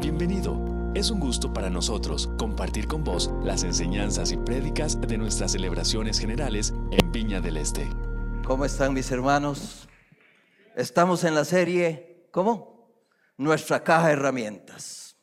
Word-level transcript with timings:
Bienvenido. 0.00 0.92
Es 0.94 1.10
un 1.10 1.18
gusto 1.18 1.52
para 1.52 1.70
nosotros 1.70 2.28
compartir 2.38 2.86
con 2.86 3.02
vos 3.02 3.32
las 3.42 3.64
enseñanzas 3.64 4.30
y 4.30 4.36
prédicas 4.36 5.00
de 5.00 5.18
nuestras 5.18 5.50
celebraciones 5.52 6.20
generales 6.20 6.72
en 6.92 7.10
Viña 7.10 7.40
del 7.40 7.56
Este. 7.56 7.88
¿Cómo 8.46 8.64
están 8.64 8.94
mis 8.94 9.10
hermanos? 9.10 9.88
Estamos 10.76 11.24
en 11.24 11.34
la 11.34 11.44
serie, 11.44 12.28
¿cómo? 12.30 13.02
Nuestra 13.36 13.82
caja 13.82 14.06
de 14.06 14.12
herramientas. 14.12 15.16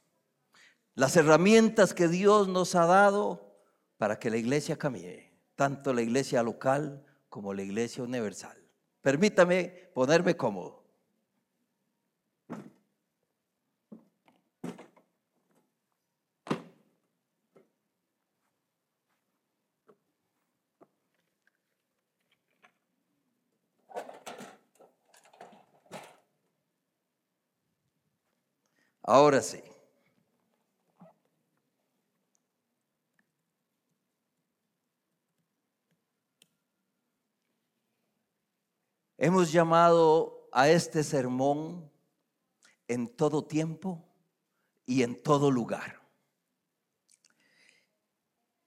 Las 0.93 1.15
herramientas 1.15 1.93
que 1.93 2.09
Dios 2.09 2.49
nos 2.49 2.75
ha 2.75 2.85
dado 2.85 3.57
para 3.97 4.19
que 4.19 4.29
la 4.29 4.35
iglesia 4.35 4.77
camine, 4.77 5.39
tanto 5.55 5.93
la 5.93 6.01
iglesia 6.01 6.43
local 6.43 7.05
como 7.29 7.53
la 7.53 7.63
iglesia 7.63 8.03
universal. 8.03 8.57
Permítame 9.01 9.89
ponerme 9.93 10.35
cómodo. 10.35 10.84
Ahora 29.07 29.39
sí. 29.39 29.61
Hemos 39.17 39.51
llamado 39.51 40.49
a 40.51 40.69
este 40.69 41.03
sermón 41.03 41.91
en 42.87 43.07
todo 43.07 43.45
tiempo 43.45 44.03
y 44.87 45.03
en 45.03 45.21
todo 45.21 45.51
lugar. 45.51 46.01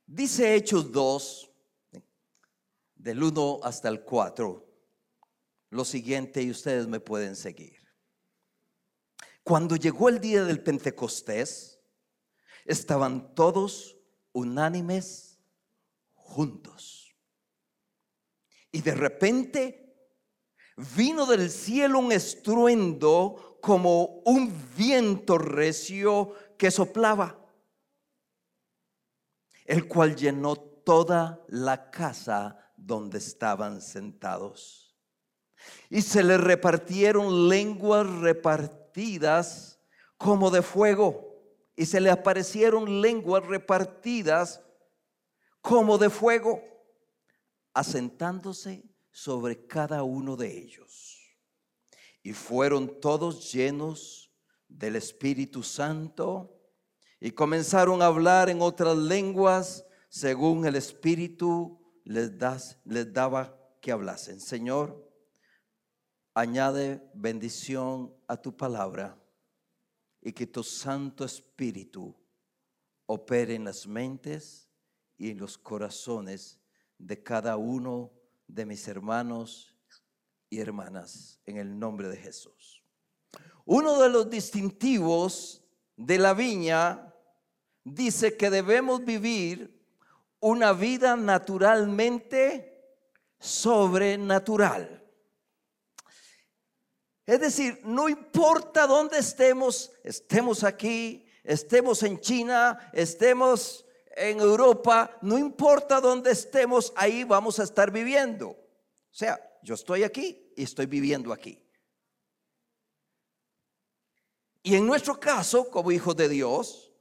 Dice 0.06 0.54
Hechos 0.54 0.92
2, 0.92 1.50
del 2.94 3.22
1 3.22 3.60
hasta 3.64 3.88
el 3.88 4.04
4, 4.04 4.64
lo 5.70 5.84
siguiente 5.84 6.42
y 6.42 6.50
ustedes 6.50 6.86
me 6.86 7.00
pueden 7.00 7.34
seguir. 7.34 7.77
Cuando 9.48 9.76
llegó 9.76 10.10
el 10.10 10.20
día 10.20 10.44
del 10.44 10.62
Pentecostés, 10.62 11.80
estaban 12.66 13.34
todos 13.34 13.96
unánimes 14.32 15.40
juntos. 16.12 17.16
Y 18.70 18.82
de 18.82 18.94
repente 18.94 19.96
vino 20.94 21.24
del 21.24 21.48
cielo 21.48 21.98
un 21.98 22.12
estruendo 22.12 23.58
como 23.62 24.20
un 24.26 24.52
viento 24.76 25.38
recio 25.38 26.34
que 26.58 26.70
soplaba, 26.70 27.42
el 29.64 29.88
cual 29.88 30.14
llenó 30.14 30.56
toda 30.56 31.42
la 31.48 31.90
casa 31.90 32.70
donde 32.76 33.16
estaban 33.16 33.80
sentados. 33.80 34.94
Y 35.88 36.02
se 36.02 36.22
le 36.22 36.36
repartieron 36.36 37.48
lenguas 37.48 38.06
repartidas 38.06 38.87
como 40.16 40.50
de 40.50 40.62
fuego 40.62 41.28
y 41.76 41.86
se 41.86 42.00
le 42.00 42.10
aparecieron 42.10 43.00
lenguas 43.00 43.46
repartidas 43.46 44.60
como 45.60 45.98
de 45.98 46.10
fuego, 46.10 46.62
asentándose 47.72 48.82
sobre 49.10 49.66
cada 49.66 50.02
uno 50.02 50.36
de 50.36 50.58
ellos. 50.58 51.18
Y 52.22 52.32
fueron 52.32 53.00
todos 53.00 53.52
llenos 53.52 54.32
del 54.66 54.96
Espíritu 54.96 55.62
Santo 55.62 56.60
y 57.20 57.30
comenzaron 57.30 58.02
a 58.02 58.06
hablar 58.06 58.50
en 58.50 58.60
otras 58.60 58.96
lenguas 58.96 59.84
según 60.08 60.66
el 60.66 60.74
Espíritu 60.74 61.80
les, 62.04 62.32
les 62.84 63.12
daba 63.12 63.56
que 63.80 63.92
hablasen. 63.92 64.40
Señor, 64.40 65.07
añade 66.38 67.02
bendición 67.14 68.14
a 68.28 68.36
tu 68.36 68.56
palabra 68.56 69.20
y 70.22 70.32
que 70.32 70.46
tu 70.46 70.62
Santo 70.62 71.24
Espíritu 71.24 72.14
opere 73.06 73.56
en 73.56 73.64
las 73.64 73.88
mentes 73.88 74.70
y 75.16 75.30
en 75.30 75.38
los 75.38 75.58
corazones 75.58 76.60
de 76.96 77.20
cada 77.24 77.56
uno 77.56 78.12
de 78.46 78.64
mis 78.66 78.86
hermanos 78.86 79.76
y 80.48 80.60
hermanas 80.60 81.40
en 81.44 81.56
el 81.56 81.76
nombre 81.76 82.08
de 82.08 82.16
Jesús. 82.16 82.84
Uno 83.64 84.00
de 84.00 84.08
los 84.08 84.30
distintivos 84.30 85.64
de 85.96 86.18
la 86.18 86.34
viña 86.34 87.12
dice 87.82 88.36
que 88.36 88.48
debemos 88.48 89.04
vivir 89.04 89.84
una 90.38 90.72
vida 90.72 91.16
naturalmente 91.16 92.94
sobrenatural. 93.40 95.07
Es 97.28 97.40
decir, 97.40 97.82
no 97.84 98.08
importa 98.08 98.86
dónde 98.86 99.18
estemos, 99.18 99.92
estemos 100.02 100.64
aquí, 100.64 101.26
estemos 101.44 102.02
en 102.02 102.18
China, 102.20 102.90
estemos 102.90 103.84
en 104.16 104.40
Europa, 104.40 105.18
no 105.20 105.36
importa 105.36 106.00
dónde 106.00 106.30
estemos, 106.30 106.90
ahí 106.96 107.24
vamos 107.24 107.58
a 107.58 107.64
estar 107.64 107.90
viviendo. 107.90 108.48
O 108.48 108.56
sea, 109.10 109.38
yo 109.62 109.74
estoy 109.74 110.04
aquí 110.04 110.54
y 110.56 110.62
estoy 110.62 110.86
viviendo 110.86 111.30
aquí. 111.30 111.62
Y 114.62 114.76
en 114.76 114.86
nuestro 114.86 115.20
caso, 115.20 115.70
como 115.70 115.92
hijos 115.92 116.16
de 116.16 116.30
Dios, 116.30 116.94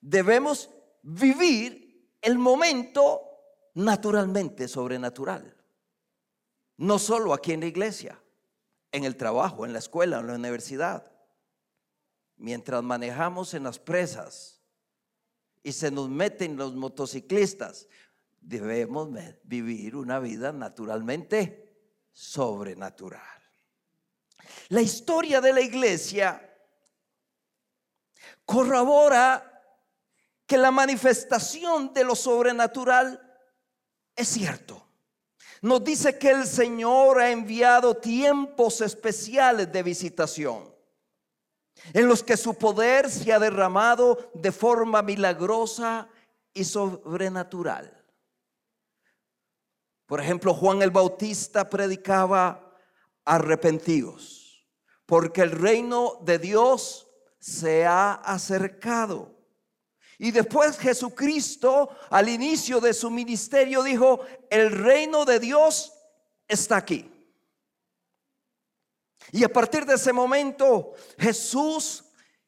debemos 0.00 0.70
vivir 1.02 2.10
el 2.20 2.36
momento 2.36 3.22
naturalmente 3.74 4.66
sobrenatural. 4.66 5.56
No 6.78 6.98
solo 6.98 7.32
aquí 7.32 7.52
en 7.52 7.60
la 7.60 7.66
iglesia 7.66 8.21
en 8.92 9.04
el 9.04 9.16
trabajo, 9.16 9.64
en 9.64 9.72
la 9.72 9.78
escuela, 9.78 10.20
en 10.20 10.26
la 10.26 10.34
universidad. 10.34 11.10
Mientras 12.36 12.82
manejamos 12.82 13.54
en 13.54 13.64
las 13.64 13.78
presas 13.78 14.60
y 15.62 15.72
se 15.72 15.90
nos 15.90 16.08
meten 16.08 16.56
los 16.56 16.74
motociclistas, 16.74 17.88
debemos 18.40 19.08
vivir 19.44 19.96
una 19.96 20.18
vida 20.18 20.52
naturalmente 20.52 21.74
sobrenatural. 22.12 23.22
La 24.68 24.82
historia 24.82 25.40
de 25.40 25.52
la 25.52 25.60
iglesia 25.60 26.48
corrobora 28.44 29.48
que 30.46 30.58
la 30.58 30.70
manifestación 30.70 31.94
de 31.94 32.04
lo 32.04 32.14
sobrenatural 32.14 33.20
es 34.14 34.28
cierto 34.28 34.91
nos 35.62 35.84
dice 35.84 36.18
que 36.18 36.30
el 36.30 36.46
Señor 36.46 37.20
ha 37.20 37.30
enviado 37.30 37.94
tiempos 37.96 38.80
especiales 38.80 39.72
de 39.72 39.82
visitación, 39.84 40.74
en 41.94 42.08
los 42.08 42.22
que 42.22 42.36
su 42.36 42.54
poder 42.54 43.08
se 43.08 43.32
ha 43.32 43.38
derramado 43.38 44.32
de 44.34 44.50
forma 44.50 45.02
milagrosa 45.02 46.08
y 46.52 46.64
sobrenatural. 46.64 47.96
Por 50.06 50.20
ejemplo, 50.20 50.52
Juan 50.52 50.82
el 50.82 50.90
Bautista 50.90 51.70
predicaba 51.70 52.76
arrepentidos, 53.24 54.66
porque 55.06 55.42
el 55.42 55.52
reino 55.52 56.18
de 56.22 56.40
Dios 56.40 57.08
se 57.38 57.86
ha 57.86 58.14
acercado. 58.14 59.31
Y 60.22 60.30
después 60.30 60.78
Jesucristo, 60.78 61.90
al 62.08 62.28
inicio 62.28 62.80
de 62.80 62.94
su 62.94 63.10
ministerio, 63.10 63.82
dijo, 63.82 64.20
el 64.50 64.70
reino 64.70 65.24
de 65.24 65.40
Dios 65.40 65.94
está 66.46 66.76
aquí. 66.76 67.10
Y 69.32 69.42
a 69.42 69.52
partir 69.52 69.84
de 69.84 69.94
ese 69.94 70.12
momento, 70.12 70.94
Jesús 71.18 72.04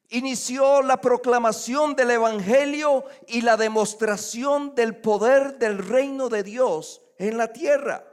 inició 0.07 0.83
la 0.83 1.01
proclamación 1.01 1.97
del 1.97 2.11
Evangelio 2.11 3.03
y 3.27 3.41
la 3.41 3.57
demostración 3.57 4.73
del 4.73 4.95
poder 4.95 5.57
del 5.57 5.79
reino 5.79 6.29
de 6.29 6.43
Dios 6.43 7.01
en 7.17 7.37
la 7.37 7.51
tierra. 7.51 8.09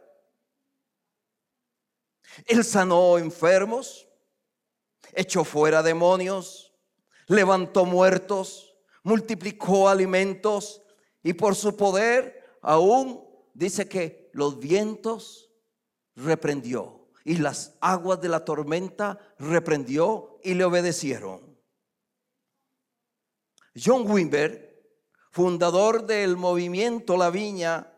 Él 2.46 2.64
sanó 2.64 3.16
enfermos, 3.16 4.08
echó 5.12 5.44
fuera 5.44 5.84
demonios, 5.84 6.74
levantó 7.28 7.84
muertos 7.84 8.71
multiplicó 9.02 9.88
alimentos 9.88 10.82
y 11.22 11.32
por 11.32 11.54
su 11.54 11.76
poder 11.76 12.58
aún 12.62 13.24
dice 13.54 13.88
que 13.88 14.30
los 14.32 14.58
vientos 14.58 15.50
reprendió 16.14 17.08
y 17.24 17.36
las 17.36 17.76
aguas 17.80 18.20
de 18.20 18.28
la 18.28 18.44
tormenta 18.44 19.18
reprendió 19.38 20.38
y 20.42 20.54
le 20.54 20.64
obedecieron. 20.64 21.52
John 23.74 24.10
Wimber, 24.10 24.84
fundador 25.30 26.04
del 26.04 26.36
movimiento 26.36 27.16
La 27.16 27.30
Viña, 27.30 27.88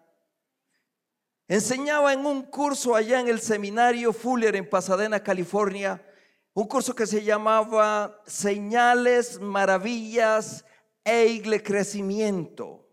enseñaba 1.49 2.13
en 2.13 2.25
un 2.27 2.43
curso 2.43 2.95
allá 2.95 3.21
en 3.21 3.29
el 3.29 3.41
seminario 3.41 4.13
Fuller 4.13 4.55
en 4.57 4.69
Pasadena, 4.69 5.23
California, 5.23 6.05
un 6.53 6.69
curso 6.69 6.95
que 6.95 7.07
se 7.07 7.25
llamaba 7.25 8.23
Señales, 8.27 9.41
Maravillas 9.41 10.65
e 11.05 11.63
Crecimiento. 11.63 12.85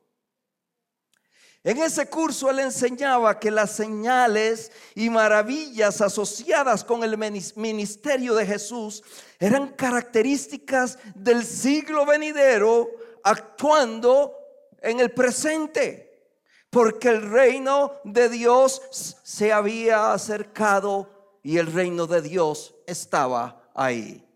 En 1.63 1.77
ese 1.77 2.09
curso 2.09 2.49
él 2.49 2.59
enseñaba 2.59 3.39
que 3.39 3.51
las 3.51 3.71
señales 3.71 4.71
y 4.95 5.11
maravillas 5.11 6.01
asociadas 6.01 6.83
con 6.83 7.03
el 7.03 7.17
ministerio 7.55 8.33
de 8.33 8.47
Jesús 8.47 9.03
eran 9.39 9.67
características 9.69 10.97
del 11.13 11.45
siglo 11.45 12.05
venidero 12.05 12.89
actuando 13.23 14.35
en 14.81 14.99
el 14.99 15.11
presente, 15.11 16.33
porque 16.71 17.09
el 17.09 17.29
reino 17.29 17.93
de 18.05 18.27
Dios 18.29 18.81
se 19.23 19.53
había 19.53 20.13
acercado 20.13 21.39
y 21.43 21.59
el 21.59 21.71
reino 21.71 22.07
de 22.07 22.23
Dios 22.23 22.73
estaba 22.87 23.69
ahí. 23.75 24.30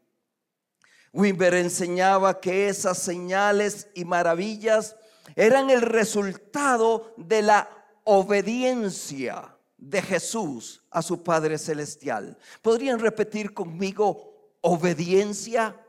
Wimber 1.15 1.53
enseñaba 1.53 2.41
que 2.41 2.67
esas 2.67 2.97
señales 2.97 3.87
y 3.93 4.03
maravillas 4.03 4.97
eran 5.37 5.69
el 5.69 5.81
resultado 5.81 7.13
de 7.15 7.41
la 7.41 7.69
obediencia 8.03 9.57
de 9.77 10.01
Jesús 10.01 10.83
a 10.91 11.01
su 11.01 11.23
Padre 11.23 11.57
Celestial. 11.57 12.37
¿Podrían 12.61 12.99
repetir 12.99 13.53
conmigo 13.53 14.57
obediencia? 14.59 15.81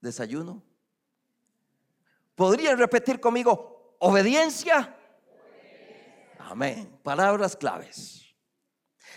Desayuno. 0.00 0.62
¿Podrían 2.36 2.78
repetir 2.78 3.18
conmigo 3.18 3.96
obediencia? 3.98 4.96
Amén. 6.38 7.00
Palabras 7.02 7.56
claves. 7.56 8.29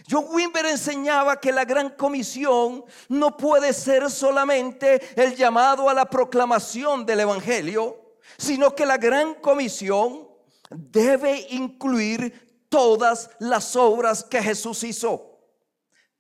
John 0.10 0.26
Wimber 0.30 0.66
enseñaba 0.66 1.40
que 1.40 1.52
la 1.52 1.66
gran 1.66 1.92
comisión 1.92 2.84
no 3.10 3.38
puede 3.38 3.74
ser 3.74 4.10
solamente 4.10 5.02
el 5.16 5.36
llamado 5.36 5.90
a 5.90 5.94
la 5.94 6.10
proclamación 6.10 7.06
del 7.06 7.22
Evangelio, 7.22 8.18
sino 8.38 8.76
que 8.76 8.86
la 8.86 8.98
gran 8.98 9.36
comisión 9.36 10.28
debe 10.70 11.48
incluir 11.52 12.68
todas 12.70 13.30
las 13.40 13.76
obras 13.76 14.24
que 14.24 14.42
Jesús 14.42 14.84
hizo, 14.84 15.40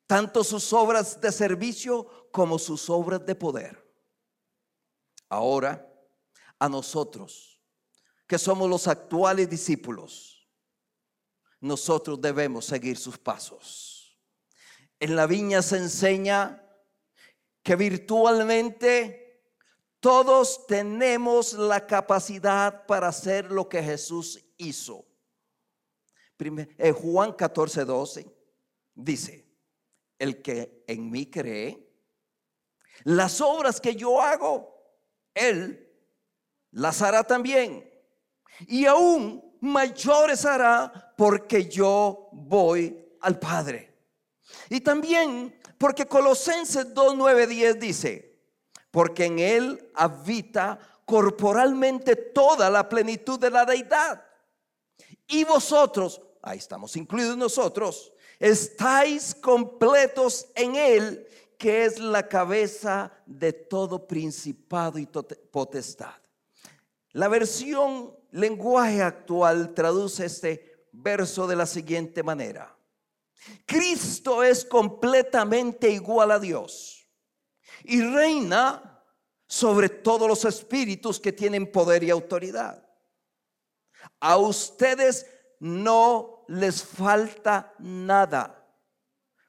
tanto 0.06 0.44
sus 0.44 0.72
obras 0.72 1.20
de 1.20 1.32
servicio 1.32 2.30
como 2.32 2.60
sus 2.60 2.90
obras 2.90 3.26
de 3.26 3.36
poder. 3.36 3.84
Ahora, 5.30 5.90
a 6.60 6.70
nosotros, 6.70 7.60
que 8.28 8.38
somos 8.38 8.70
los 8.70 8.88
actuales 8.88 9.50
discípulos, 9.50 10.33
nosotros 11.64 12.20
debemos 12.20 12.66
seguir 12.66 12.98
sus 12.98 13.18
pasos. 13.18 14.20
En 15.00 15.16
la 15.16 15.26
viña 15.26 15.62
se 15.62 15.78
enseña 15.78 16.62
que 17.64 17.78
virtualmente 17.78 19.42
todos 20.02 20.68
tenemos 20.68 21.54
la 21.54 21.88
capacidad 21.88 22.86
para 22.86 23.08
hacer 23.08 23.50
lo 23.50 23.70
que 23.70 23.82
Jesús 23.82 24.44
hizo. 24.58 25.08
En 26.38 26.76
eh, 26.78 26.92
Juan 26.92 27.32
14, 27.32 27.86
12 27.86 28.28
dice, 28.94 29.48
el 30.20 30.42
que 30.42 30.84
en 30.86 31.10
mí 31.10 31.28
cree, 31.28 31.90
las 33.06 33.40
obras 33.40 33.80
que 33.80 33.96
yo 33.96 34.22
hago, 34.22 34.70
él 35.34 35.90
las 36.72 37.02
hará 37.02 37.24
también. 37.24 37.90
Y 38.68 38.86
aún 38.86 39.53
mayores 39.64 40.46
hará 40.46 41.14
porque 41.16 41.70
yo 41.70 42.30
voy 42.34 43.16
al 43.22 43.40
Padre. 43.40 43.96
Y 44.70 44.82
también 44.82 45.58
porque 45.78 46.06
Colosenses 46.06 46.94
2, 46.94 47.16
9, 47.16 47.48
10 47.48 47.80
dice, 47.80 48.40
porque 48.92 49.26
en 49.26 49.40
Él 49.40 49.92
habita 49.96 50.78
corporalmente 51.06 52.16
toda 52.16 52.70
la 52.70 52.88
plenitud 52.90 53.40
de 53.40 53.50
la 53.50 53.66
deidad. 53.66 54.26
Y 55.28 55.46
vosotros, 55.46 56.22
ahí 56.42 56.58
estamos 56.58 56.96
incluidos 56.98 57.38
nosotros, 57.38 58.12
estáis 58.40 59.34
completos 59.34 60.48
en 60.56 60.76
Él, 60.76 61.28
que 61.58 61.86
es 61.86 62.00
la 62.00 62.28
cabeza 62.28 63.14
de 63.26 63.54
todo 63.54 64.06
principado 64.06 65.00
y 65.00 65.06
potestad. 65.06 66.16
La 67.12 67.30
versión 67.30 68.14
lenguaje 68.34 69.02
actual 69.02 69.74
traduce 69.74 70.26
este 70.26 70.88
verso 70.92 71.48
de 71.48 71.56
la 71.56 71.66
siguiente 71.66 72.24
manera. 72.24 72.76
Cristo 73.66 74.44
es 74.44 74.66
completamente 74.66 75.90
igual 75.90 76.32
a 76.32 76.40
Dios 76.40 77.08
y 77.84 78.02
reina 78.02 79.04
sobre 79.48 79.90
todos 79.90 80.28
los 80.28 80.46
espíritus 80.46 81.20
que 81.20 81.32
tienen 81.32 81.72
poder 81.72 82.04
y 82.04 82.10
autoridad. 82.10 82.88
A 84.20 84.38
ustedes 84.38 85.28
no 85.60 86.46
les 86.48 86.84
falta 86.84 87.74
nada, 87.80 88.68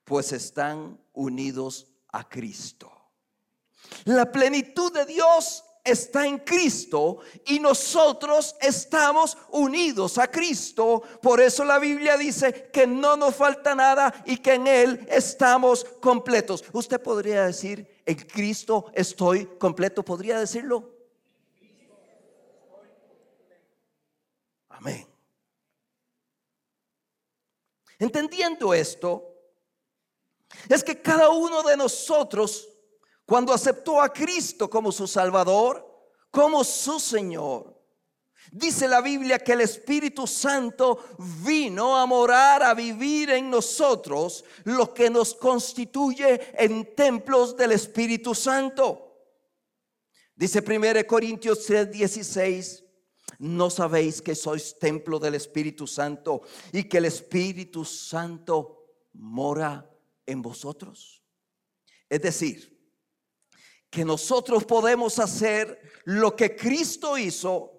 pues 0.05 0.33
están 0.33 1.01
unidos 1.13 1.89
a 2.09 2.29
Cristo. 2.29 2.93
La 4.05 4.31
plenitud 4.31 4.93
de 4.93 5.07
Dios 5.07 5.64
está 5.85 6.27
en 6.27 6.39
Cristo 6.39 7.19
y 7.47 7.61
nosotros 7.61 8.57
estamos 8.61 9.37
unidos 9.51 10.17
a 10.17 10.31
Cristo. 10.31 11.03
Por 11.21 11.41
eso 11.41 11.65
la 11.65 11.79
Biblia 11.79 12.17
dice 12.17 12.71
que 12.73 12.87
no 12.87 13.17
nos 13.17 13.37
falta 13.37 13.75
nada 13.75 14.13
y 14.25 14.39
que 14.39 14.55
en 14.55 14.67
Él 14.67 15.07
estamos 15.11 15.85
completos. 15.85 16.65
Usted 16.73 17.01
podría 17.01 17.45
decir, 17.45 18.03
en 18.07 18.17
Cristo 18.17 18.87
estoy 18.95 19.47
completo. 19.59 20.03
¿Podría 20.03 20.39
decirlo? 20.39 20.91
Amén. 24.71 25.07
Entendiendo 27.99 28.75
esto, 28.75 29.35
es 30.69 30.83
que 30.83 31.01
cada 31.01 31.31
uno 31.31 31.63
de 31.63 31.77
nosotros 31.77 32.69
cuando 33.25 33.53
aceptó 33.53 34.01
a 34.01 34.13
Cristo 34.13 34.69
como 34.69 34.93
su 34.93 35.07
Salvador, 35.07 35.85
como 36.31 36.65
su 36.65 36.99
Señor. 37.01 37.75
Dice 38.53 38.87
la 38.87 39.01
Biblia 39.01 39.39
que 39.39 39.53
el 39.53 39.63
Espíritu 39.63 40.27
Santo 40.27 41.03
vino 41.43 41.97
a 41.97 42.05
morar, 42.07 42.63
a 42.63 42.75
vivir 42.75 43.31
en 43.31 43.49
nosotros, 43.49 44.45
lo 44.65 44.93
que 44.93 45.09
nos 45.09 45.35
constituye 45.35 46.41
en 46.59 46.95
templos 46.95 47.57
del 47.57 47.73
Espíritu 47.73 48.35
Santo. 48.35 49.01
Dice 50.37 50.61
1 50.61 51.07
Corintios 51.07 51.67
3:16, 51.69 52.85
¿no 53.39 53.71
sabéis 53.71 54.21
que 54.21 54.35
sois 54.35 54.79
templo 54.79 55.19
del 55.19 55.37
Espíritu 55.37 55.87
Santo 55.87 56.43
y 56.73 56.85
que 56.85 56.99
el 56.99 57.07
Espíritu 57.07 57.85
Santo 57.85 58.99
mora 59.15 59.91
en 60.27 60.43
vosotros? 60.43 61.23
Es 62.11 62.21
decir, 62.21 62.74
que 63.95 64.05
nosotros 64.05 64.65
podemos 64.65 65.21
hacer 65.21 65.81
lo 66.05 66.35
que 66.35 66.57
Cristo 66.57 67.17
hizo, 67.17 67.71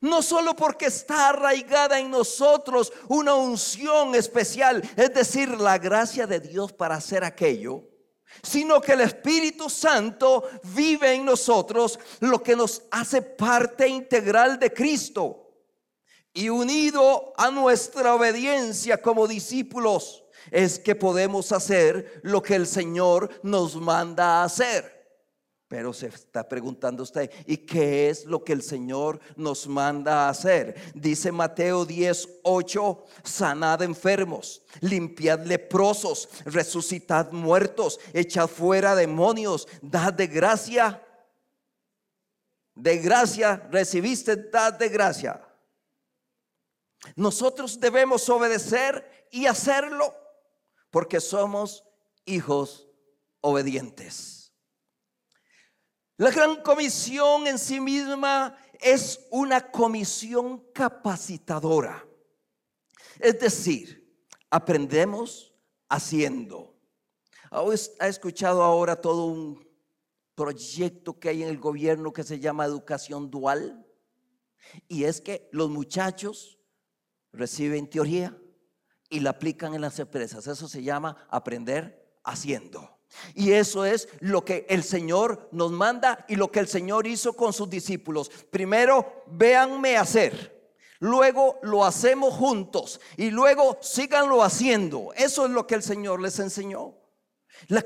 no 0.00 0.22
solo 0.22 0.56
porque 0.56 0.86
está 0.86 1.28
arraigada 1.28 1.98
en 1.98 2.10
nosotros 2.10 2.90
una 3.08 3.34
unción 3.34 4.14
especial, 4.14 4.82
es 4.96 5.12
decir, 5.12 5.60
la 5.60 5.76
gracia 5.76 6.26
de 6.26 6.40
Dios 6.40 6.72
para 6.72 6.94
hacer 6.94 7.22
aquello, 7.22 7.84
sino 8.42 8.80
que 8.80 8.92
el 8.92 9.02
Espíritu 9.02 9.68
Santo 9.68 10.48
vive 10.74 11.12
en 11.12 11.26
nosotros, 11.26 11.98
lo 12.20 12.42
que 12.42 12.56
nos 12.56 12.84
hace 12.90 13.20
parte 13.20 13.86
integral 13.86 14.58
de 14.58 14.72
Cristo. 14.72 15.50
Y 16.32 16.48
unido 16.48 17.34
a 17.36 17.50
nuestra 17.50 18.14
obediencia 18.14 19.02
como 19.02 19.26
discípulos, 19.26 20.24
es 20.50 20.78
que 20.78 20.94
podemos 20.94 21.52
hacer 21.52 22.20
lo 22.22 22.40
que 22.40 22.54
el 22.54 22.66
Señor 22.66 23.28
nos 23.42 23.76
manda 23.76 24.40
a 24.40 24.44
hacer. 24.44 24.97
Pero 25.68 25.92
se 25.92 26.06
está 26.06 26.48
preguntando 26.48 27.02
usted, 27.02 27.30
¿y 27.46 27.58
qué 27.58 28.08
es 28.08 28.24
lo 28.24 28.42
que 28.42 28.54
el 28.54 28.62
Señor 28.62 29.20
nos 29.36 29.66
manda 29.66 30.24
a 30.24 30.30
hacer? 30.30 30.74
Dice 30.94 31.30
Mateo 31.30 31.84
10, 31.84 32.40
8, 32.42 33.04
sanad 33.22 33.82
enfermos, 33.82 34.62
limpiad 34.80 35.44
leprosos, 35.44 36.30
resucitad 36.46 37.32
muertos, 37.32 38.00
echad 38.14 38.48
fuera 38.48 38.94
demonios, 38.94 39.68
dad 39.82 40.14
de 40.14 40.26
gracia. 40.26 41.04
De 42.74 42.96
gracia 42.96 43.68
recibiste, 43.70 44.36
dad 44.36 44.72
de 44.72 44.88
gracia. 44.88 45.44
Nosotros 47.14 47.78
debemos 47.78 48.26
obedecer 48.30 49.28
y 49.30 49.44
hacerlo 49.44 50.14
porque 50.90 51.20
somos 51.20 51.84
hijos 52.24 52.88
obedientes. 53.42 54.37
La 56.18 56.32
gran 56.32 56.62
comisión 56.62 57.46
en 57.46 57.60
sí 57.60 57.78
misma 57.78 58.58
es 58.80 59.24
una 59.30 59.70
comisión 59.70 60.64
capacitadora. 60.74 62.04
Es 63.20 63.38
decir, 63.38 64.20
aprendemos 64.50 65.54
haciendo. 65.88 66.76
¿Ha 67.50 68.08
escuchado 68.08 68.64
ahora 68.64 69.00
todo 69.00 69.26
un 69.26 69.64
proyecto 70.34 71.20
que 71.20 71.28
hay 71.28 71.44
en 71.44 71.50
el 71.50 71.58
gobierno 71.58 72.12
que 72.12 72.24
se 72.24 72.40
llama 72.40 72.64
educación 72.64 73.30
dual? 73.30 73.86
Y 74.88 75.04
es 75.04 75.20
que 75.20 75.48
los 75.52 75.70
muchachos 75.70 76.58
reciben 77.32 77.88
teoría 77.88 78.36
y 79.08 79.20
la 79.20 79.30
aplican 79.30 79.72
en 79.72 79.82
las 79.82 80.00
empresas. 80.00 80.48
Eso 80.48 80.66
se 80.66 80.82
llama 80.82 81.28
aprender 81.30 82.18
haciendo. 82.24 82.97
Y 83.34 83.52
eso 83.52 83.84
es 83.84 84.08
lo 84.20 84.44
que 84.44 84.66
el 84.68 84.82
Señor 84.82 85.48
nos 85.52 85.72
manda 85.72 86.24
y 86.28 86.36
lo 86.36 86.50
que 86.50 86.60
el 86.60 86.68
Señor 86.68 87.06
hizo 87.06 87.32
con 87.34 87.52
sus 87.52 87.68
discípulos. 87.68 88.30
Primero, 88.50 89.24
véanme 89.26 89.96
hacer. 89.96 90.56
Luego 91.00 91.58
lo 91.62 91.84
hacemos 91.84 92.34
juntos 92.34 93.00
y 93.16 93.30
luego 93.30 93.78
síganlo 93.80 94.42
haciendo. 94.42 95.12
Eso 95.14 95.46
es 95.46 95.50
lo 95.52 95.66
que 95.66 95.76
el 95.76 95.82
Señor 95.82 96.20
les 96.20 96.38
enseñó. 96.38 96.94
La, 97.68 97.84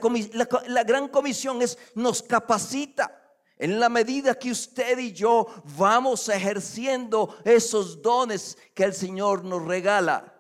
la, 0.67 0.85
gran 0.85 1.09
comisión 1.09 1.62
es 1.62 1.79
nos 1.95 2.23
capacita. 2.23 3.19
En 3.59 3.79
la 3.79 3.88
medida 3.88 4.35
que 4.35 4.50
usted 4.50 4.99
y 4.99 5.12
yo 5.12 5.47
vamos 5.76 6.29
ejerciendo 6.29 7.37
esos 7.45 8.02
dones 8.02 8.59
que 8.75 8.85
el 8.85 8.93
Señor 8.93 9.45
nos 9.45 9.64
regala, 9.64 10.35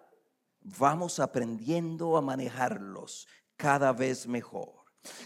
vamos 0.60 1.20
aprendiendo 1.20 2.16
a 2.16 2.20
manejarlos 2.20 3.28
cada 3.62 3.92
vez 3.92 4.26
mejor. 4.26 4.72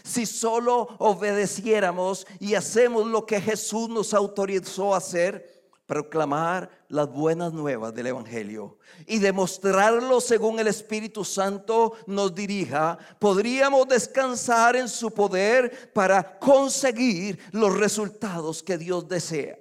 Si 0.03 0.27
solo 0.27 0.89
obedeciéramos 0.99 2.27
y 2.39 2.53
hacemos 2.53 3.07
lo 3.07 3.25
que 3.25 3.41
Jesús 3.41 3.89
nos 3.89 4.13
autorizó 4.13 4.93
a 4.93 4.97
hacer, 4.97 5.71
proclamar 5.87 6.69
las 6.87 7.11
buenas 7.11 7.51
nuevas 7.51 7.95
del 7.95 8.05
Evangelio 8.05 8.77
y 9.07 9.17
demostrarlo 9.17 10.21
según 10.21 10.59
el 10.59 10.67
Espíritu 10.67 11.25
Santo 11.25 11.93
nos 12.05 12.35
dirija, 12.35 12.99
podríamos 13.17 13.87
descansar 13.87 14.75
en 14.75 14.87
su 14.87 15.09
poder 15.09 15.91
para 15.91 16.37
conseguir 16.37 17.39
los 17.53 17.75
resultados 17.75 18.61
que 18.61 18.77
Dios 18.77 19.07
desea. 19.07 19.57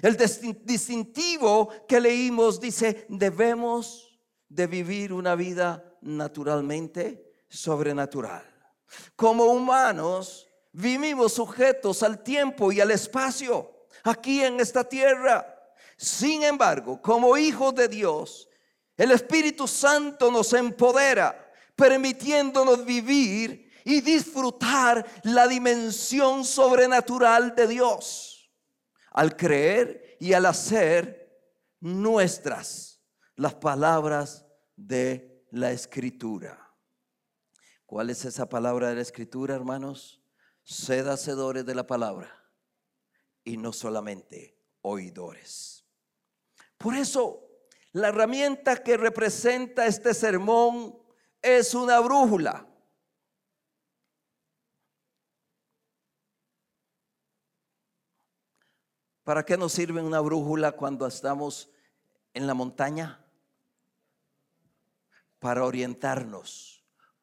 El 0.00 0.16
distintivo 0.64 1.68
que 1.86 2.00
leímos 2.00 2.58
dice, 2.58 3.06
debemos 3.08 4.18
de 4.48 4.66
vivir 4.66 5.12
una 5.12 5.36
vida 5.36 5.96
naturalmente 6.00 7.31
sobrenatural. 7.52 8.44
Como 9.14 9.44
humanos, 9.44 10.48
vivimos 10.72 11.34
sujetos 11.34 12.02
al 12.02 12.22
tiempo 12.22 12.72
y 12.72 12.80
al 12.80 12.90
espacio 12.90 13.86
aquí 14.02 14.42
en 14.42 14.58
esta 14.60 14.84
tierra. 14.84 15.46
Sin 15.96 16.42
embargo, 16.42 17.00
como 17.00 17.36
hijos 17.36 17.74
de 17.74 17.88
Dios, 17.88 18.48
el 18.96 19.10
Espíritu 19.10 19.68
Santo 19.68 20.30
nos 20.30 20.52
empodera, 20.52 21.50
permitiéndonos 21.76 22.84
vivir 22.84 23.70
y 23.84 24.00
disfrutar 24.00 25.04
la 25.24 25.46
dimensión 25.46 26.44
sobrenatural 26.44 27.54
de 27.54 27.66
Dios. 27.66 28.50
Al 29.10 29.36
creer 29.36 30.16
y 30.20 30.32
al 30.32 30.46
hacer 30.46 31.40
nuestras 31.80 33.00
las 33.36 33.54
palabras 33.54 34.46
de 34.76 35.44
la 35.50 35.72
Escritura. 35.72 36.61
¿Cuál 37.92 38.08
es 38.08 38.24
esa 38.24 38.48
palabra 38.48 38.88
de 38.88 38.94
la 38.94 39.02
Escritura, 39.02 39.54
hermanos? 39.54 40.22
Sed 40.62 41.06
hacedores 41.08 41.66
de 41.66 41.74
la 41.74 41.86
palabra 41.86 42.50
y 43.44 43.58
no 43.58 43.70
solamente 43.70 44.58
oidores. 44.80 45.84
Por 46.78 46.94
eso, 46.94 47.46
la 47.92 48.08
herramienta 48.08 48.82
que 48.82 48.96
representa 48.96 49.84
este 49.84 50.14
sermón 50.14 51.02
es 51.42 51.74
una 51.74 52.00
brújula. 52.00 52.66
¿Para 59.22 59.44
qué 59.44 59.58
nos 59.58 59.72
sirve 59.72 60.00
una 60.00 60.20
brújula 60.20 60.72
cuando 60.72 61.06
estamos 61.06 61.70
en 62.32 62.46
la 62.46 62.54
montaña? 62.54 63.22
Para 65.38 65.66
orientarnos, 65.66 66.81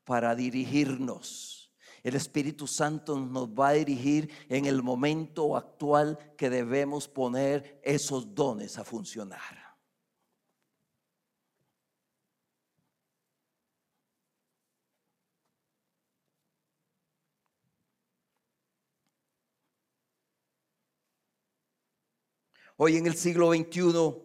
para 0.10 0.34
dirigirnos 0.34 1.60
el 2.02 2.16
Espíritu 2.16 2.66
Santo 2.66 3.16
nos 3.20 3.48
va 3.50 3.68
a 3.68 3.74
dirigir 3.74 4.32
en 4.50 4.66
el 4.66 4.82
momento 4.82 5.56
actual 5.56 6.18
que 6.36 6.50
debemos 6.50 7.08
poner 7.08 7.80
esos 7.84 8.34
dones 8.34 8.80
a 8.80 8.84
funcionar. 8.84 9.78
Hoy 22.78 22.98
en 22.98 23.06
el 23.06 23.16
siglo 23.16 23.54
XXI, 23.54 24.16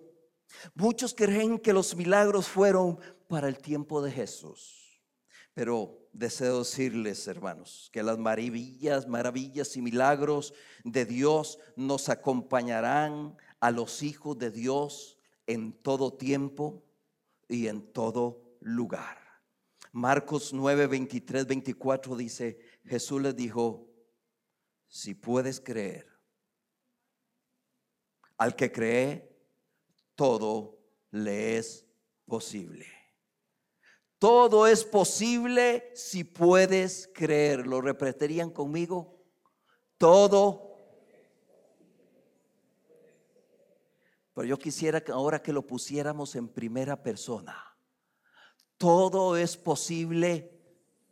muchos 0.77 1.13
creen 1.13 1.59
que 1.59 1.75
los 1.75 1.95
milagros 1.95 2.49
fueron 2.49 2.99
para 3.29 3.49
el 3.49 3.59
tiempo 3.59 4.01
de 4.01 4.13
Jesús, 4.13 4.84
pero 5.55 6.09
deseo 6.13 6.59
decirles, 6.61 7.27
hermanos, 7.29 7.89
que 7.93 8.03
las 8.03 8.19
maravillas, 8.19 9.09
maravillas 9.09 9.77
y 9.77 9.83
milagros 9.83 10.53
de 10.83 11.07
Dios 11.07 11.59
nos 11.77 12.09
acompañarán 12.09 13.37
a 13.61 13.71
los 13.71 14.03
hijos 14.03 14.37
de 14.39 14.51
Dios 14.51 15.19
en 15.47 15.73
todo 15.73 16.13
tiempo 16.13 16.85
y 17.49 17.69
en 17.69 17.93
todo 17.93 18.57
lugar. 18.61 19.19
Marcos 19.93 20.53
9, 20.53 20.89
23, 20.89 21.47
24 21.47 22.17
dice, 22.17 22.59
Jesús 22.85 23.23
les 23.23 23.37
dijo, 23.37 23.89
si 24.89 25.15
puedes 25.15 25.61
creer, 25.61 26.09
al 28.37 28.57
que 28.57 28.73
cree, 28.73 29.31
todo 30.17 30.79
le 31.11 31.59
es 31.59 31.87
posible. 32.27 32.94
Todo 34.25 34.67
es 34.67 34.87
posible 34.87 35.93
si 35.95 36.25
puedes 36.25 37.11
creer. 37.13 37.67
¿Lo 37.67 37.83
repetirían 37.83 38.49
conmigo? 38.49 39.23
Todo. 39.99 40.79
Pero 44.33 44.47
yo 44.47 44.59
quisiera 44.59 45.03
que 45.03 45.13
ahora 45.13 45.43
que 45.43 45.53
lo 45.53 45.67
pusiéramos 45.67 46.37
en 46.37 46.49
primera 46.49 47.03
persona. 47.03 47.55
Todo 48.79 49.37
es 49.37 49.59
posible 49.59 50.59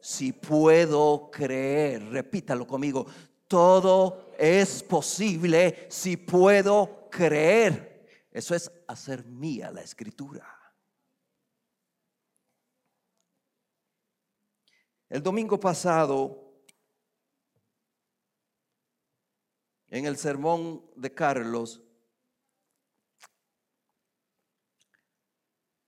si 0.00 0.33
puedo 0.33 1.31
creer. 1.31 2.04
Repítalo 2.04 2.66
conmigo. 2.66 3.04
Todo 3.47 4.33
es 4.38 4.83
posible 4.83 5.87
si 5.90 6.16
puedo 6.16 7.11
creer. 7.11 8.09
Eso 8.31 8.54
es 8.54 8.73
hacer 8.88 9.26
mía 9.26 9.71
la 9.71 9.83
escritura. 9.83 10.62
El 15.12 15.23
domingo 15.23 15.61
pasado, 15.61 16.54
en 19.88 20.07
el 20.07 20.16
sermón 20.16 20.90
de 20.97 21.12
Carlos, 21.12 21.83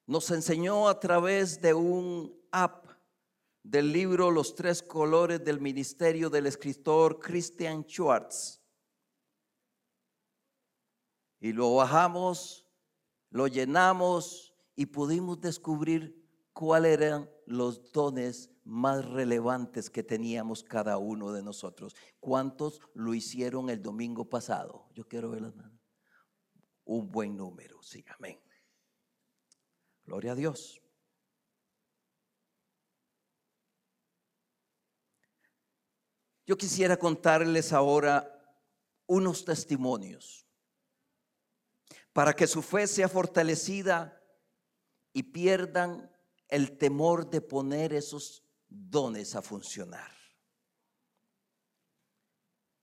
nos 0.05 0.31
enseñó 0.31 0.91
a 0.91 1.01
través 1.01 1.59
de 1.59 1.73
un 1.73 2.39
app 2.53 2.85
del 3.63 3.95
libro 3.95 4.31
Los 4.31 4.55
tres 4.55 4.83
colores 4.83 5.43
del 5.43 5.59
ministerio 5.59 6.29
del 6.29 6.45
escritor 6.45 7.19
Christian 7.19 7.83
Schwartz. 7.89 8.61
Y 11.41 11.55
lo 11.55 11.77
bajamos, 11.77 12.69
lo 13.31 13.47
llenamos 13.47 14.55
y 14.77 14.85
pudimos 14.85 15.41
descubrir 15.41 16.24
cuáles 16.55 16.93
eran 16.93 17.31
los 17.47 17.93
dones 17.93 18.51
más 18.65 19.05
relevantes 19.05 19.91
que 19.91 20.03
teníamos 20.03 20.63
cada 20.63 20.97
uno 20.97 21.33
de 21.33 21.43
nosotros. 21.43 21.95
¿Cuántos 22.21 22.81
lo 22.95 23.13
hicieron 23.13 23.69
el 23.69 23.83
domingo 23.83 24.31
pasado? 24.31 24.89
Yo 24.95 25.07
quiero 25.07 25.31
ver 25.31 25.43
las 25.43 25.55
manos. 25.55 25.79
Un 26.85 27.11
buen 27.11 27.37
número, 27.37 27.83
sí, 27.83 28.05
amén. 28.17 28.41
Gloria 30.07 30.33
a 30.33 30.35
Dios. 30.35 30.81
Yo 36.47 36.57
quisiera 36.57 36.97
contarles 36.99 37.73
ahora 37.73 38.31
unos 39.07 39.45
testimonios 39.45 40.47
para 42.13 42.35
que 42.35 42.47
su 42.47 42.63
fe 42.63 42.87
sea 42.87 43.09
fortalecida 43.09 44.23
y 45.13 45.23
pierdan 45.23 46.14
el 46.49 46.79
temor 46.79 47.29
de 47.31 47.41
poner 47.41 47.93
esos 47.93 48.45
dones 48.69 49.35
a 49.35 49.43
funcionar. 49.43 50.13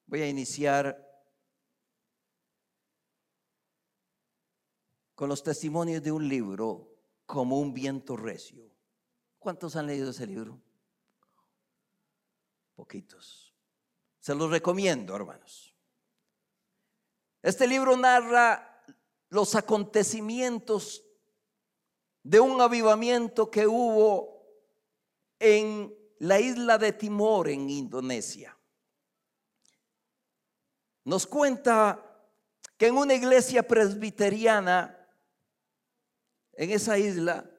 Voy 0.06 0.22
a 0.22 0.28
iniciar 0.28 1.08
con 5.16 5.30
los 5.30 5.44
testimonios 5.44 6.02
de 6.02 6.12
un 6.12 6.28
libro 6.28 6.98
como 7.26 7.60
un 7.60 7.74
viento 7.74 8.18
recio. 8.18 8.70
¿Cuántos 9.40 9.76
han 9.76 9.88
leído 9.88 10.10
ese 10.12 10.28
libro? 10.28 10.62
Poquitos. 12.76 13.54
Se 14.20 14.36
los 14.36 14.50
recomiendo, 14.52 15.16
hermanos. 15.16 15.76
Este 17.42 17.68
libro 17.68 17.96
narra 17.98 18.84
los 19.30 19.56
acontecimientos 19.56 21.04
de 22.24 22.40
un 22.40 22.62
avivamiento 22.62 23.50
que 23.50 23.66
hubo 23.68 24.46
en 25.40 25.96
la 26.20 26.40
isla 26.40 26.78
de 26.78 26.94
Timor, 26.94 27.50
en 27.50 27.70
Indonesia. 27.70 28.58
Nos 31.04 31.26
cuenta 31.26 32.00
que 32.78 32.88
en 32.88 32.98
una 32.98 33.16
iglesia 33.16 33.68
presbiteriana 33.68 34.98
en 36.54 36.70
esa 36.72 36.98
isla, 36.98 37.50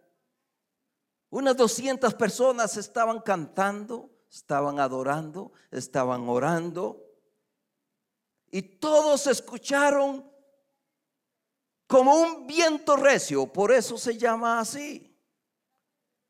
unas 1.30 1.56
200 1.56 2.14
personas 2.14 2.76
estaban 2.76 3.20
cantando, 3.20 4.10
estaban 4.30 4.78
adorando, 4.78 5.52
estaban 5.70 6.28
orando, 6.28 7.04
y 8.50 8.62
todos 8.62 9.26
escucharon 9.26 10.31
como 11.92 12.14
un 12.14 12.46
viento 12.46 12.96
recio, 12.96 13.46
por 13.46 13.70
eso 13.70 13.98
se 13.98 14.16
llama 14.16 14.60
así, 14.60 15.14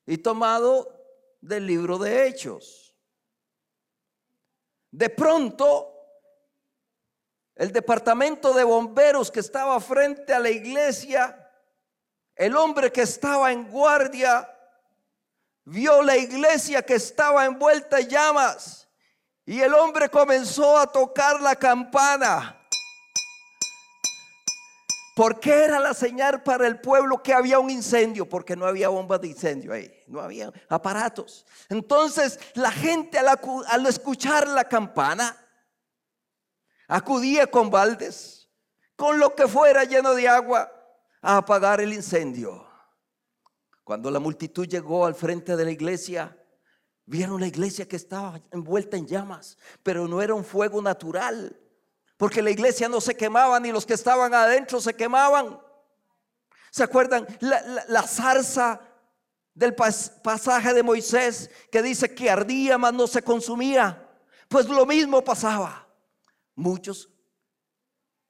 y 0.05 0.19
tomado 0.19 0.93
del 1.41 1.69
libro 1.69 1.99
de 1.99 2.27
Hechos. 2.27 2.97
De 4.91 5.09
pronto, 5.09 5.95
el 7.55 7.71
departamento 7.71 8.53
de 8.53 8.65
bomberos 8.65 9.31
que 9.31 9.39
estaba 9.39 9.79
frente 9.79 10.35
a 10.35 10.41
la 10.41 10.51
iglesia, 10.51 11.49
el 12.35 12.57
hombre 12.57 12.91
que 12.91 13.03
estaba 13.03 13.53
en 13.53 13.71
guardia, 13.71 14.53
vio 15.63 16.03
la 16.03 16.17
iglesia 16.17 16.83
que 16.83 16.95
estaba 16.95 17.45
envuelta 17.45 18.01
en 18.01 18.09
llamas 18.09 18.89
y 19.47 19.61
el 19.61 19.73
hombre 19.75 20.09
comenzó 20.09 20.77
a 20.77 20.91
tocar 20.91 21.41
la 21.41 21.55
campana. 21.55 22.62
Porque 25.15 25.65
era 25.65 25.79
la 25.79 25.93
señal 25.93 26.43
para 26.43 26.67
el 26.67 26.81
pueblo 26.81 27.23
que 27.23 27.35
había 27.35 27.59
un 27.59 27.69
incendio, 27.69 28.27
porque 28.27 28.57
no 28.57 28.65
había 28.65 28.89
bombas 28.89 29.21
de 29.21 29.29
incendio 29.29 29.73
ahí, 29.73 29.93
no 30.07 30.21
había 30.21 30.51
aparatos. 30.69 31.45
Entonces 31.69 32.41
la 32.55 32.73
gente 32.73 33.19
al, 33.19 33.39
al 33.67 33.87
escuchar 33.87 34.49
la 34.49 34.65
campana 34.65 35.37
acudía 36.89 37.47
con 37.47 37.71
baldes, 37.71 38.49
con 38.97 39.19
lo 39.19 39.35
que 39.35 39.47
fuera 39.47 39.85
lleno 39.85 40.15
de 40.15 40.29
agua, 40.29 40.73
a 41.21 41.37
apagar 41.37 41.81
el 41.81 41.93
incendio. 41.93 42.67
Cuando 43.85 44.11
la 44.11 44.19
multitud 44.19 44.67
llegó 44.67 45.05
al 45.07 45.15
frente 45.15 45.57
de 45.57 45.65
la 45.65 45.71
iglesia, 45.71 46.37
vieron 47.05 47.41
la 47.41 47.47
iglesia 47.47 47.87
que 47.87 47.97
estaba 47.97 48.41
envuelta 48.51 48.97
en 48.97 49.07
llamas, 49.07 49.59
pero 49.83 50.09
no 50.09 50.23
era 50.23 50.35
un 50.35 50.45
fuego 50.45 50.81
natural, 50.81 51.59
porque 52.23 52.41
la 52.41 52.53
iglesia 52.53 52.89
no 52.89 53.01
se 53.01 53.17
quemaba, 53.17 53.59
ni 53.59 53.73
los 53.73 53.85
que 53.85 53.95
estaban 53.95 54.33
adentro 54.33 54.81
se 54.81 54.95
quemaban. 54.95 55.61
¿Se 56.71 56.85
acuerdan? 56.85 57.27
La, 57.41 58.05
zarza 58.05 58.81
del 59.53 59.75
pasaje 59.75 60.73
de 60.73 60.85
Moisés 60.85 61.51
que 61.73 61.83
dice 61.83 62.15
que 62.15 62.31
ardía, 62.31 62.79
mas 62.79 62.95
no 62.95 63.09
se 63.09 63.23
consumía. 63.23 64.09
Pues 64.47 64.69
lo 64.69 64.87
mismo 64.87 65.25
pasaba. 65.25 65.93
Muchos 66.55 67.11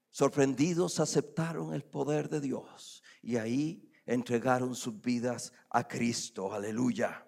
sorprendidos 0.09 0.99
aceptaron 0.99 1.75
el 1.75 1.85
poder 1.85 2.31
de 2.31 2.41
Dios 2.41 3.03
y 3.21 3.37
ahí 3.37 3.93
entregaron 4.07 4.75
sus 4.75 5.03
vidas 5.03 5.53
a 5.69 5.87
Cristo. 5.87 6.51
Aleluya. 6.51 7.27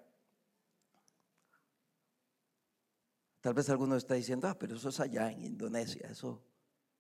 Tal 3.43 3.53
vez 3.53 3.69
alguno 3.69 3.97
está 3.97 4.15
diciendo, 4.15 4.49
ah, 4.49 4.57
pero 4.59 4.77
eso 4.77 4.89
es 4.89 4.99
allá 4.99 5.31
en 5.31 5.45
Indonesia, 5.45 6.09
eso, 6.11 6.43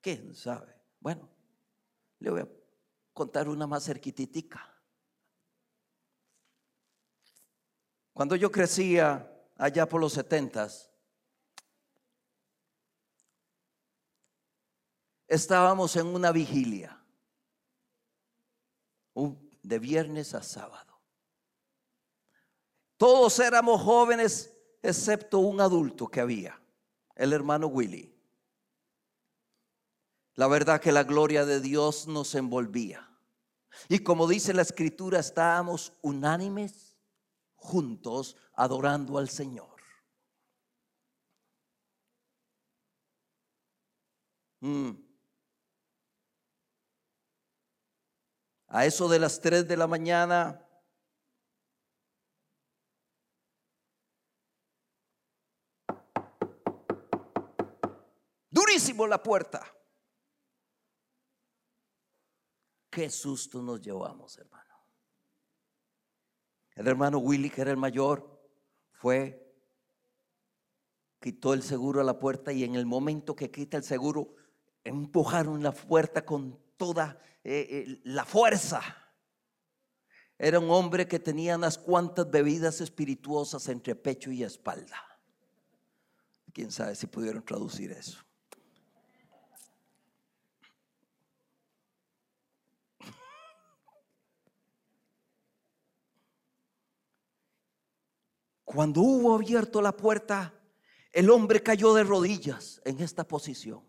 ¿quién 0.05 0.35
sabe? 0.35 0.71
Bueno, 1.01 1.27
le 2.19 2.31
voy 2.31 2.43
a 2.43 2.49
contar 3.14 3.49
una 3.49 3.67
más 3.67 3.87
cerquititica. 3.87 4.71
Cuando 8.12 8.37
yo 8.37 8.53
crecía 8.53 9.35
allá 9.57 9.88
por 9.88 10.03
los 10.03 10.12
setentas, 10.12 10.93
estábamos 15.27 15.97
en 15.97 16.09
una 16.09 16.33
vigilia, 16.33 17.03
de 19.62 19.79
viernes 19.79 20.35
a 20.35 20.43
sábado. 20.43 21.01
Todos 22.99 23.38
éramos 23.38 23.81
jóvenes 23.81 24.55
excepto 24.83 25.38
un 25.38 25.62
adulto 25.62 26.09
que 26.09 26.21
había, 26.21 26.61
el 27.14 27.33
hermano 27.33 27.69
Willy. 27.69 28.13
La 30.35 30.49
verdad 30.49 30.81
que 30.81 30.92
la 30.92 31.05
gloria 31.05 31.44
de 31.44 31.61
Dios 31.61 32.07
nos 32.07 32.35
envolvía. 32.35 33.09
Y 33.88 34.01
como 34.01 34.27
dice 34.27 34.55
la 34.55 34.62
escritura, 34.62 35.18
estábamos 35.18 35.92
unánimes, 36.03 36.97
juntos, 37.57 38.37
adorando 38.55 39.18
al 39.18 39.29
Señor. 39.29 39.75
Mm. 44.61 45.05
a 48.75 48.85
eso 48.85 49.09
de 49.09 49.20
las 49.20 49.40
3 49.40 49.68
de 49.68 49.77
la 49.77 49.87
mañana, 49.87 50.61
durísimo 58.51 59.07
la 59.07 59.23
puerta. 59.23 59.64
Qué 62.95 63.11
susto 63.11 63.61
nos 63.61 63.83
llevamos, 63.83 64.39
hermano. 64.39 64.73
El 66.77 66.87
hermano 66.87 67.19
Willy, 67.19 67.51
que 67.51 67.63
era 67.63 67.73
el 67.73 67.77
mayor, 67.77 68.41
fue, 68.93 69.53
quitó 71.19 71.55
el 71.55 71.65
seguro 71.65 72.01
a 72.01 72.05
la 72.05 72.21
puerta 72.21 72.53
y 72.53 72.63
en 72.63 72.77
el 72.77 72.87
momento 72.87 73.35
que 73.35 73.51
quita 73.51 73.77
el 73.77 73.83
seguro, 73.83 74.37
empujaron 74.85 75.61
la 75.61 75.73
puerta 75.73 76.25
con 76.25 76.57
toda 76.77 77.21
eh, 77.43 77.67
eh, 77.69 78.01
la 78.05 78.25
fuerza. 78.25 78.81
Era 80.39 80.61
un 80.61 80.71
hombre 80.71 81.09
que 81.09 81.19
tenía 81.19 81.57
unas 81.57 81.77
cuantas 81.79 82.31
bebidas 82.31 82.81
espirituosas 82.81 83.69
entre 83.71 83.97
pecho 83.97 84.31
y 84.31 84.45
espalda. 84.45 85.19
Quién 86.53 86.71
sabe 86.71 86.95
si 86.95 87.09
pudieron 87.09 87.45
traducir 87.45 87.91
eso. 87.91 88.25
Cuando 98.75 99.03
hubo 99.03 99.37
abierto 99.37 99.81
la 99.81 99.97
puerta, 99.97 100.53
el 101.13 101.31
hombre 101.31 101.63
cayó 101.63 101.95
de 101.95 102.03
rodillas 102.03 102.83
en 102.85 103.01
esta 103.01 103.23
posición. 103.23 103.87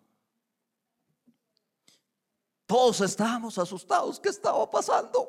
Todos 2.68 3.02
estábamos 3.02 3.58
asustados. 3.58 4.20
¿Qué 4.20 4.30
estaba 4.30 4.70
pasando? 4.70 5.28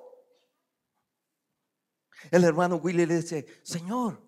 El 2.31 2.45
hermano 2.45 2.77
Willy 2.77 3.07
le 3.07 3.17
dice, 3.17 3.47
Señor, 3.63 4.23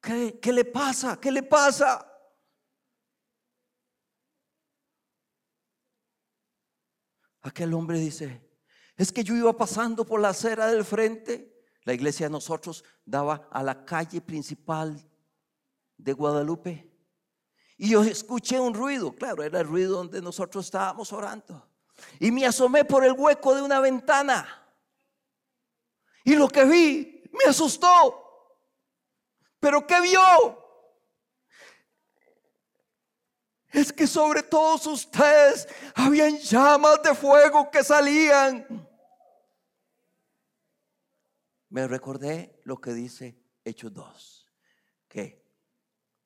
¿qué, 0.00 0.40
qué 0.40 0.52
le 0.52 0.64
pasa? 0.64 1.20
¿Qué 1.20 1.30
le 1.30 1.44
pasa? 1.44 2.04
Aquel 7.42 7.72
hombre 7.74 8.00
dice, 8.00 8.50
es 8.96 9.12
que 9.12 9.22
yo 9.22 9.36
iba 9.36 9.56
pasando 9.56 10.04
por 10.04 10.20
la 10.20 10.30
acera 10.30 10.66
del 10.66 10.84
frente. 10.84 11.51
La 11.84 11.92
iglesia 11.92 12.26
de 12.26 12.32
nosotros 12.32 12.84
daba 13.04 13.48
a 13.50 13.62
la 13.62 13.84
calle 13.84 14.20
principal 14.20 15.02
de 15.96 16.12
Guadalupe. 16.12 16.90
Y 17.76 17.90
yo 17.90 18.02
escuché 18.02 18.60
un 18.60 18.74
ruido, 18.74 19.12
claro, 19.12 19.42
era 19.42 19.60
el 19.60 19.66
ruido 19.66 19.96
donde 19.96 20.22
nosotros 20.22 20.66
estábamos 20.66 21.12
orando. 21.12 21.68
Y 22.20 22.30
me 22.30 22.46
asomé 22.46 22.84
por 22.84 23.04
el 23.04 23.12
hueco 23.12 23.54
de 23.54 23.62
una 23.62 23.80
ventana. 23.80 24.46
Y 26.24 26.36
lo 26.36 26.48
que 26.48 26.64
vi 26.64 27.24
me 27.32 27.50
asustó. 27.50 28.22
Pero 29.58 29.86
¿qué 29.86 30.00
vio? 30.00 30.62
Es 33.70 33.92
que 33.92 34.06
sobre 34.06 34.42
todos 34.42 34.86
ustedes 34.86 35.66
habían 35.94 36.36
llamas 36.38 37.02
de 37.02 37.14
fuego 37.14 37.70
que 37.70 37.82
salían. 37.82 38.88
Me 41.72 41.88
recordé 41.88 42.60
lo 42.64 42.78
que 42.82 42.92
dice 42.92 43.34
Hechos 43.64 43.94
2, 43.94 44.46
que 45.08 45.42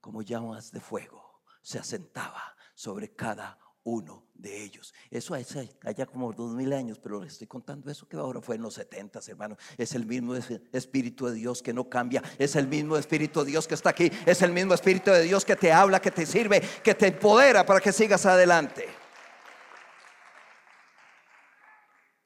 como 0.00 0.22
llamas 0.22 0.72
de 0.72 0.80
fuego 0.80 1.44
se 1.62 1.78
asentaba 1.78 2.56
sobre 2.74 3.14
cada 3.14 3.56
uno 3.84 4.26
de 4.34 4.64
ellos. 4.64 4.92
Eso 5.08 5.36
es 5.36 5.56
allá 5.84 6.06
como 6.06 6.32
dos 6.32 6.56
mil 6.56 6.72
años, 6.72 6.98
pero 6.98 7.22
les 7.22 7.34
estoy 7.34 7.46
contando 7.46 7.88
eso 7.92 8.08
que 8.08 8.16
ahora 8.16 8.40
fue 8.40 8.56
en 8.56 8.62
los 8.62 8.74
setentas, 8.74 9.28
hermano. 9.28 9.56
Es 9.78 9.94
el 9.94 10.04
mismo 10.04 10.34
Espíritu 10.34 11.26
de 11.26 11.34
Dios 11.34 11.62
que 11.62 11.72
no 11.72 11.88
cambia. 11.88 12.24
Es 12.38 12.56
el 12.56 12.66
mismo 12.66 12.96
Espíritu 12.96 13.44
de 13.44 13.52
Dios 13.52 13.68
que 13.68 13.74
está 13.74 13.90
aquí. 13.90 14.10
Es 14.26 14.42
el 14.42 14.50
mismo 14.50 14.74
Espíritu 14.74 15.12
de 15.12 15.22
Dios 15.22 15.44
que 15.44 15.54
te 15.54 15.70
habla, 15.70 16.02
que 16.02 16.10
te 16.10 16.26
sirve, 16.26 16.60
que 16.82 16.96
te 16.96 17.06
empodera 17.06 17.64
para 17.64 17.78
que 17.78 17.92
sigas 17.92 18.26
adelante. 18.26 19.05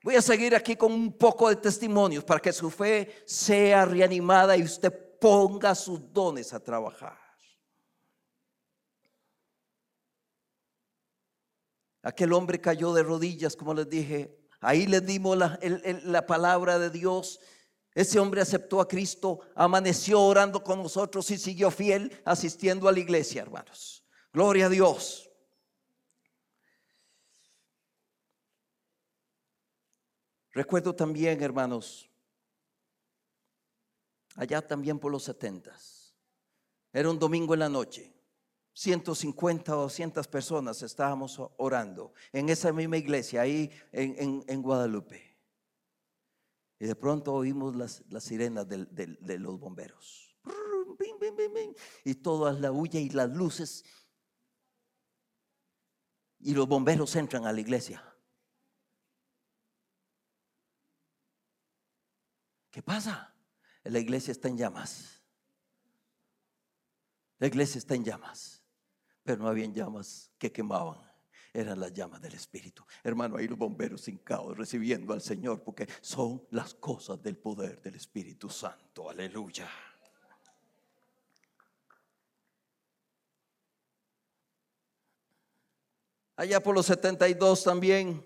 Voy 0.02 0.16
a 0.16 0.22
seguir 0.22 0.54
aquí 0.54 0.76
con 0.76 0.92
un 0.92 1.12
poco 1.12 1.48
de 1.48 1.56
testimonios 1.56 2.24
para 2.24 2.40
que 2.40 2.52
su 2.52 2.70
fe 2.70 3.22
sea 3.26 3.84
reanimada 3.84 4.56
y 4.56 4.62
usted 4.62 4.92
ponga 5.20 5.74
sus 5.74 6.12
dones 6.12 6.54
a 6.54 6.60
trabajar. 6.60 7.18
Aquel 12.02 12.32
hombre 12.32 12.60
cayó 12.60 12.94
de 12.94 13.02
rodillas, 13.02 13.54
como 13.54 13.74
les 13.74 13.88
dije. 13.88 14.38
Ahí 14.60 14.86
le 14.86 15.02
dimos 15.02 15.36
la, 15.36 15.58
la, 16.04 16.26
palabra 16.26 16.78
de 16.78 16.88
Dios. 16.90 17.40
Ese 17.94 18.18
hombre 18.18 18.40
aceptó 18.40 18.80
a 18.80 18.88
Cristo, 18.88 19.40
amaneció 19.54 20.22
orando 20.22 20.62
con 20.62 20.82
nosotros 20.82 21.30
y 21.30 21.38
siguió 21.38 21.70
fiel 21.70 22.18
asistiendo 22.24 22.88
a 22.88 22.92
la 22.92 23.00
iglesia, 23.00 23.42
hermanos. 23.42 24.06
Gloria 24.32 24.66
a 24.66 24.68
Dios. 24.70 25.29
Recuerdo 30.60 30.94
también, 30.94 31.42
hermanos, 31.42 32.06
allá 34.36 34.60
también 34.60 34.98
por 34.98 35.10
los 35.10 35.22
setentas. 35.22 36.14
Era 36.92 37.08
un 37.08 37.18
domingo 37.18 37.54
en 37.54 37.60
la 37.60 37.70
noche. 37.70 38.12
150 38.74 39.74
o 39.74 39.80
200 39.80 40.28
personas 40.28 40.82
estábamos 40.82 41.40
orando 41.56 42.12
en 42.30 42.50
esa 42.50 42.74
misma 42.74 42.98
iglesia, 42.98 43.40
ahí 43.40 43.70
en, 43.90 44.60
Guadalupe. 44.60 45.34
Y 46.78 46.84
de 46.84 46.94
pronto 46.94 47.32
oímos 47.32 47.74
las, 47.74 48.04
sirenas 48.22 48.68
de, 48.68 49.38
los 49.38 49.58
bomberos. 49.58 50.36
Y 52.04 52.16
todas 52.16 52.60
la 52.60 52.70
huya 52.70 53.00
y 53.00 53.08
las 53.08 53.30
luces. 53.30 53.82
Y 56.38 56.52
los 56.52 56.68
bomberos 56.68 57.16
entran 57.16 57.46
a 57.46 57.52
la 57.54 57.62
iglesia. 57.62 58.09
¿Qué 62.80 62.84
pasa? 62.84 63.30
La 63.84 63.98
iglesia 63.98 64.32
está 64.32 64.48
en 64.48 64.56
llamas. 64.56 65.20
La 67.38 67.46
iglesia 67.46 67.76
está 67.76 67.94
en 67.94 68.02
llamas. 68.02 68.64
Pero 69.22 69.42
no 69.42 69.48
habían 69.48 69.74
llamas 69.74 70.32
que 70.38 70.50
quemaban. 70.50 70.98
Eran 71.52 71.78
las 71.78 71.92
llamas 71.92 72.22
del 72.22 72.32
Espíritu. 72.32 72.82
Hermano, 73.04 73.36
ahí 73.36 73.46
los 73.46 73.58
bomberos 73.58 74.00
sin 74.00 74.16
caos 74.16 74.56
recibiendo 74.56 75.12
al 75.12 75.20
Señor 75.20 75.62
porque 75.62 75.86
son 76.00 76.42
las 76.52 76.72
cosas 76.72 77.22
del 77.22 77.36
poder 77.36 77.82
del 77.82 77.96
Espíritu 77.96 78.48
Santo. 78.48 79.10
Aleluya. 79.10 79.68
Allá 86.34 86.62
por 86.62 86.74
los 86.74 86.86
72 86.86 87.62
también, 87.62 88.24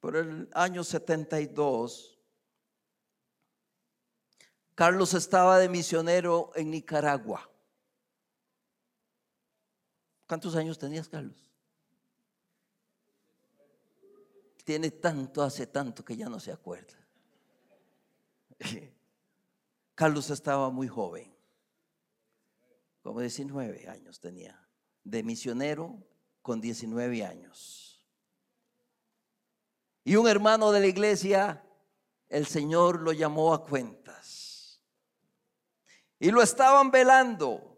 por 0.00 0.16
el 0.16 0.48
año 0.54 0.82
72, 0.82 2.15
Carlos 4.76 5.14
estaba 5.14 5.58
de 5.58 5.70
misionero 5.70 6.52
en 6.54 6.70
Nicaragua. 6.70 7.50
¿Cuántos 10.28 10.54
años 10.54 10.78
tenías, 10.78 11.08
Carlos? 11.08 11.50
Tiene 14.64 14.90
tanto, 14.90 15.42
hace 15.42 15.66
tanto 15.66 16.04
que 16.04 16.14
ya 16.14 16.28
no 16.28 16.38
se 16.38 16.52
acuerda. 16.52 16.94
Carlos 19.94 20.28
estaba 20.28 20.68
muy 20.68 20.88
joven, 20.88 21.34
como 23.00 23.20
19 23.20 23.88
años 23.88 24.20
tenía, 24.20 24.62
de 25.04 25.22
misionero 25.22 26.06
con 26.42 26.60
19 26.60 27.24
años. 27.24 28.04
Y 30.04 30.16
un 30.16 30.28
hermano 30.28 30.70
de 30.70 30.80
la 30.80 30.86
iglesia, 30.86 31.64
el 32.28 32.46
Señor 32.46 33.00
lo 33.00 33.12
llamó 33.12 33.54
a 33.54 33.64
cuentas. 33.64 34.35
Y 36.18 36.30
lo 36.30 36.42
estaban 36.42 36.90
velando 36.90 37.76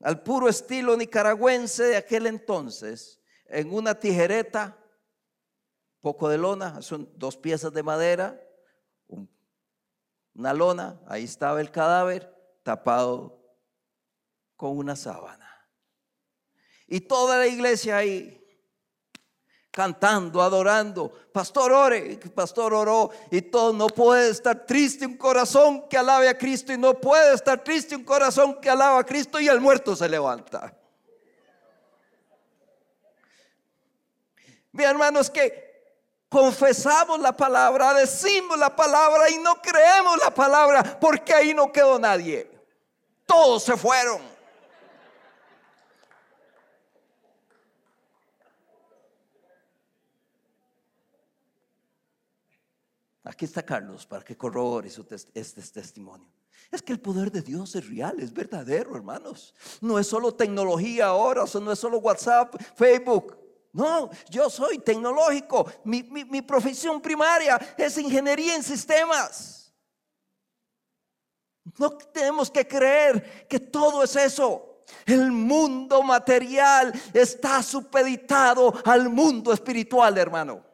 al 0.00 0.22
puro 0.22 0.48
estilo 0.48 0.96
nicaragüense 0.96 1.84
de 1.84 1.96
aquel 1.96 2.26
entonces, 2.26 3.20
en 3.46 3.72
una 3.72 3.98
tijereta, 3.98 4.78
poco 6.00 6.28
de 6.28 6.38
lona, 6.38 6.82
son 6.82 7.10
dos 7.16 7.36
piezas 7.36 7.72
de 7.72 7.82
madera, 7.82 8.40
una 10.34 10.52
lona, 10.52 11.00
ahí 11.06 11.24
estaba 11.24 11.60
el 11.60 11.70
cadáver 11.70 12.34
tapado 12.62 13.40
con 14.56 14.76
una 14.76 14.96
sábana. 14.96 15.48
Y 16.86 17.00
toda 17.00 17.38
la 17.38 17.46
iglesia 17.46 17.96
ahí 17.96 18.43
cantando, 19.74 20.40
adorando. 20.40 21.10
Pastor 21.32 21.72
ore, 21.72 22.16
pastor 22.32 22.72
oró 22.72 23.10
y 23.28 23.42
todo. 23.42 23.72
No 23.72 23.88
puede 23.88 24.30
estar 24.30 24.64
triste 24.64 25.04
un 25.04 25.16
corazón 25.16 25.88
que 25.88 25.98
alabe 25.98 26.28
a 26.28 26.38
Cristo 26.38 26.72
y 26.72 26.78
no 26.78 26.94
puede 26.94 27.34
estar 27.34 27.62
triste 27.64 27.96
un 27.96 28.04
corazón 28.04 28.60
que 28.60 28.70
alaba 28.70 29.00
a 29.00 29.04
Cristo 29.04 29.40
y 29.40 29.48
el 29.48 29.60
muerto 29.60 29.96
se 29.96 30.08
levanta. 30.08 30.72
Mi 34.70 34.84
hermano, 34.84 35.18
es 35.20 35.28
que 35.28 35.64
confesamos 36.28 37.18
la 37.18 37.36
palabra, 37.36 37.94
decimos 37.94 38.56
la 38.56 38.74
palabra 38.74 39.28
y 39.28 39.38
no 39.38 39.60
creemos 39.60 40.18
la 40.18 40.32
palabra 40.32 40.98
porque 41.00 41.34
ahí 41.34 41.52
no 41.52 41.72
quedó 41.72 41.98
nadie. 41.98 42.48
Todos 43.26 43.64
se 43.64 43.76
fueron. 43.76 44.33
Aquí 53.24 53.46
está 53.46 53.62
Carlos 53.62 54.06
para 54.06 54.22
que 54.22 54.36
corrobore 54.36 54.88
este 54.88 55.62
testimonio. 55.62 56.28
Es 56.70 56.82
que 56.82 56.92
el 56.92 57.00
poder 57.00 57.32
de 57.32 57.40
Dios 57.40 57.74
es 57.74 57.88
real, 57.88 58.20
es 58.20 58.32
verdadero, 58.32 58.94
hermanos. 58.96 59.54
No 59.80 59.98
es 59.98 60.06
solo 60.06 60.34
tecnología 60.34 61.06
ahora, 61.06 61.44
no 61.60 61.72
es 61.72 61.78
solo 61.78 61.98
WhatsApp, 61.98 62.54
Facebook. 62.76 63.38
No, 63.72 64.10
yo 64.30 64.50
soy 64.50 64.78
tecnológico. 64.78 65.66
Mi 65.84 66.42
profesión 66.42 67.00
primaria 67.00 67.58
es 67.78 67.96
ingeniería 67.98 68.56
en 68.56 68.62
sistemas. 68.62 69.72
No 71.78 71.96
tenemos 71.96 72.50
que 72.50 72.68
creer 72.68 73.46
que 73.48 73.58
todo 73.58 74.04
es 74.04 74.14
eso. 74.16 74.82
El 75.06 75.32
mundo 75.32 76.02
material 76.02 76.92
está 77.12 77.62
supeditado 77.62 78.74
al 78.84 79.08
mundo 79.08 79.52
espiritual, 79.52 80.18
hermano. 80.18 80.73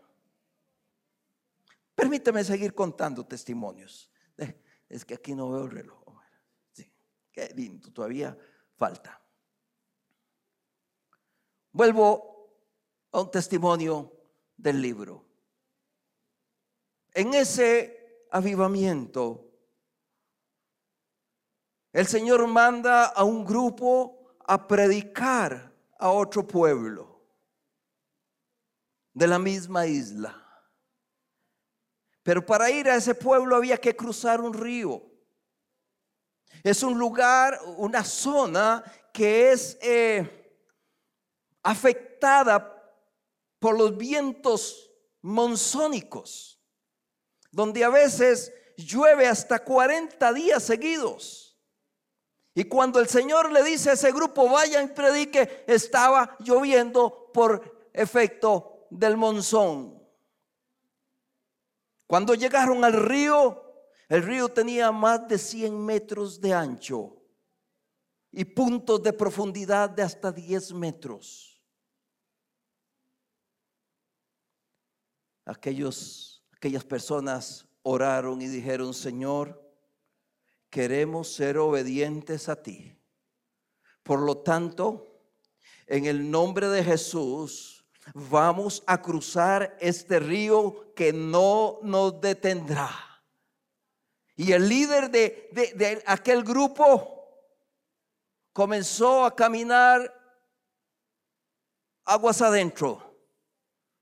Permíteme 2.00 2.42
seguir 2.42 2.74
contando 2.74 3.26
testimonios. 3.26 4.10
Eh, 4.38 4.58
es 4.88 5.04
que 5.04 5.14
aquí 5.14 5.34
no 5.34 5.50
veo 5.50 5.64
el 5.64 5.70
reloj. 5.70 6.00
Qué 7.30 7.52
lindo, 7.54 7.92
todavía 7.92 8.36
falta. 8.76 9.20
Vuelvo 11.72 12.56
a 13.12 13.20
un 13.20 13.30
testimonio 13.30 14.12
del 14.56 14.80
libro. 14.80 15.26
En 17.12 17.34
ese 17.34 18.26
avivamiento, 18.30 19.52
el 21.92 22.06
Señor 22.06 22.46
manda 22.46 23.06
a 23.06 23.24
un 23.24 23.44
grupo 23.44 24.36
a 24.46 24.66
predicar 24.66 25.70
a 25.98 26.10
otro 26.10 26.46
pueblo 26.46 27.20
de 29.12 29.26
la 29.26 29.38
misma 29.38 29.86
isla. 29.86 30.39
Pero 32.22 32.44
para 32.44 32.70
ir 32.70 32.88
a 32.88 32.96
ese 32.96 33.14
pueblo 33.14 33.56
había 33.56 33.78
que 33.78 33.96
cruzar 33.96 34.40
un 34.40 34.52
río. 34.52 35.02
Es 36.62 36.82
un 36.82 36.98
lugar, 36.98 37.58
una 37.76 38.04
zona 38.04 38.84
que 39.12 39.52
es 39.52 39.78
eh, 39.80 40.58
afectada 41.62 42.76
por 43.58 43.76
los 43.76 43.96
vientos 43.96 44.90
monzónicos, 45.22 46.60
donde 47.50 47.84
a 47.84 47.88
veces 47.88 48.52
llueve 48.76 49.26
hasta 49.26 49.62
40 49.62 50.32
días 50.32 50.62
seguidos. 50.62 51.58
Y 52.54 52.64
cuando 52.64 53.00
el 53.00 53.08
Señor 53.08 53.52
le 53.52 53.62
dice 53.62 53.90
a 53.90 53.92
ese 53.94 54.12
grupo, 54.12 54.48
vayan 54.48 54.86
y 54.86 54.88
predique, 54.88 55.64
estaba 55.66 56.36
lloviendo 56.40 57.30
por 57.32 57.90
efecto 57.92 58.86
del 58.90 59.16
monzón. 59.16 59.99
Cuando 62.10 62.34
llegaron 62.34 62.82
al 62.82 62.94
río, 62.94 63.72
el 64.08 64.24
río 64.24 64.48
tenía 64.48 64.90
más 64.90 65.28
de 65.28 65.38
100 65.38 65.78
metros 65.86 66.40
de 66.40 66.52
ancho 66.52 67.22
y 68.32 68.44
puntos 68.44 69.00
de 69.00 69.12
profundidad 69.12 69.88
de 69.88 70.02
hasta 70.02 70.32
10 70.32 70.72
metros. 70.72 71.62
aquellos, 75.44 76.44
aquellas 76.56 76.82
personas 76.82 77.68
oraron 77.84 78.42
y 78.42 78.48
dijeron, 78.48 78.92
Señor, 78.92 79.62
queremos 80.68 81.32
ser 81.32 81.58
obedientes 81.58 82.48
a 82.48 82.60
ti. 82.60 82.92
Por 84.02 84.18
lo 84.18 84.38
tanto, 84.38 85.22
en 85.86 86.06
el 86.06 86.28
nombre 86.28 86.66
de 86.70 86.82
Jesús, 86.82 87.79
vamos 88.14 88.82
a 88.86 89.00
cruzar 89.00 89.76
este 89.80 90.18
río 90.18 90.92
que 90.94 91.12
no 91.12 91.78
nos 91.82 92.20
detendrá. 92.20 92.90
Y 94.36 94.52
el 94.52 94.68
líder 94.68 95.10
de, 95.10 96.02
aquel 96.06 96.42
grupo 96.42 97.28
comenzó 98.52 99.24
a 99.24 99.36
caminar 99.36 100.14
aguas 102.04 102.40
adentro, 102.42 103.18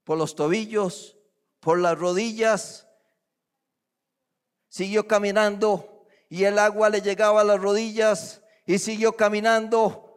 por 0.05 0.17
los 0.17 0.35
tobillos, 0.35 1.17
por 1.61 1.79
las 1.79 1.99
rodillas. 1.99 2.87
Siguió 4.69 5.09
caminando 5.09 6.07
y 6.29 6.45
el 6.45 6.59
agua 6.59 6.89
le 6.89 7.03
llegaba 7.03 7.41
a 7.41 7.45
las 7.45 7.61
rodillas 7.61 8.41
y 8.65 8.79
siguió 8.79 9.17
caminando. 9.17 10.08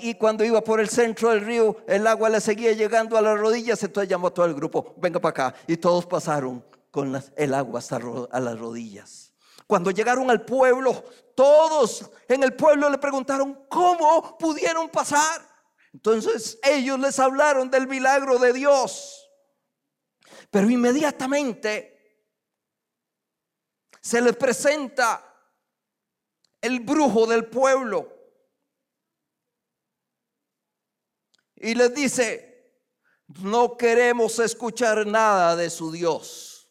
Y 0.00 0.14
cuando 0.14 0.44
iba 0.44 0.60
por 0.60 0.80
el 0.80 0.88
centro 0.88 1.30
del 1.30 1.42
río, 1.42 1.76
el 1.86 2.06
agua 2.06 2.28
le 2.28 2.40
seguía 2.40 2.72
llegando 2.72 3.16
a 3.16 3.22
las 3.22 3.38
rodillas. 3.38 3.80
Entonces 3.82 4.08
llamó 4.08 4.28
a 4.28 4.34
todo 4.34 4.46
el 4.46 4.54
grupo, 4.54 4.94
venga 4.96 5.20
para 5.20 5.30
acá. 5.30 5.54
Y 5.68 5.76
todos 5.76 6.04
pasaron 6.06 6.64
con 6.90 7.20
el 7.36 7.54
agua 7.54 7.78
hasta 7.78 8.00
a 8.30 8.40
las 8.40 8.58
rodillas. 8.58 9.32
Cuando 9.68 9.90
llegaron 9.90 10.30
al 10.30 10.44
pueblo, 10.44 11.04
todos 11.36 12.10
en 12.26 12.42
el 12.42 12.54
pueblo 12.54 12.90
le 12.90 12.98
preguntaron 12.98 13.66
cómo 13.68 14.36
pudieron 14.36 14.88
pasar. 14.88 15.42
Entonces 15.92 16.58
ellos 16.62 16.98
les 16.98 17.18
hablaron 17.20 17.70
del 17.70 17.86
milagro 17.86 18.38
de 18.38 18.52
Dios. 18.52 19.30
Pero 20.50 20.68
inmediatamente 20.68 22.24
se 24.00 24.20
les 24.20 24.36
presenta 24.36 25.24
el 26.60 26.80
brujo 26.80 27.26
del 27.26 27.46
pueblo 27.46 28.17
y 31.60 31.74
les 31.74 31.92
dice, 31.94 32.72
no 33.42 33.76
queremos 33.76 34.38
escuchar 34.38 35.06
nada 35.06 35.56
de 35.56 35.70
su 35.70 35.90
Dios. 35.90 36.70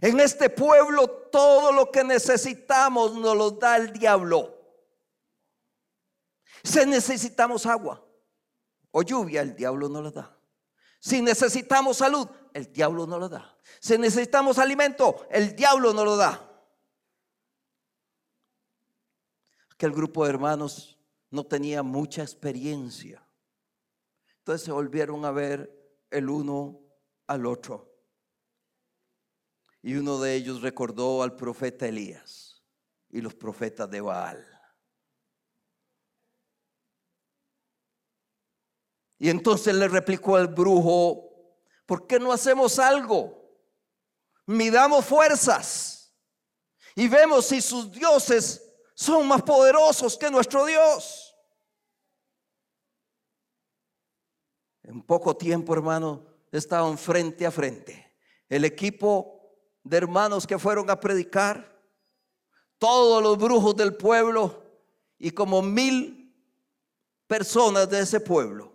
En 0.00 0.20
este 0.20 0.50
pueblo 0.50 1.08
todo 1.08 1.72
lo 1.72 1.90
que 1.90 2.04
necesitamos 2.04 3.14
nos 3.14 3.36
lo 3.36 3.50
da 3.52 3.76
el 3.76 3.92
diablo. 3.92 4.54
Si 6.62 6.84
necesitamos 6.86 7.66
agua 7.66 8.04
o 8.90 9.02
lluvia, 9.02 9.42
el 9.42 9.56
diablo 9.56 9.88
no 9.88 10.02
la 10.02 10.10
da. 10.10 10.38
Si 11.00 11.22
necesitamos 11.22 11.98
salud, 11.98 12.28
el 12.52 12.72
diablo 12.72 13.06
no 13.06 13.18
lo 13.18 13.28
da. 13.28 13.56
Si 13.80 13.96
necesitamos 13.98 14.58
alimento, 14.58 15.26
el 15.30 15.54
diablo 15.54 15.92
no 15.92 16.04
lo 16.04 16.16
da. 16.16 16.42
Aquel 19.70 19.92
grupo 19.92 20.24
de 20.24 20.30
hermanos 20.30 20.95
no 21.36 21.44
tenía 21.44 21.82
mucha 21.82 22.22
experiencia. 22.22 23.22
Entonces 24.38 24.64
se 24.64 24.72
volvieron 24.72 25.24
a 25.26 25.30
ver 25.30 25.70
el 26.10 26.30
uno 26.30 26.80
al 27.26 27.44
otro. 27.44 27.94
Y 29.82 29.96
uno 29.96 30.18
de 30.18 30.34
ellos 30.34 30.62
recordó 30.62 31.22
al 31.22 31.36
profeta 31.36 31.86
Elías 31.86 32.64
y 33.10 33.20
los 33.20 33.34
profetas 33.34 33.88
de 33.90 34.00
Baal. 34.00 34.44
Y 39.18 39.28
entonces 39.28 39.74
le 39.74 39.88
replicó 39.88 40.36
al 40.36 40.48
brujo, 40.48 41.54
¿por 41.84 42.06
qué 42.06 42.18
no 42.18 42.32
hacemos 42.32 42.78
algo? 42.78 43.46
Midamos 44.46 45.04
fuerzas 45.04 46.14
y 46.94 47.08
vemos 47.08 47.46
si 47.46 47.60
sus 47.60 47.92
dioses 47.92 48.62
son 48.94 49.28
más 49.28 49.42
poderosos 49.42 50.16
que 50.16 50.30
nuestro 50.30 50.64
Dios. 50.64 51.25
En 54.86 55.02
poco 55.02 55.36
tiempo, 55.36 55.74
hermano, 55.74 56.24
estaban 56.52 56.96
frente 56.96 57.44
a 57.44 57.50
frente. 57.50 58.14
El 58.48 58.64
equipo 58.64 59.36
de 59.82 59.96
hermanos 59.96 60.46
que 60.46 60.58
fueron 60.58 60.88
a 60.90 60.98
predicar, 60.98 61.76
todos 62.78 63.22
los 63.22 63.36
brujos 63.36 63.74
del 63.76 63.96
pueblo 63.96 64.62
y 65.18 65.30
como 65.32 65.60
mil 65.60 66.34
personas 67.26 67.90
de 67.90 68.00
ese 68.00 68.20
pueblo. 68.20 68.72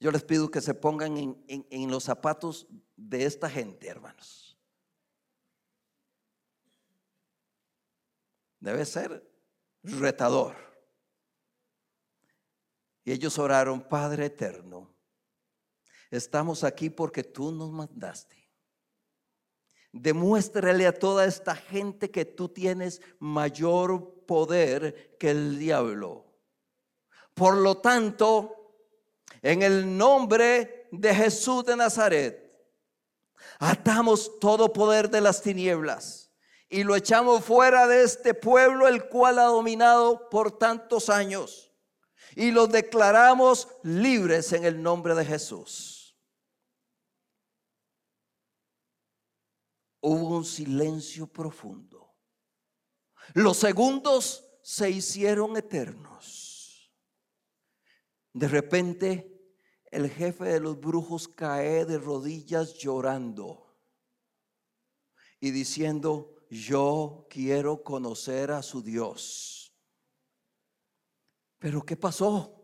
Yo 0.00 0.10
les 0.10 0.22
pido 0.22 0.50
que 0.50 0.60
se 0.60 0.74
pongan 0.74 1.42
en, 1.48 1.90
los 1.90 2.04
zapatos 2.04 2.68
de 2.94 3.24
esta 3.24 3.48
gente, 3.48 3.88
hermanos. 3.88 4.56
Debe 8.60 8.84
ser 8.84 9.26
retador. 9.82 10.67
Y 13.08 13.12
ellos 13.12 13.38
oraron, 13.38 13.80
Padre 13.80 14.26
eterno, 14.26 14.94
estamos 16.10 16.62
aquí 16.62 16.90
porque 16.90 17.24
tú 17.24 17.50
nos 17.50 17.72
mandaste. 17.72 18.36
Demuéstrale 19.92 20.86
a 20.86 20.92
toda 20.92 21.24
esta 21.24 21.56
gente 21.56 22.10
que 22.10 22.26
tú 22.26 22.50
tienes 22.50 23.00
mayor 23.18 24.26
poder 24.26 25.16
que 25.18 25.30
el 25.30 25.58
diablo. 25.58 26.26
Por 27.32 27.56
lo 27.56 27.78
tanto, 27.78 28.74
en 29.40 29.62
el 29.62 29.96
nombre 29.96 30.86
de 30.92 31.14
Jesús 31.14 31.64
de 31.64 31.76
Nazaret, 31.76 32.62
atamos 33.58 34.38
todo 34.38 34.70
poder 34.70 35.08
de 35.08 35.22
las 35.22 35.40
tinieblas 35.40 36.30
y 36.68 36.84
lo 36.84 36.94
echamos 36.94 37.42
fuera 37.42 37.86
de 37.86 38.02
este 38.02 38.34
pueblo 38.34 38.86
el 38.86 39.08
cual 39.08 39.38
ha 39.38 39.44
dominado 39.44 40.28
por 40.28 40.58
tantos 40.58 41.08
años 41.08 41.67
y 42.38 42.52
los 42.52 42.70
declaramos 42.70 43.66
libres 43.82 44.52
en 44.52 44.64
el 44.64 44.80
nombre 44.80 45.12
de 45.16 45.24
Jesús. 45.24 46.16
Hubo 50.00 50.36
un 50.36 50.44
silencio 50.44 51.26
profundo. 51.26 52.14
Los 53.34 53.56
segundos 53.56 54.48
se 54.62 54.88
hicieron 54.88 55.56
eternos. 55.56 56.94
De 58.32 58.46
repente, 58.46 59.52
el 59.90 60.08
jefe 60.08 60.44
de 60.44 60.60
los 60.60 60.78
brujos 60.78 61.26
cae 61.26 61.86
de 61.86 61.98
rodillas 61.98 62.74
llorando 62.74 63.76
y 65.40 65.50
diciendo, 65.50 66.36
yo 66.50 67.26
quiero 67.28 67.82
conocer 67.82 68.52
a 68.52 68.62
su 68.62 68.80
Dios. 68.80 69.57
¿Pero 71.58 71.84
qué 71.84 71.96
pasó? 71.96 72.54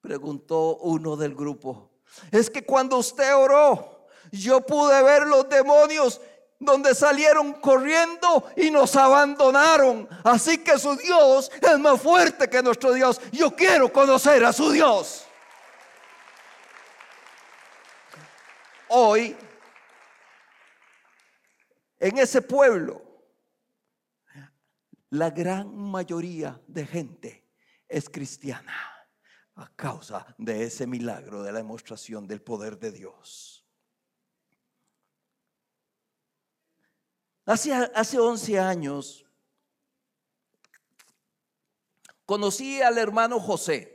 Preguntó 0.00 0.76
uno 0.76 1.16
del 1.16 1.34
grupo. 1.34 1.90
Es 2.30 2.48
que 2.48 2.64
cuando 2.64 2.98
usted 2.98 3.34
oró, 3.34 4.06
yo 4.30 4.60
pude 4.60 5.02
ver 5.02 5.26
los 5.26 5.48
demonios 5.48 6.20
donde 6.58 6.94
salieron 6.94 7.54
corriendo 7.54 8.48
y 8.56 8.70
nos 8.70 8.94
abandonaron. 8.96 10.08
Así 10.22 10.58
que 10.58 10.78
su 10.78 10.96
Dios 10.96 11.50
es 11.60 11.78
más 11.78 12.00
fuerte 12.00 12.48
que 12.48 12.62
nuestro 12.62 12.92
Dios. 12.92 13.20
Yo 13.32 13.54
quiero 13.54 13.92
conocer 13.92 14.44
a 14.44 14.52
su 14.52 14.70
Dios. 14.70 15.24
Hoy, 18.88 19.36
en 21.98 22.18
ese 22.18 22.40
pueblo, 22.42 23.02
la 25.10 25.30
gran 25.30 25.74
mayoría 25.74 26.60
de 26.66 26.86
gente 26.86 27.43
es 27.88 28.08
cristiana 28.08 28.74
a 29.56 29.68
causa 29.76 30.34
de 30.38 30.64
ese 30.64 30.86
milagro 30.86 31.42
de 31.42 31.52
la 31.52 31.58
demostración 31.58 32.26
del 32.26 32.42
poder 32.42 32.78
de 32.78 32.92
Dios. 32.92 33.64
Hace, 37.46 37.72
hace 37.72 38.18
11 38.18 38.58
años 38.58 39.24
conocí 42.24 42.80
al 42.80 42.98
hermano 42.98 43.38
José, 43.38 43.90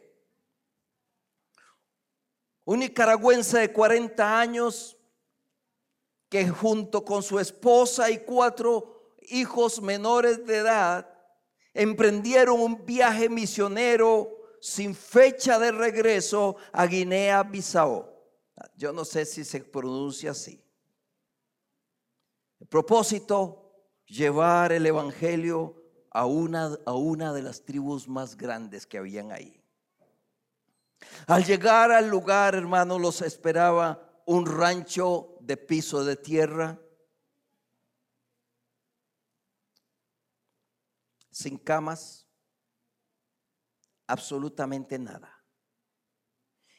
un 2.64 2.80
nicaragüense 2.80 3.58
de 3.58 3.74
40 3.74 4.40
años 4.40 4.96
que 6.30 6.48
junto 6.48 7.04
con 7.04 7.24
su 7.24 7.40
esposa 7.40 8.12
y 8.12 8.20
cuatro 8.20 9.16
hijos 9.24 9.82
menores 9.82 10.46
de 10.46 10.58
edad 10.58 11.19
emprendieron 11.74 12.60
un 12.60 12.86
viaje 12.86 13.30
misionero 13.30 14.30
sin 14.62 14.96
fecha 14.96 15.60
de 15.60 15.72
regreso 15.72 16.58
a 16.72 16.86
Guinea-Bissau. 16.86 18.10
Yo 18.76 18.92
no 18.92 19.06
sé 19.06 19.26
si 19.26 19.44
se 19.46 19.62
pronuncia 19.62 20.32
así. 20.32 20.64
El 22.60 22.68
propósito, 22.68 23.74
llevar 24.06 24.72
el 24.72 24.86
Evangelio 24.86 25.76
a 26.12 26.26
una, 26.26 26.78
a 26.86 26.94
una 26.94 27.34
de 27.34 27.42
las 27.42 27.64
tribus 27.64 28.08
más 28.08 28.36
grandes 28.36 28.86
que 28.86 28.98
habían 28.98 29.32
ahí. 29.32 29.62
Al 31.28 31.46
llegar 31.46 31.92
al 31.92 32.10
lugar, 32.10 32.56
hermano, 32.56 33.00
los 33.00 33.22
esperaba 33.22 34.22
un 34.26 34.46
rancho 34.46 35.38
de 35.40 35.56
piso 35.58 36.04
de 36.04 36.16
tierra, 36.16 36.80
sin 41.32 41.58
camas, 41.58 42.28
absolutamente 44.08 44.98
nada. 44.98 45.44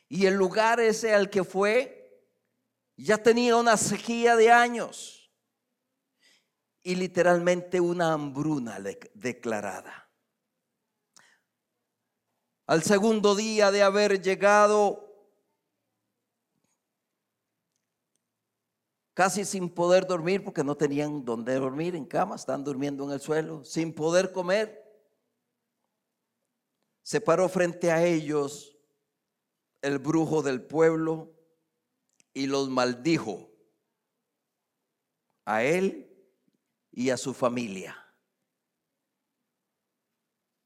Y 0.09 0.27
el 0.27 0.35
lugar 0.35 0.81
ese 0.81 1.15
al 1.15 1.31
que 1.31 1.45
fue 1.45 2.01
ya 2.97 3.17
tenía 3.19 3.57
una 3.57 3.77
sequía 3.77 4.37
de 4.37 4.51
años 4.51 5.33
y 6.83 6.95
literalmente 6.97 7.81
una 7.81 8.13
hambruna 8.13 8.79
declarada. 9.15 10.11
Al 12.67 12.83
segundo 12.83 13.35
día 13.35 13.71
de 13.71 13.83
haber 13.83 14.23
llegado, 14.23 15.10
casi 19.21 19.45
sin 19.45 19.69
poder 19.69 20.07
dormir 20.07 20.43
porque 20.43 20.65
no 20.65 20.75
tenían 20.75 21.23
donde 21.27 21.55
dormir 21.57 21.95
en 21.95 22.07
cama, 22.07 22.37
están 22.37 22.65
durmiendo 22.65 23.05
en 23.05 23.11
el 23.11 23.21
suelo, 23.21 23.63
sin 23.67 23.93
poder 23.93 24.33
comer, 24.33 24.83
se 27.03 27.21
paró 27.21 27.47
frente 27.51 27.93
a 27.93 28.03
ellos 28.03 28.79
el 29.83 29.99
brujo 29.99 30.41
del 30.41 30.63
pueblo 30.63 31.35
y 32.33 32.47
los 32.47 32.71
maldijo 32.71 33.51
a 35.45 35.65
él 35.65 36.19
y 36.91 37.11
a 37.11 37.19
su 37.19 37.35
familia. 37.35 37.95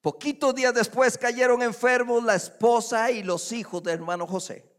Poquitos 0.01 0.55
días 0.55 0.73
después 0.73 1.19
cayeron 1.19 1.61
enfermos 1.61 2.23
la 2.23 2.37
esposa 2.37 3.11
y 3.11 3.25
los 3.25 3.51
hijos 3.51 3.83
del 3.83 3.95
hermano 3.95 4.29
José. 4.29 4.74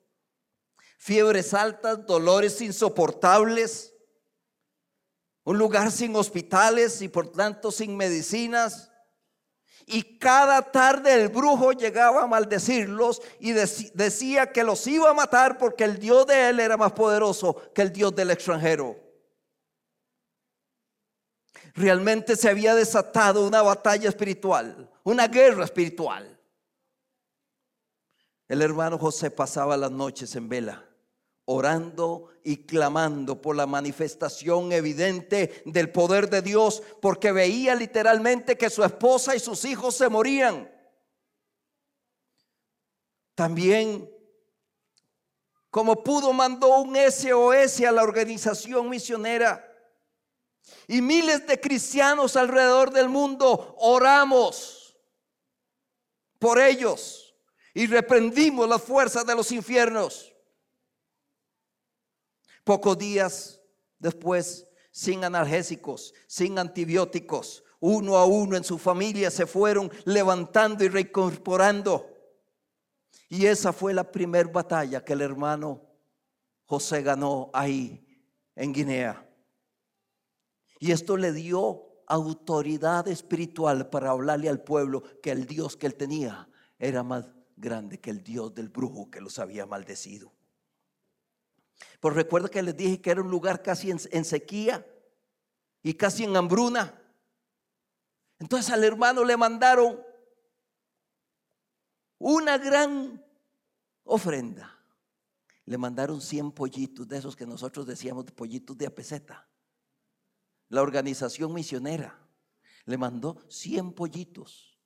Fiebres 0.98 1.54
altas, 1.54 2.06
dolores 2.06 2.62
insoportables, 2.62 3.94
un 5.44 5.58
lugar 5.58 5.92
sin 5.92 6.16
hospitales 6.16 7.02
y 7.02 7.08
por 7.08 7.32
tanto 7.32 7.72
sin 7.72 7.96
medicinas 7.96 8.90
y 9.88 10.18
cada 10.18 10.62
tarde 10.64 11.14
el 11.14 11.30
brujo 11.30 11.72
llegaba 11.72 12.24
a 12.24 12.28
maldecirlos 12.28 13.22
y 13.40 13.52
decía 13.52 14.52
que 14.52 14.64
los 14.64 14.86
iba 14.88 15.12
a 15.12 15.14
matar 15.14 15.58
porque 15.60 15.84
el 15.84 16.00
Dios 16.00 16.26
de 16.26 16.50
él 16.50 16.60
era 16.60 16.76
más 16.76 16.94
poderoso 16.94 17.72
que 17.74 17.84
el 17.84 17.94
Dios 17.94 18.16
del 18.16 18.32
extranjero. 18.32 18.98
Realmente 21.76 22.36
se 22.36 22.50
había 22.50 22.74
desatado 22.74 23.46
una 23.46 23.62
batalla 23.62 24.10
espiritual, 24.10 24.90
una 25.04 25.28
guerra 25.28 25.66
espiritual. 25.66 26.35
El 28.48 28.62
hermano 28.62 28.98
José 28.98 29.32
pasaba 29.32 29.78
las 29.78 29.92
noches 29.92 30.36
en 30.36 30.50
vela 30.50 30.86
orando 31.46 32.30
y 32.44 32.66
clamando 32.66 33.42
por 33.42 33.56
la 33.56 33.68
manifestación 33.68 34.72
evidente 34.72 35.62
del 35.66 35.92
poder 35.92 36.30
de 36.30 36.42
Dios, 36.42 36.82
porque 37.02 37.32
veía 37.32 37.76
literalmente 37.76 38.58
que 38.58 38.70
su 38.70 38.84
esposa 38.84 39.36
y 39.36 39.40
sus 39.40 39.64
hijos 39.66 39.96
se 39.96 40.10
morían. 40.10 40.72
También, 43.36 44.10
como 45.70 46.04
pudo, 46.04 46.34
mandó 46.34 46.80
un 46.80 46.96
SOS 46.96 47.82
a 47.82 47.92
la 47.92 48.04
organización 48.04 48.90
misionera. 48.90 49.72
Y 50.88 51.02
miles 51.02 51.46
de 51.46 51.60
cristianos 51.60 52.36
alrededor 52.36 52.92
del 52.92 53.08
mundo 53.08 53.76
oramos 53.78 54.98
por 56.40 56.60
ellos 56.60 57.25
y 57.76 57.88
reprendimos 57.88 58.68
las 58.70 58.82
fuerzas 58.82 59.26
de 59.28 59.36
los 59.36 59.52
infiernos. 59.52 60.34
Pocos 62.64 62.98
días 62.98 63.62
después, 64.00 64.66
sin 64.92 65.26
analgésicos, 65.26 66.14
sin 66.26 66.58
antibióticos, 66.58 67.64
uno 67.82 68.16
a 68.16 68.26
uno 68.26 68.56
en 68.56 68.64
su 68.64 68.78
familia 68.78 69.30
se 69.30 69.46
fueron 69.46 69.92
levantando 70.06 70.86
y 70.86 70.88
reincorporando. 70.88 72.10
Y 73.28 73.46
esa 73.46 73.74
fue 73.74 73.94
la 73.94 74.10
primera 74.10 74.50
batalla 74.50 75.04
que 75.04 75.12
el 75.12 75.22
hermano 75.22 75.86
José 76.64 77.04
ganó 77.04 77.50
ahí 77.54 78.08
en 78.56 78.72
Guinea. 78.72 79.30
Y 80.80 80.94
esto 80.94 81.18
le 81.18 81.34
dio 81.34 81.84
autoridad 82.08 83.10
espiritual 83.10 83.90
para 83.90 84.12
hablarle 84.12 84.48
al 84.48 84.64
pueblo 84.64 85.04
que 85.22 85.32
el 85.32 85.46
Dios 85.46 85.76
que 85.76 85.88
él 85.88 85.96
tenía 85.96 86.48
era 86.80 87.04
más 87.04 87.35
grande 87.56 88.00
que 88.00 88.10
el 88.10 88.24
Dios 88.24 88.54
del 88.54 88.70
brujo 88.70 89.10
que 89.10 89.22
los 89.22 89.40
había 89.40 89.66
maldecido. 89.66 90.34
Pues 92.00 92.16
recuerda 92.16 92.50
que 92.50 92.62
les 92.62 92.76
dije 92.76 93.02
que 93.02 93.12
era 93.12 93.22
un 93.22 93.30
lugar 93.30 93.62
casi 93.62 93.92
en, 93.92 94.26
sequía 94.26 94.86
y 95.82 95.94
casi 95.94 96.24
en 96.24 96.36
hambruna. 96.36 97.02
Entonces 98.40 98.72
al 98.72 98.84
hermano 98.84 99.24
le 99.24 99.38
mandaron 99.38 100.02
una 102.18 102.58
gran 102.58 103.24
ofrenda. 104.04 104.72
Le 105.66 105.78
mandaron 105.78 106.22
100 106.22 106.52
pollitos 106.52 107.08
de 107.08 107.18
esos 107.18 107.36
que 107.36 107.48
nosotros 107.48 107.88
decíamos 107.88 108.26
pollitos 108.26 108.78
de 108.78 108.86
apeseta. 108.86 109.50
La 110.70 110.82
organización 110.82 111.54
misionera 111.54 112.20
le 112.86 112.98
mandó 112.98 113.44
100 113.50 113.94
pollitos 113.94 114.80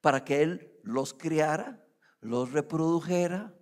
para 0.00 0.24
que 0.24 0.42
él 0.42 0.77
los 0.88 1.12
criara, 1.12 1.84
los 2.20 2.50
reprodujera 2.52 3.54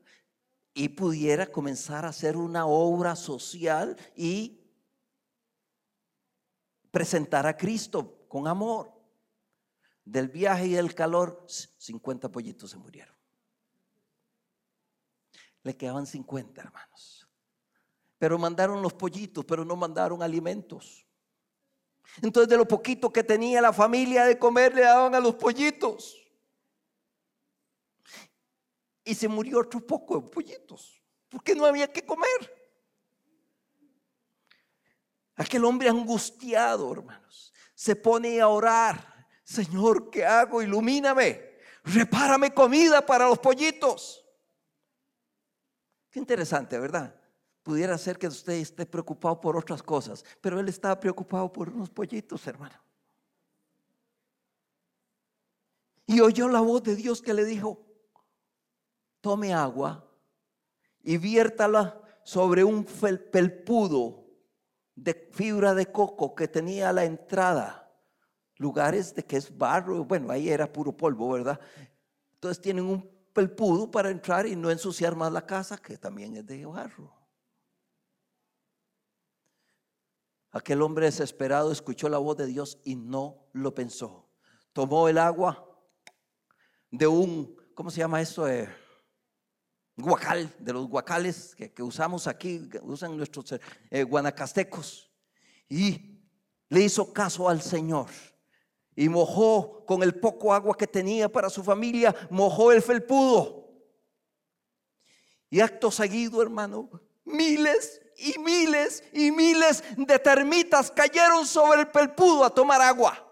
y 0.72 0.90
pudiera 0.90 1.50
comenzar 1.50 2.04
a 2.04 2.10
hacer 2.10 2.36
una 2.36 2.66
obra 2.66 3.16
social 3.16 3.96
y 4.14 4.60
presentar 6.92 7.46
a 7.46 7.56
Cristo 7.56 8.26
con 8.28 8.46
amor. 8.46 8.92
Del 10.04 10.28
viaje 10.28 10.68
y 10.68 10.72
del 10.74 10.94
calor, 10.94 11.44
50 11.48 12.30
pollitos 12.30 12.70
se 12.70 12.76
murieron. 12.76 13.16
Le 15.64 15.76
quedaban 15.76 16.06
50, 16.06 16.60
hermanos. 16.60 17.28
Pero 18.18 18.38
mandaron 18.38 18.80
los 18.80 18.94
pollitos, 18.94 19.44
pero 19.44 19.64
no 19.64 19.74
mandaron 19.74 20.22
alimentos. 20.22 21.04
Entonces 22.22 22.48
de 22.48 22.56
lo 22.56 22.68
poquito 22.68 23.12
que 23.12 23.24
tenía 23.24 23.60
la 23.60 23.72
familia 23.72 24.24
de 24.24 24.38
comer 24.38 24.76
le 24.76 24.82
daban 24.82 25.16
a 25.16 25.20
los 25.20 25.34
pollitos 25.34 26.22
y 29.06 29.14
se 29.14 29.28
murió 29.28 29.60
otro 29.60 29.80
poco 29.80 30.20
de 30.20 30.28
pollitos, 30.28 31.00
porque 31.28 31.54
no 31.54 31.64
había 31.64 31.90
que 31.90 32.04
comer. 32.04 32.28
Aquel 35.36 35.64
hombre 35.64 35.88
angustiado, 35.88 36.92
hermanos, 36.92 37.52
se 37.74 37.94
pone 37.94 38.40
a 38.40 38.48
orar. 38.48 39.28
Señor, 39.44 40.10
¿qué 40.10 40.26
hago? 40.26 40.60
Ilumíname. 40.60 41.56
Repárame 41.84 42.52
comida 42.52 43.04
para 43.06 43.28
los 43.28 43.38
pollitos. 43.38 44.26
Qué 46.10 46.18
interesante, 46.18 46.76
¿verdad? 46.76 47.14
Pudiera 47.62 47.96
ser 47.98 48.18
que 48.18 48.26
usted 48.26 48.54
esté 48.54 48.86
preocupado 48.86 49.40
por 49.40 49.56
otras 49.56 49.84
cosas, 49.84 50.24
pero 50.40 50.58
él 50.58 50.68
estaba 50.68 50.98
preocupado 50.98 51.52
por 51.52 51.68
unos 51.68 51.90
pollitos, 51.90 52.44
hermano. 52.46 52.82
Y 56.06 56.20
oyó 56.20 56.48
la 56.48 56.60
voz 56.60 56.82
de 56.82 56.96
Dios 56.96 57.22
que 57.22 57.34
le 57.34 57.44
dijo, 57.44 57.85
tome 59.26 59.52
agua 59.52 60.08
y 61.02 61.16
viértala 61.16 62.00
sobre 62.22 62.62
un 62.62 62.84
pelpudo 62.84 64.24
de 64.94 65.14
fibra 65.32 65.74
de 65.74 65.90
coco 65.90 66.32
que 66.32 66.46
tenía 66.46 66.90
a 66.90 66.92
la 66.92 67.04
entrada. 67.04 67.92
Lugares 68.54 69.16
de 69.16 69.24
que 69.24 69.36
es 69.36 69.58
barro, 69.58 70.04
bueno, 70.04 70.30
ahí 70.30 70.48
era 70.48 70.72
puro 70.72 70.96
polvo, 70.96 71.30
¿verdad? 71.30 71.58
Entonces 72.34 72.62
tienen 72.62 72.84
un 72.84 73.10
pelpudo 73.32 73.90
para 73.90 74.10
entrar 74.10 74.46
y 74.46 74.54
no 74.54 74.70
ensuciar 74.70 75.16
más 75.16 75.32
la 75.32 75.44
casa, 75.44 75.76
que 75.76 75.98
también 75.98 76.36
es 76.36 76.46
de 76.46 76.64
barro. 76.64 77.12
Aquel 80.52 80.82
hombre 80.82 81.06
desesperado 81.06 81.72
escuchó 81.72 82.08
la 82.08 82.18
voz 82.18 82.36
de 82.36 82.46
Dios 82.46 82.78
y 82.84 82.94
no 82.94 83.48
lo 83.52 83.74
pensó. 83.74 84.30
Tomó 84.72 85.08
el 85.08 85.18
agua 85.18 85.68
de 86.92 87.08
un, 87.08 87.56
¿cómo 87.74 87.90
se 87.90 87.98
llama 87.98 88.20
eso? 88.20 88.46
Eh, 88.46 88.85
guacal, 89.96 90.54
de 90.58 90.72
los 90.72 90.86
guacales 90.86 91.54
que, 91.54 91.82
usamos 91.82 92.26
aquí, 92.26 92.68
usan 92.82 93.16
nuestros 93.16 93.54
eh, 93.90 94.02
guanacastecos. 94.02 95.10
Y 95.68 96.20
le 96.68 96.82
hizo 96.82 97.12
caso 97.12 97.48
al 97.48 97.62
Señor. 97.62 98.08
Y 98.94 99.08
mojó 99.08 99.84
con 99.84 100.02
el 100.02 100.14
poco 100.18 100.54
agua 100.54 100.76
que 100.76 100.86
tenía 100.86 101.30
para 101.30 101.50
su 101.50 101.62
familia, 101.62 102.14
mojó 102.30 102.72
el 102.72 102.82
felpudo. 102.82 103.66
Y 105.50 105.60
acto 105.60 105.90
seguido, 105.90 106.42
hermano, 106.42 106.90
miles 107.24 108.00
y 108.16 108.38
miles 108.38 109.04
y 109.12 109.30
miles 109.30 109.84
de 109.96 110.18
termitas 110.18 110.90
cayeron 110.90 111.46
sobre 111.46 111.82
el 111.82 111.86
felpudo 111.88 112.44
a 112.44 112.50
tomar 112.50 112.80
agua. 112.80 113.22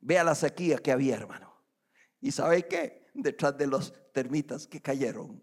Vea 0.00 0.22
la 0.22 0.34
sequía 0.34 0.78
que 0.78 0.92
había, 0.92 1.14
hermano. 1.14 1.54
¿Y 2.20 2.30
sabe 2.30 2.66
qué? 2.68 3.03
Detrás 3.14 3.56
de 3.56 3.66
los 3.66 3.92
termitas 4.12 4.66
que 4.66 4.82
cayeron. 4.82 5.42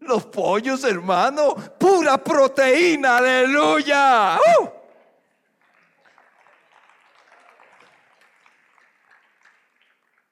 Los 0.00 0.26
pollos, 0.26 0.82
hermano, 0.84 1.54
pura 1.78 2.22
proteína, 2.22 3.18
aleluya. 3.18 4.38
¡Uh! 4.60 4.82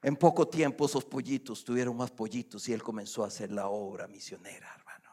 En 0.03 0.17
poco 0.17 0.49
tiempo 0.49 0.87
esos 0.87 1.05
pollitos 1.05 1.63
tuvieron 1.65 1.97
más 1.97 2.11
pollitos 2.11 2.69
y 2.69 2.73
él 2.73 2.83
comenzó 2.83 3.23
a 3.23 3.29
hacer 3.29 3.53
la 3.53 3.69
obra 3.69 4.09
misionera, 4.09 4.75
hermano. 4.75 5.11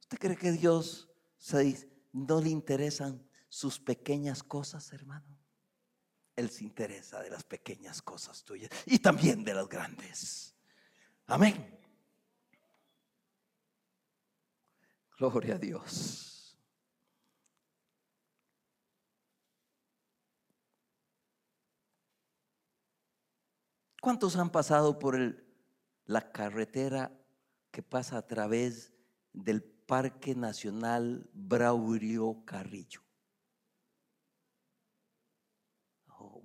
¿Usted 0.00 0.18
cree 0.18 0.36
que 0.36 0.52
Dios 0.52 1.08
no 2.12 2.40
le 2.40 2.48
interesan 2.48 3.22
sus 3.48 3.78
pequeñas 3.78 4.42
cosas, 4.42 4.92
hermano? 4.92 5.37
Él 6.38 6.50
se 6.50 6.62
interesa 6.62 7.20
de 7.20 7.30
las 7.30 7.42
pequeñas 7.42 8.00
cosas 8.00 8.44
tuyas 8.44 8.70
y 8.86 9.00
también 9.00 9.42
de 9.42 9.54
las 9.54 9.68
grandes. 9.68 10.54
Amén. 11.26 11.76
Gloria 15.18 15.56
a 15.56 15.58
Dios. 15.58 16.56
¿Cuántos 24.00 24.36
han 24.36 24.50
pasado 24.50 24.96
por 25.00 25.44
la 26.04 26.30
carretera 26.30 27.20
que 27.72 27.82
pasa 27.82 28.16
a 28.16 28.26
través 28.28 28.92
del 29.32 29.64
Parque 29.64 30.36
Nacional 30.36 31.28
Braulio 31.32 32.44
Carrillo? 32.44 33.07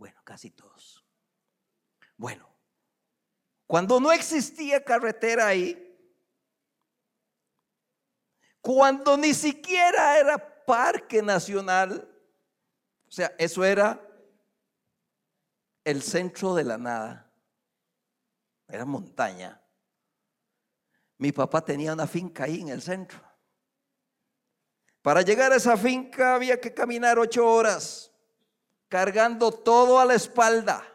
Bueno, 0.04 0.20
casi 0.26 0.50
todos. 0.50 1.02
Bueno, 2.18 2.46
cuando 3.66 4.02
no 4.02 4.12
existía 4.12 4.84
carretera 4.84 5.48
ahí, 5.48 5.80
cuando 8.60 9.16
ni 9.16 9.34
siquiera 9.34 10.20
era 10.20 10.66
parque 10.66 11.22
nacional, 11.22 12.06
o 13.08 13.12
sea, 13.12 13.34
eso 13.38 13.64
era 13.64 14.06
el 15.86 16.04
centro 16.04 16.54
de 16.54 16.66
la 16.66 16.78
nada, 16.78 17.34
era 18.68 18.84
montaña. 18.84 19.66
Mi 21.18 21.32
papá 21.32 21.64
tenía 21.64 21.94
una 21.94 22.08
finca 22.08 22.44
ahí 22.44 22.60
en 22.60 22.68
el 22.68 22.82
centro. 22.82 23.22
Para 25.02 25.22
llegar 25.22 25.54
a 25.54 25.56
esa 25.56 25.78
finca 25.78 26.36
había 26.36 26.60
que 26.60 26.74
caminar 26.74 27.18
ocho 27.18 27.48
horas 27.48 28.13
cargando 28.94 29.52
todo 29.52 30.00
a 30.00 30.06
la 30.06 30.14
espalda. 30.14 30.86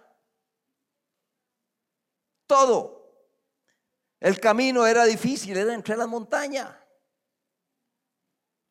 Todo. 2.46 3.12
El 4.20 4.38
camino 4.38 4.86
era 4.86 5.04
difícil, 5.04 5.56
era 5.56 5.74
entre 5.74 5.96
la 5.96 6.06
montaña. 6.06 6.80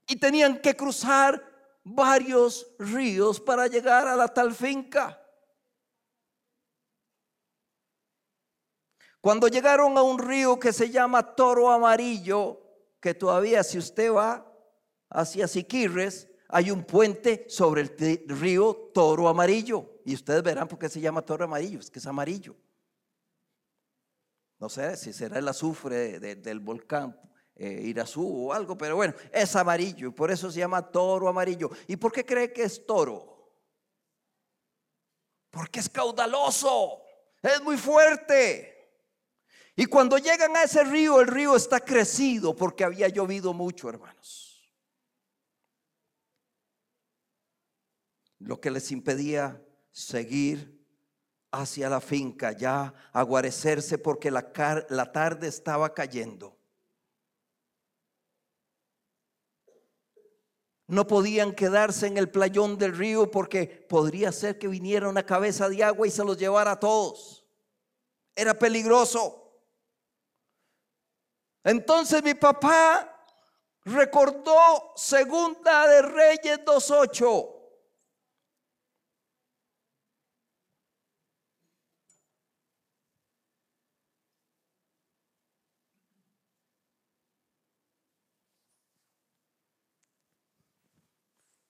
Y 0.07 0.15
tenían 0.15 0.61
que 0.61 0.77
cruzar 0.77 1.43
varios 1.83 2.73
ríos 2.79 3.41
para 3.41 3.67
llegar 3.67 4.07
a 4.07 4.15
la 4.15 4.29
tal 4.29 4.55
finca. 4.55 5.21
Cuando 9.19 9.49
llegaron 9.49 9.97
a 9.97 10.03
un 10.03 10.19
río 10.19 10.57
que 10.57 10.71
se 10.71 10.89
llama 10.89 11.35
Toro 11.35 11.69
Amarillo, 11.69 12.61
que 13.01 13.13
todavía 13.13 13.61
si 13.65 13.77
usted 13.77 14.09
va 14.09 14.49
hacia 15.09 15.49
Siquirres, 15.49 16.29
hay 16.49 16.71
un 16.71 16.83
puente 16.83 17.45
sobre 17.49 17.81
el 17.81 18.23
río 18.27 18.91
Toro 18.93 19.27
Amarillo. 19.27 19.99
Y 20.05 20.13
ustedes 20.13 20.43
verán 20.43 20.67
por 20.67 20.79
qué 20.79 20.89
se 20.89 21.01
llama 21.01 21.21
Toro 21.21 21.45
Amarillo, 21.45 21.79
es 21.79 21.89
que 21.89 21.99
es 21.99 22.07
amarillo. 22.07 22.55
No 24.59 24.69
sé 24.69 24.97
si 24.97 25.13
será 25.13 25.37
el 25.37 25.47
azufre 25.47 26.19
del 26.19 26.59
volcán 26.59 27.19
eh, 27.55 27.81
Irazú 27.85 28.47
o 28.47 28.53
algo, 28.53 28.77
pero 28.77 28.95
bueno, 28.95 29.13
es 29.31 29.55
amarillo 29.55 30.09
y 30.09 30.11
por 30.11 30.31
eso 30.31 30.51
se 30.51 30.59
llama 30.59 30.81
Toro 30.91 31.27
Amarillo. 31.27 31.69
¿Y 31.87 31.95
por 31.95 32.11
qué 32.11 32.25
cree 32.25 32.53
que 32.53 32.63
es 32.63 32.85
toro? 32.85 33.51
Porque 35.49 35.79
es 35.79 35.89
caudaloso, 35.89 37.01
es 37.41 37.61
muy 37.61 37.77
fuerte. 37.77 38.73
Y 39.75 39.85
cuando 39.85 40.17
llegan 40.17 40.55
a 40.55 40.63
ese 40.63 40.83
río, 40.83 41.19
el 41.19 41.27
río 41.27 41.55
está 41.55 41.79
crecido 41.79 42.55
porque 42.55 42.83
había 42.83 43.07
llovido 43.09 43.53
mucho, 43.53 43.89
hermanos. 43.89 44.46
Lo 48.39 48.59
que 48.59 48.71
les 48.71 48.91
impedía 48.91 49.63
seguir 49.91 50.77
hacia 51.51 51.89
la 51.89 52.01
finca, 52.01 52.51
ya 52.51 52.93
aguarecerse 53.13 53.97
porque 53.97 54.29
la, 54.31 54.51
la 54.89 55.11
tarde 55.11 55.47
estaba 55.47 55.93
cayendo. 55.93 56.57
No 60.87 61.05
podían 61.05 61.53
quedarse 61.53 62.07
en 62.07 62.17
el 62.17 62.29
playón 62.29 62.77
del 62.77 62.97
río 62.97 63.29
porque 63.29 63.67
podría 63.67 64.31
ser 64.31 64.57
que 64.57 64.69
viniera 64.69 65.09
una 65.09 65.25
cabeza 65.25 65.67
de 65.67 65.83
agua 65.83 66.07
y 66.07 66.11
se 66.11 66.23
los 66.23 66.37
llevara 66.37 66.71
a 66.71 66.79
todos. 66.79 67.45
Era 68.33 68.53
peligroso. 68.57 69.43
Entonces 71.63 72.23
mi 72.23 72.35
papá 72.35 73.13
recordó 73.83 74.93
Segunda 74.95 75.87
de 75.87 76.01
Reyes 76.03 76.59
2.8. 76.63 77.56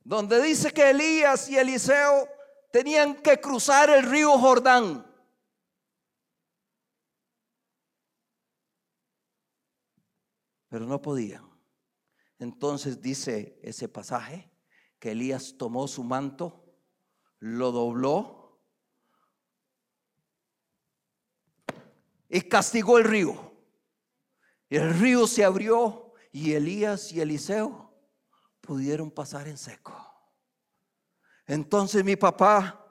donde 0.07 0.41
dice 0.41 0.71
que 0.71 0.91
Elías 0.91 1.49
y 1.49 1.57
Eliseo 1.57 2.29
tenían 2.71 3.13
que 3.15 3.41
cruzar 3.41 3.89
el 3.89 4.09
río 4.09 4.39
Jordán. 4.39 5.05
Pero 10.69 10.85
no 10.85 11.01
podían. 11.01 11.45
Entonces 12.39 13.01
dice 13.01 13.59
ese 13.61 13.89
pasaje 13.89 14.49
que 14.97 15.11
Elías 15.11 15.55
tomó 15.57 15.89
su 15.89 16.05
manto, 16.05 16.73
lo 17.39 17.73
dobló 17.73 18.61
y 22.29 22.39
castigó 22.43 22.97
el 22.97 23.03
río. 23.03 23.51
El 24.69 24.97
río 24.97 25.27
se 25.27 25.43
abrió 25.43 26.13
y 26.31 26.53
Elías 26.53 27.11
y 27.11 27.19
Eliseo 27.19 27.86
pudieron 28.67 29.09
pasar 29.09 29.47
en 29.47 29.57
seco. 29.57 29.95
Entonces 31.45 32.03
mi 32.03 32.17
papá 32.17 32.85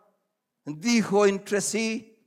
dijo 0.64 1.26
entre 1.26 1.60
sí, 1.60 2.18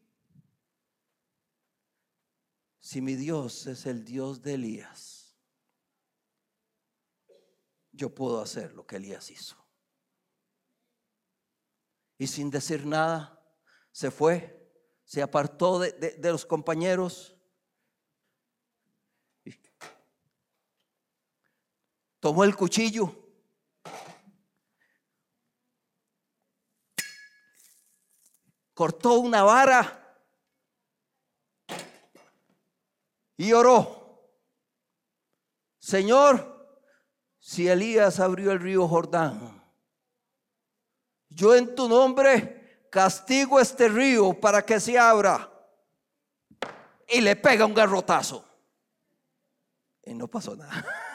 si 2.80 3.02
mi 3.02 3.16
Dios 3.16 3.66
es 3.66 3.88
el 3.88 4.06
Dios 4.06 4.44
de 4.44 4.54
Elías, 4.54 5.36
yo 7.92 8.14
puedo 8.14 8.40
hacer 8.40 8.74
lo 8.74 8.86
que 8.86 8.98
Elías 8.98 9.32
hizo. 9.32 9.58
Y 12.20 12.28
sin 12.28 12.52
decir 12.52 12.86
nada, 12.86 13.44
se 13.92 14.12
fue, 14.12 14.72
se 15.06 15.24
apartó 15.24 15.80
de, 15.80 15.92
de 15.92 16.32
los 16.32 16.46
compañeros. 16.46 17.36
Tomó 22.20 22.44
el 22.44 22.56
cuchillo 22.56 23.29
cortó 28.80 29.16
una 29.16 29.44
vara 29.44 30.24
y 33.36 33.52
oró. 33.52 34.32
Señor, 35.78 36.80
si 37.40 37.68
Elías 37.68 38.22
abrió 38.22 38.54
el 38.54 38.62
río 38.62 38.88
Jordán, 38.88 39.62
yo 41.28 41.56
en 41.56 41.76
tu 41.76 41.90
nombre 41.90 42.88
castigo 42.90 43.60
este 43.60 43.90
río 43.90 44.40
para 44.40 44.66
que 44.66 44.80
se 44.80 44.98
abra. 44.98 45.52
Y 47.10 47.20
le 47.20 47.36
pega 47.36 47.66
un 47.66 47.74
garrotazo. 47.74 48.46
Y 50.06 50.14
no 50.14 50.30
pasó 50.30 50.56
nada. 50.56 50.86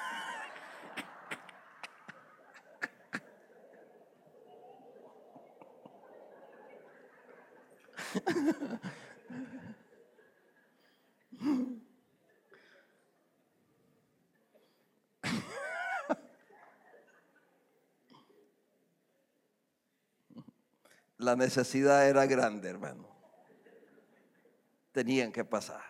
La 21.18 21.36
necesidad 21.36 22.06
era 22.06 22.26
grande, 22.26 22.68
hermano. 22.68 23.08
tenían 24.92 25.32
que 25.32 25.44
pasar. 25.44 25.82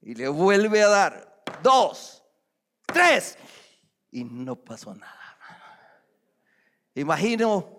Y 0.00 0.14
le 0.14 0.28
vuelve 0.28 0.82
a 0.82 0.88
dar 0.88 1.42
dos, 1.62 2.22
tres, 2.86 3.36
y 4.12 4.24
no 4.24 4.56
pasó 4.56 4.94
nada. 4.94 5.36
Imagino 6.94 7.75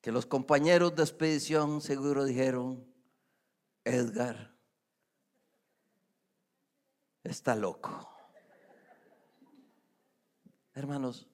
que 0.00 0.12
los 0.12 0.26
compañeros 0.26 0.96
de 0.96 1.02
expedición 1.02 1.80
seguro 1.80 2.24
dijeron, 2.24 2.86
Edgar 3.84 4.56
está 7.22 7.54
loco. 7.54 8.08
Hermanos, 10.72 11.28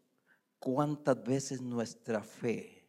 ¿cuántas 0.59 1.23
veces 1.23 1.61
nuestra 1.61 2.23
fe 2.23 2.89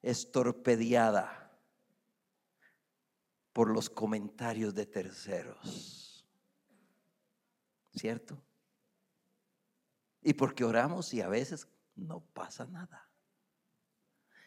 es 0.00 0.30
torpedeada 0.32 1.52
por 3.52 3.68
los 3.70 3.90
comentarios 3.90 4.74
de 4.74 4.86
terceros? 4.86 6.26
¿Cierto? 7.94 8.42
Y 10.22 10.32
porque 10.32 10.64
oramos 10.64 11.12
y 11.12 11.20
a 11.20 11.28
veces 11.28 11.68
no 11.94 12.20
pasa 12.20 12.64
nada. 12.64 13.11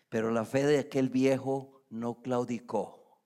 Pero 0.10 0.32
la 0.32 0.46
fe 0.46 0.66
de 0.66 0.80
aquel 0.80 1.10
viejo 1.10 1.86
no 1.90 2.22
claudicó. 2.22 3.22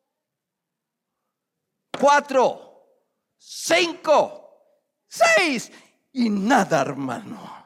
Cuatro, 2.00 2.88
cinco, 3.38 4.50
seis 5.08 5.72
y 6.14 6.30
nada, 6.30 6.82
hermano. 6.82 7.60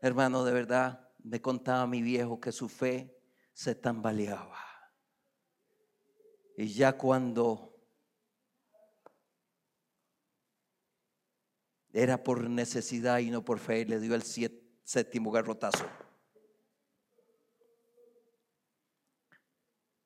Hermano, 0.00 0.44
de 0.44 0.52
verdad, 0.52 1.08
me 1.22 1.40
contaba 1.40 1.86
mi 1.86 2.02
viejo 2.02 2.38
que 2.38 2.52
su 2.52 2.68
fe 2.68 3.18
se 3.54 3.74
tambaleaba. 3.74 4.60
Y 6.56 6.68
ya 6.68 6.96
cuando 6.96 7.74
era 11.92 12.22
por 12.22 12.48
necesidad 12.50 13.18
y 13.20 13.30
no 13.30 13.44
por 13.44 13.58
fe, 13.58 13.86
le 13.86 13.98
dio 13.98 14.14
el 14.14 14.22
séptimo 14.84 15.30
garrotazo. 15.30 15.86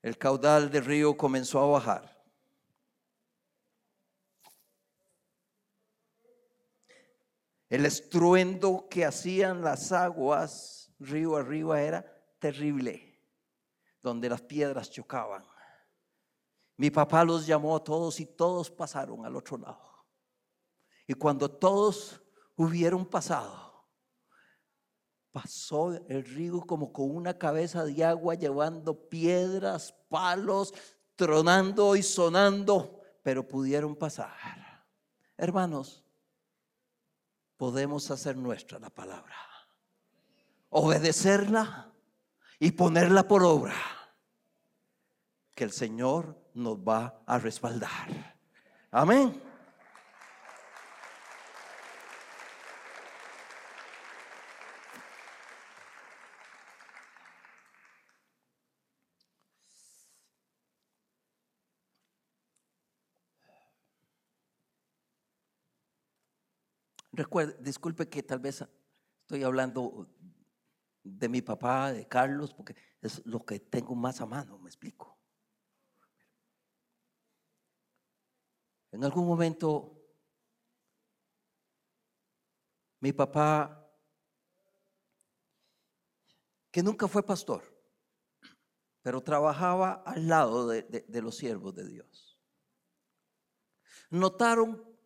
El 0.02 0.16
caudal 0.16 0.70
del 0.70 0.84
río 0.84 1.16
comenzó 1.16 1.60
a 1.60 1.66
bajar. 1.66 2.18
El 7.68 7.84
estruendo 7.84 8.86
que 8.88 9.04
hacían 9.04 9.60
las 9.60 9.92
aguas 9.92 10.90
río 10.98 11.36
arriba 11.36 11.80
era 11.82 12.04
terrible, 12.38 13.20
donde 14.02 14.28
las 14.28 14.40
piedras 14.40 14.90
chocaban. 14.90 15.44
Mi 16.76 16.90
papá 16.90 17.24
los 17.24 17.46
llamó 17.46 17.76
a 17.76 17.82
todos 17.84 18.20
y 18.20 18.26
todos 18.26 18.70
pasaron 18.70 19.26
al 19.26 19.36
otro 19.36 19.58
lado. 19.58 20.06
Y 21.06 21.14
cuando 21.14 21.50
todos 21.50 22.22
hubieron 22.56 23.04
pasado, 23.04 23.67
pasó 25.40 25.92
el 26.08 26.24
río 26.24 26.60
como 26.62 26.92
con 26.92 27.14
una 27.14 27.38
cabeza 27.38 27.84
de 27.84 28.04
agua 28.04 28.34
llevando 28.34 29.08
piedras, 29.08 29.94
palos, 30.08 30.74
tronando 31.14 31.94
y 31.94 32.02
sonando, 32.02 33.00
pero 33.22 33.46
pudieron 33.46 33.94
pasar. 33.94 34.34
Hermanos, 35.36 36.02
podemos 37.56 38.10
hacer 38.10 38.36
nuestra 38.36 38.80
la 38.80 38.90
palabra, 38.90 39.36
obedecerla 40.70 41.92
y 42.58 42.72
ponerla 42.72 43.28
por 43.28 43.44
obra, 43.44 43.76
que 45.54 45.62
el 45.62 45.70
Señor 45.70 46.36
nos 46.54 46.78
va 46.78 47.22
a 47.26 47.38
respaldar. 47.38 48.40
Amén. 48.90 49.40
Recuerde, 67.18 67.56
disculpe 67.58 68.08
que 68.08 68.22
tal 68.22 68.38
vez 68.38 68.64
estoy 69.22 69.42
hablando 69.42 70.08
de 71.02 71.28
mi 71.28 71.42
papá, 71.42 71.92
de 71.92 72.06
Carlos, 72.06 72.54
porque 72.54 72.76
es 73.02 73.26
lo 73.26 73.44
que 73.44 73.58
tengo 73.58 73.96
más 73.96 74.20
a 74.20 74.26
mano, 74.26 74.56
me 74.56 74.68
explico. 74.68 75.18
En 78.92 79.02
algún 79.02 79.26
momento, 79.26 80.00
mi 83.00 83.12
papá, 83.12 83.84
que 86.70 86.84
nunca 86.84 87.08
fue 87.08 87.26
pastor, 87.26 87.64
pero 89.02 89.20
trabajaba 89.24 90.04
al 90.06 90.28
lado 90.28 90.68
de, 90.68 90.82
de 90.82 91.20
los 91.22 91.36
siervos 91.36 91.74
de 91.74 91.88
Dios, 91.88 92.40
notaron 94.08 94.97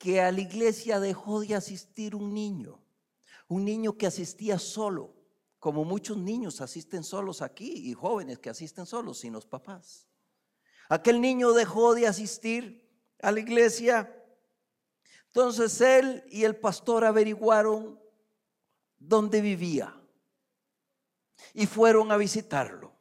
que 0.00 0.18
a 0.22 0.32
la 0.32 0.40
iglesia 0.40 0.98
dejó 0.98 1.40
de 1.40 1.54
asistir 1.54 2.16
un 2.16 2.32
niño, 2.32 2.82
un 3.48 3.66
niño 3.66 3.98
que 3.98 4.06
asistía 4.06 4.58
solo, 4.58 5.14
como 5.58 5.84
muchos 5.84 6.16
niños 6.16 6.62
asisten 6.62 7.04
solos 7.04 7.42
aquí 7.42 7.90
y 7.90 7.92
jóvenes 7.92 8.38
que 8.38 8.48
asisten 8.48 8.86
solos 8.86 9.18
sin 9.18 9.34
los 9.34 9.44
papás. 9.44 10.08
Aquel 10.88 11.20
niño 11.20 11.52
dejó 11.52 11.94
de 11.94 12.06
asistir 12.06 12.90
a 13.20 13.30
la 13.30 13.40
iglesia. 13.40 14.10
Entonces 15.26 15.78
él 15.82 16.24
y 16.30 16.44
el 16.44 16.56
pastor 16.56 17.04
averiguaron 17.04 18.00
dónde 18.96 19.42
vivía 19.42 19.94
y 21.52 21.66
fueron 21.66 22.10
a 22.10 22.16
visitarlo. 22.16 22.96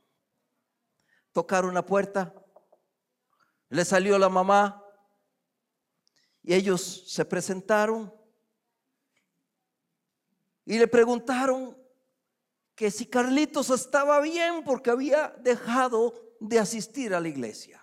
Tocaron 1.31 1.73
la 1.73 1.85
puerta, 1.85 2.35
le 3.69 3.85
salió 3.85 4.19
la 4.19 4.27
mamá, 4.27 4.83
y 6.49 6.55
ellos 6.55 7.03
se 7.05 7.23
presentaron 7.25 8.11
y 10.65 10.79
le 10.79 10.87
preguntaron 10.87 11.77
que 12.73 12.89
si 12.89 13.05
Carlitos 13.05 13.69
estaba 13.69 14.19
bien 14.19 14.63
porque 14.63 14.89
había 14.89 15.27
dejado 15.43 16.11
de 16.39 16.57
asistir 16.57 17.13
a 17.13 17.19
la 17.19 17.27
iglesia. 17.27 17.79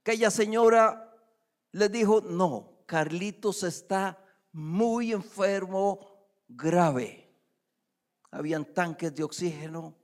Aquella 0.00 0.28
señora 0.28 1.16
le 1.70 1.88
dijo, 1.88 2.20
no, 2.20 2.82
Carlitos 2.84 3.62
está 3.62 4.18
muy 4.50 5.12
enfermo, 5.12 6.00
grave. 6.48 7.32
Habían 8.32 8.64
tanques 8.74 9.14
de 9.14 9.22
oxígeno. 9.22 9.96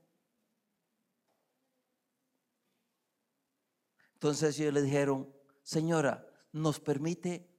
Entonces 4.13 4.57
ellos 4.57 4.73
le 4.73 4.81
dijeron, 4.81 5.35
señora, 5.61 6.26
nos 6.51 6.79
permite 6.79 7.49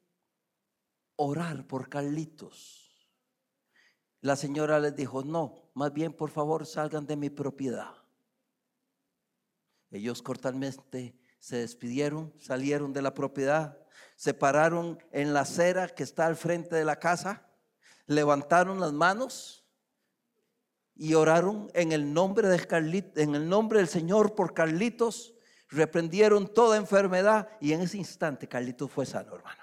orar 1.16 1.66
por 1.66 1.88
Carlitos. 1.88 2.88
La 4.20 4.36
señora 4.36 4.80
les 4.80 4.96
dijo, 4.96 5.22
no, 5.22 5.70
más 5.74 5.92
bien 5.92 6.12
por 6.12 6.30
favor 6.30 6.66
salgan 6.66 7.06
de 7.06 7.16
mi 7.16 7.30
propiedad. 7.30 7.94
Ellos 9.90 10.22
cortalmente 10.22 11.18
se 11.38 11.56
despidieron, 11.56 12.34
salieron 12.38 12.92
de 12.92 13.02
la 13.02 13.14
propiedad, 13.14 13.78
se 14.16 14.34
pararon 14.34 14.98
en 15.12 15.32
la 15.32 15.40
acera 15.40 15.88
que 15.88 16.02
está 16.02 16.26
al 16.26 16.36
frente 16.36 16.74
de 16.74 16.84
la 16.84 16.98
casa, 16.98 17.48
levantaron 18.06 18.80
las 18.80 18.92
manos 18.92 19.64
y 20.94 21.14
oraron 21.14 21.70
en 21.74 21.92
el 21.92 22.12
nombre 22.12 22.48
de 22.48 22.66
Carlitos, 22.66 23.22
en 23.22 23.36
el 23.36 23.48
nombre 23.48 23.78
del 23.78 23.88
Señor 23.88 24.34
por 24.34 24.52
Carlitos 24.52 25.37
reprendieron 25.68 26.52
toda 26.52 26.76
enfermedad 26.76 27.48
y 27.60 27.72
en 27.72 27.82
ese 27.82 27.98
instante 27.98 28.48
Carlitos 28.48 28.90
fue 28.90 29.06
sano, 29.06 29.34
hermano. 29.34 29.62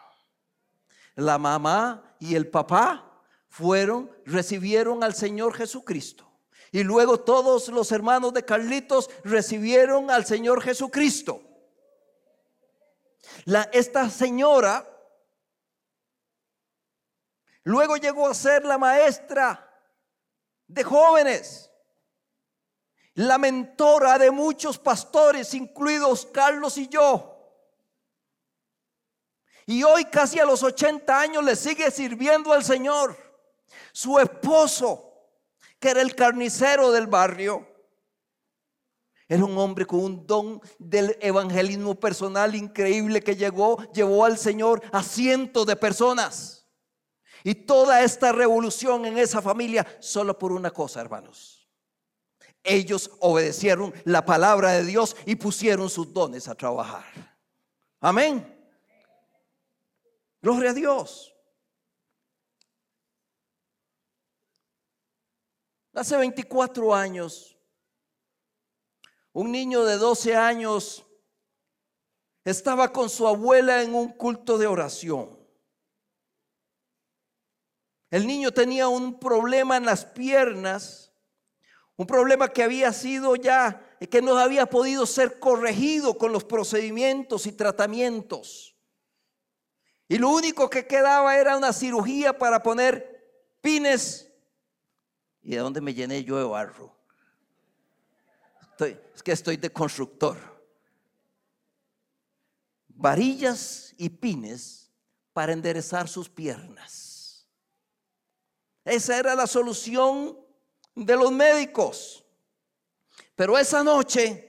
La 1.16 1.38
mamá 1.38 2.16
y 2.20 2.36
el 2.36 2.48
papá 2.48 3.22
fueron, 3.48 4.12
recibieron 4.26 5.04
al 5.04 5.16
Señor 5.16 5.54
Jesucristo. 5.54 6.30
Y 6.72 6.84
luego 6.84 7.22
todos 7.22 7.70
los 7.70 7.92
hermanos 7.92 8.34
de 8.34 8.44
Carlitos 8.44 9.10
recibieron 9.24 10.12
al 10.12 10.26
Señor 10.26 10.62
Jesucristo. 10.62 11.42
La, 13.46 13.64
esta 13.74 14.10
señora 14.10 14.86
luego 17.64 17.96
llegó 17.98 18.28
a 18.28 18.34
ser 18.34 18.66
la 18.66 18.78
maestra 18.78 19.72
de 20.68 20.84
jóvenes 20.84 21.72
la 23.16 23.38
mentora 23.38 24.18
de 24.18 24.30
muchos 24.30 24.78
pastores, 24.78 25.54
incluidos 25.54 26.26
Carlos 26.28 26.78
y 26.78 26.88
yo. 26.88 27.32
Y 29.66 29.84
hoy 29.84 30.06
casi 30.06 30.40
a 30.40 30.46
los 30.46 30.62
80 30.62 31.20
años 31.20 31.44
le 31.44 31.56
sigue 31.56 31.90
sirviendo 31.90 32.54
al 32.54 32.64
Señor. 32.64 33.18
Su 33.92 34.20
esposo, 34.20 35.14
que 35.80 35.90
era 35.90 36.02
el 36.02 36.14
carnicero 36.14 36.92
del 36.92 37.08
barrio. 37.08 37.68
Era 39.28 39.44
un 39.44 39.58
hombre 39.58 39.88
con 39.88 40.02
un 40.02 40.28
don 40.28 40.62
del 40.78 41.18
evangelismo 41.20 41.96
personal 41.96 42.54
increíble 42.54 43.22
que 43.22 43.36
llegó, 43.36 43.82
llevó 43.92 44.26
al 44.26 44.38
Señor 44.38 44.84
a 44.92 45.02
cientos 45.02 45.66
de 45.66 45.76
personas. 45.76 46.68
Y 47.44 47.56
toda 47.56 48.04
esta 48.04 48.32
revolución 48.32 49.06
en 49.06 49.18
esa 49.18 49.42
familia 49.42 49.86
solo 50.00 50.38
por 50.38 50.52
una 50.52 50.70
cosa, 50.70 51.02
hermanos. 51.02 51.55
Ellos 52.66 53.12
obedecieron 53.20 53.94
la 54.04 54.26
palabra 54.26 54.72
de 54.74 54.84
Dios 54.84 55.16
y 55.26 55.36
pusieron 55.36 55.90
sus 55.90 56.12
dones 56.12 56.48
a 56.48 56.56
trabajar. 56.56 57.06
Amén. 58.02 58.52
Gloria 60.42 60.72
a 60.72 60.74
Dios. 60.74 61.36
Hace 65.94 66.18
24 66.18 66.94
años, 66.94 67.58
un 69.32 69.52
niño 69.52 69.86
de 69.86 69.98
12 69.98 70.36
años 70.36 71.06
estaba 72.44 72.92
con 72.92 73.10
su 73.10 73.28
abuela 73.28 73.82
en 73.82 73.96
un 73.96 74.10
culto 74.10 74.58
de 74.58 74.68
oración. 74.68 75.40
El 78.12 78.28
niño 78.28 78.52
tenía 78.52 78.88
un 78.88 79.20
problema 79.20 79.78
en 79.78 79.86
las 79.86 80.06
piernas, 80.06 81.05
un 81.98 82.08
problema 82.08 82.50
que 82.50 82.64
había 82.64 82.92
sido 82.94 83.36
ya, 83.36 83.82
que 84.10 84.22
no 84.22 84.38
había 84.38 84.66
podido 84.66 85.06
ser 85.06 85.40
corregido 85.40 86.18
con 86.18 86.32
los 86.32 86.44
procedimientos 86.44 87.46
y 87.48 87.52
tratamientos. 87.52 88.76
Y 90.08 90.18
lo 90.18 90.30
único 90.30 90.70
que 90.70 90.86
quedaba 90.86 91.38
era 91.38 91.58
una 91.58 91.74
cirugía 91.74 92.38
para 92.38 92.62
poner 92.62 93.16
pines 93.62 94.26
¿Y 95.46 95.52
de 95.52 95.58
dónde 95.58 95.80
me 95.80 95.94
llené 95.94 96.24
yo 96.24 96.38
de 96.40 96.44
barro? 96.44 96.92
es 98.80 99.22
que 99.24 99.32
estoy 99.32 99.58
de 99.58 99.72
constructor. 99.72 100.38
Varillas 102.88 103.94
y 103.98 104.10
pines 104.10 104.92
para 105.34 105.54
enderezar 105.54 106.10
sus 106.10 106.28
piernas. 106.28 107.48
Esa 108.84 109.20
era 109.20 109.36
la 109.36 109.46
solución 109.46 110.36
de 110.96 111.16
los 111.16 111.32
médicos. 111.32 112.26
Pero 113.36 113.58
esa 113.58 113.84
noche 113.84 114.46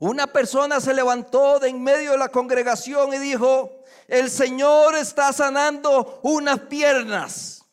una 0.00 0.26
persona 0.26 0.80
se 0.80 0.94
levantó 0.94 1.58
de 1.58 1.68
en 1.68 1.82
medio 1.82 2.12
de 2.12 2.18
la 2.18 2.30
congregación 2.30 3.12
y 3.12 3.18
dijo, 3.18 3.82
el 4.08 4.30
Señor 4.30 4.94
está 4.94 5.30
sanando 5.30 6.20
unas 6.22 6.58
piernas. 6.60 7.66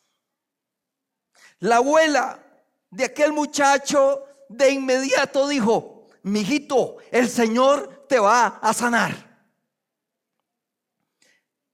La 1.60 1.78
abuela 1.78 2.44
de 2.90 3.06
aquel 3.06 3.32
muchacho 3.32 4.26
de 4.50 4.72
inmediato 4.72 5.48
dijo, 5.48 6.06
mijito, 6.22 6.98
el 7.12 7.30
Señor 7.30 8.06
te 8.10 8.20
va 8.20 8.60
a 8.62 8.74
sanar. 8.74 9.16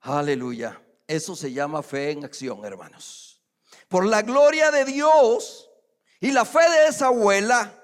Aleluya. 0.02 0.80
Eso 1.08 1.36
se 1.36 1.52
llama 1.52 1.82
fe 1.82 2.12
en 2.12 2.26
acción, 2.26 2.64
hermanos. 2.64 3.42
Por 3.88 4.06
la 4.06 4.22
gloria 4.22 4.70
de 4.70 4.86
Dios 4.86 5.72
y 6.24 6.32
la 6.32 6.46
fe 6.46 6.62
de 6.70 6.88
esa 6.88 7.08
abuela 7.08 7.78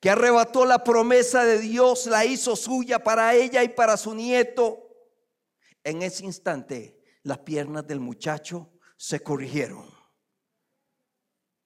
que 0.00 0.08
arrebató 0.08 0.64
la 0.64 0.82
promesa 0.82 1.44
de 1.44 1.58
Dios, 1.58 2.06
la 2.06 2.24
hizo 2.24 2.56
suya 2.56 3.04
para 3.04 3.34
ella 3.34 3.62
y 3.62 3.68
para 3.68 3.98
su 3.98 4.14
nieto. 4.14 4.88
En 5.82 6.00
ese 6.00 6.24
instante, 6.24 6.98
las 7.24 7.40
piernas 7.40 7.86
del 7.86 8.00
muchacho 8.00 8.72
se 8.96 9.20
corrigieron. 9.20 9.84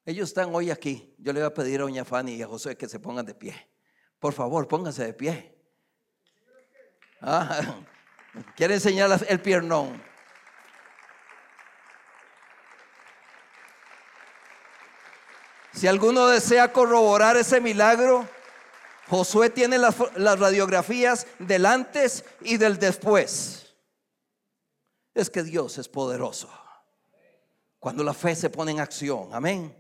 Ellos 0.04 0.30
están 0.30 0.52
hoy 0.52 0.72
aquí. 0.72 1.14
Yo 1.18 1.32
le 1.32 1.38
voy 1.38 1.46
a 1.46 1.54
pedir 1.54 1.78
a 1.78 1.82
doña 1.84 2.04
Fanny 2.04 2.34
y 2.34 2.42
a 2.42 2.48
José 2.48 2.76
que 2.76 2.88
se 2.88 2.98
pongan 2.98 3.24
de 3.24 3.36
pie. 3.36 3.54
Por 4.18 4.32
favor, 4.32 4.66
pónganse 4.66 5.04
de 5.04 5.14
pie. 5.14 5.56
Ah, 7.20 7.80
quiere 8.56 8.74
enseñar 8.74 9.08
el 9.28 9.40
piernón. 9.40 10.02
Si 15.78 15.86
alguno 15.86 16.26
desea 16.26 16.72
corroborar 16.72 17.36
ese 17.36 17.60
milagro, 17.60 18.28
Josué 19.06 19.48
tiene 19.48 19.78
las, 19.78 19.94
las, 20.16 20.36
radiografías 20.36 21.24
del 21.38 21.64
antes 21.64 22.24
y 22.40 22.56
del 22.56 22.80
después. 22.80 23.76
Es 25.14 25.30
que 25.30 25.44
Dios 25.44 25.78
es 25.78 25.88
poderoso. 25.88 26.50
Cuando 27.78 28.02
la 28.02 28.12
fe 28.12 28.34
se 28.34 28.50
pone 28.50 28.72
en 28.72 28.80
acción. 28.80 29.32
Amén. 29.32 29.72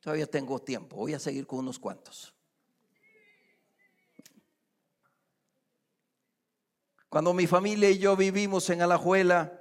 Todavía 0.00 0.26
tengo 0.26 0.58
tiempo, 0.60 0.96
voy 0.96 1.12
a 1.12 1.18
seguir 1.18 1.46
con 1.46 1.58
unos 1.58 1.78
cuantos. 1.78 2.32
Cuando 7.10 7.34
mi 7.34 7.46
familia 7.46 7.90
y 7.90 7.98
yo 7.98 8.16
vivimos 8.16 8.70
en 8.70 8.80
Alajuela, 8.80 9.59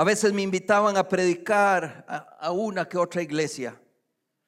a 0.00 0.04
veces 0.04 0.32
me 0.32 0.40
invitaban 0.40 0.96
a 0.96 1.06
predicar 1.06 2.06
a, 2.08 2.50
una 2.52 2.88
que 2.88 2.96
otra 2.96 3.20
iglesia. 3.20 3.78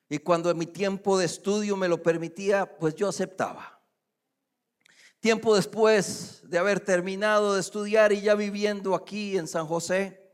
Y 0.08 0.16
cuando 0.16 0.54
mi 0.54 0.64
tiempo 0.64 1.18
de 1.18 1.26
estudio 1.26 1.76
me 1.76 1.88
lo 1.88 2.02
permitía, 2.02 2.78
pues 2.78 2.94
yo 2.94 3.06
aceptaba. 3.06 3.78
Tiempo 5.20 5.54
después 5.54 6.40
de 6.48 6.56
haber 6.56 6.80
terminado 6.80 7.52
de 7.52 7.60
estudiar 7.60 8.14
y 8.14 8.22
ya 8.22 8.34
viviendo 8.34 8.94
aquí 8.94 9.36
en 9.36 9.46
San 9.46 9.66
José, 9.66 10.26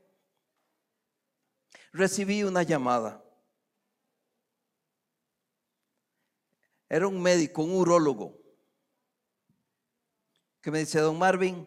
recibí 1.93 2.45
una 2.45 2.63
llamada. 2.63 3.21
Era 6.89 7.09
un 7.09 7.21
médico, 7.21 7.65
un 7.65 7.73
urólogo, 7.73 8.39
que 10.61 10.71
me 10.71 10.79
dice, 10.79 11.01
don 11.01 11.19
Marvin, 11.19 11.67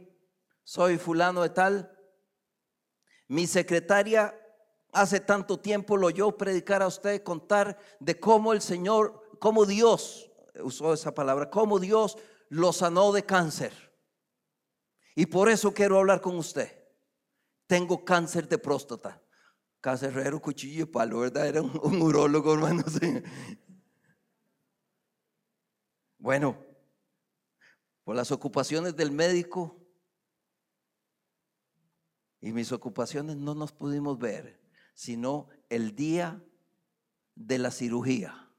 soy 0.63 0.97
fulano 0.97 1.41
de 1.41 1.49
tal. 1.49 1.97
Mi 3.31 3.47
secretaria 3.47 4.37
hace 4.91 5.21
tanto 5.21 5.57
tiempo 5.57 5.95
lo 5.95 6.07
oyó 6.07 6.35
predicar 6.35 6.81
a 6.81 6.87
usted, 6.87 7.23
contar 7.23 7.79
de 8.01 8.19
cómo 8.19 8.51
el 8.51 8.59
Señor, 8.61 9.37
cómo 9.39 9.65
Dios, 9.65 10.29
usó 10.61 10.93
esa 10.93 11.13
palabra, 11.13 11.49
cómo 11.49 11.79
Dios 11.79 12.17
lo 12.49 12.73
sanó 12.73 13.13
de 13.13 13.23
cáncer. 13.23 13.71
Y 15.15 15.27
por 15.27 15.47
eso 15.47 15.73
quiero 15.73 15.97
hablar 15.97 16.19
con 16.19 16.35
usted. 16.35 16.77
Tengo 17.67 18.03
cáncer 18.03 18.49
de 18.49 18.57
próstata. 18.57 19.23
Cacerrero, 19.79 20.41
cuchillo 20.41 20.83
y 20.83 20.87
palo, 20.87 21.19
¿verdad? 21.19 21.47
Era 21.47 21.61
un, 21.61 21.79
un 21.81 22.01
urólogo, 22.01 22.53
hermano. 22.53 22.83
Bueno, 26.17 26.57
por 28.03 28.13
las 28.13 28.29
ocupaciones 28.29 28.93
del 28.93 29.13
médico 29.13 29.80
y 32.41 32.51
mis 32.51 32.71
ocupaciones 32.71 33.37
no 33.37 33.55
nos 33.55 33.71
pudimos 33.71 34.17
ver, 34.17 34.59
sino 34.93 35.47
el 35.69 35.95
día 35.95 36.43
de 37.35 37.59
la 37.59 37.71
cirugía 37.71 38.49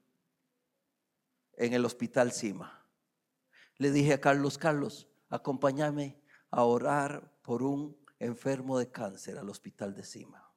en 1.57 1.73
el 1.73 1.85
hospital 1.85 2.31
Cima. 2.31 2.87
Le 3.77 3.91
dije 3.91 4.13
a 4.13 4.21
Carlos, 4.21 4.57
Carlos, 4.57 5.07
acompáñame 5.29 6.19
a 6.49 6.63
orar 6.63 7.31
por 7.41 7.61
un 7.61 7.97
enfermo 8.19 8.79
de 8.79 8.89
cáncer 8.89 9.37
al 9.37 9.49
hospital 9.49 9.93
de 9.93 10.03
Cima. 10.03 10.51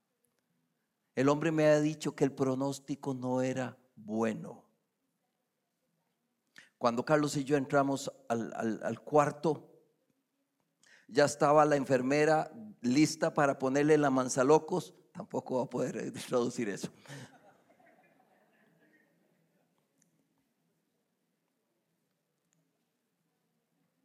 El 1.15 1.29
hombre 1.29 1.51
me 1.51 1.67
ha 1.67 1.81
dicho 1.81 2.15
que 2.15 2.25
el 2.25 2.33
pronóstico 2.33 3.15
no 3.15 3.43
era 3.43 3.77
bueno. 3.97 4.65
Cuando 6.79 7.05
Carlos 7.05 7.37
y 7.37 7.45
yo 7.45 7.57
entramos 7.57 8.13
al, 8.29 9.01
cuarto, 9.03 9.76
ya 11.09 11.25
estaba 11.25 11.65
la 11.65 11.77
enfermera 11.77 12.51
lista 12.81 13.33
para 13.33 13.59
ponerle 13.59 13.97
la 13.99 14.11
manzalocos. 14.11 14.95
Tampoco 15.13 15.57
va 15.57 15.63
a 15.65 15.71
poder 15.71 16.13
traducir 16.29 16.69
eso. 16.69 16.89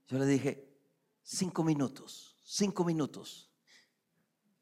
Yo 0.07 0.17
le 0.17 0.25
dije, 0.25 0.69
cinco 1.23 1.63
minutos, 1.63 2.35
cinco 2.43 2.83
minutos. 2.83 3.49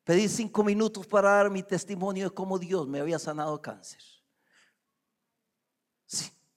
Pedí 0.03 0.27
cinco 0.27 0.63
minutos 0.63 1.07
para 1.07 1.31
dar 1.31 1.49
mi 1.49 1.63
testimonio 1.63 2.29
de 2.29 2.35
cómo 2.35 2.59
Dios 2.59 2.87
me 2.87 2.99
había 2.99 3.19
sanado 3.19 3.61
cáncer. 3.61 4.01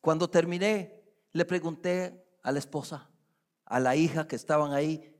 Cuando 0.01 0.28
terminé, 0.28 1.03
le 1.33 1.45
pregunté 1.45 2.26
a 2.43 2.51
la 2.53 2.59
esposa, 2.59 3.11
a 3.64 3.80
la 3.80 3.95
hija 3.97 4.26
que 4.26 4.37
estaban 4.37 4.72
ahí, 4.72 5.11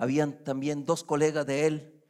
habían 0.00 0.42
también 0.44 0.86
dos 0.86 1.04
colegas 1.04 1.44
de 1.44 1.66
él, 1.66 2.02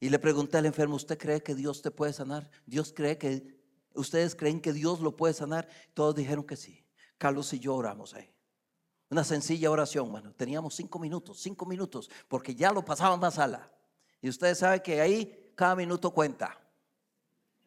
y 0.00 0.08
le 0.08 0.18
pregunté 0.18 0.56
al 0.56 0.64
enfermo, 0.64 0.96
¿usted 0.96 1.18
cree 1.18 1.42
que 1.42 1.54
Dios 1.54 1.82
te 1.82 1.90
puede 1.90 2.14
sanar? 2.14 2.50
¿Dios 2.64 2.90
cree 2.96 3.18
que, 3.18 3.60
ustedes 3.92 4.34
creen 4.34 4.62
que 4.62 4.72
Dios 4.72 5.00
lo 5.00 5.14
puede 5.14 5.34
sanar? 5.34 5.68
Todos 5.92 6.14
dijeron 6.14 6.42
que 6.44 6.56
sí. 6.56 6.86
Carlos 7.18 7.52
y 7.52 7.58
yo 7.58 7.74
oramos 7.74 8.14
ahí. 8.14 8.32
Una 9.10 9.24
sencilla 9.24 9.70
oración, 9.70 10.10
bueno, 10.10 10.32
teníamos 10.32 10.74
cinco 10.74 10.98
minutos, 10.98 11.38
cinco 11.38 11.66
minutos, 11.66 12.10
porque 12.28 12.54
ya 12.54 12.72
lo 12.72 12.82
pasaban 12.82 13.22
a 13.22 13.30
sala. 13.30 13.70
Y 14.22 14.30
ustedes 14.30 14.56
saben 14.56 14.80
que 14.80 14.98
ahí 14.98 15.52
cada 15.54 15.76
minuto 15.76 16.10
cuenta. 16.10 16.58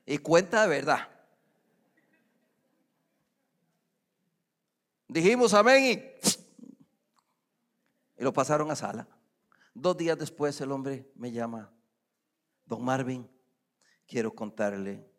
Y 0.07 0.17
cuenta 0.17 0.63
de 0.63 0.69
verdad. 0.69 1.07
Dijimos 5.07 5.53
amén 5.53 5.83
y, 5.85 5.91
y 8.21 8.23
lo 8.23 8.33
pasaron 8.33 8.71
a 8.71 8.75
sala. 8.75 9.07
Dos 9.73 9.97
días 9.97 10.17
después 10.17 10.59
el 10.61 10.71
hombre 10.71 11.09
me 11.15 11.31
llama, 11.31 11.73
don 12.65 12.83
Marvin, 12.83 13.29
quiero 14.05 14.33
contarle 14.35 15.09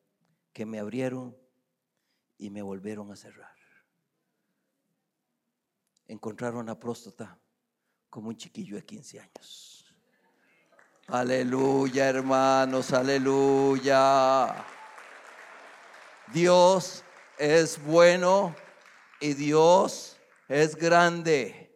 que 0.52 0.66
me 0.66 0.78
abrieron 0.78 1.36
y 2.36 2.50
me 2.50 2.60
volvieron 2.60 3.10
a 3.10 3.16
cerrar. 3.16 3.56
Encontraron 6.06 6.66
la 6.66 6.78
próstata 6.78 7.38
como 8.10 8.28
un 8.28 8.36
chiquillo 8.36 8.76
de 8.76 8.84
15 8.84 9.20
años. 9.20 9.94
Aleluya, 11.06 12.08
hermanos, 12.08 12.92
aleluya. 12.92 14.64
Dios 16.32 17.04
es 17.38 17.82
bueno 17.82 18.54
y 19.20 19.34
Dios 19.34 20.18
es 20.48 20.76
grande. 20.76 21.71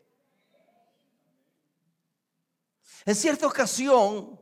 En 3.06 3.14
cierta 3.14 3.46
ocasión, 3.46 4.36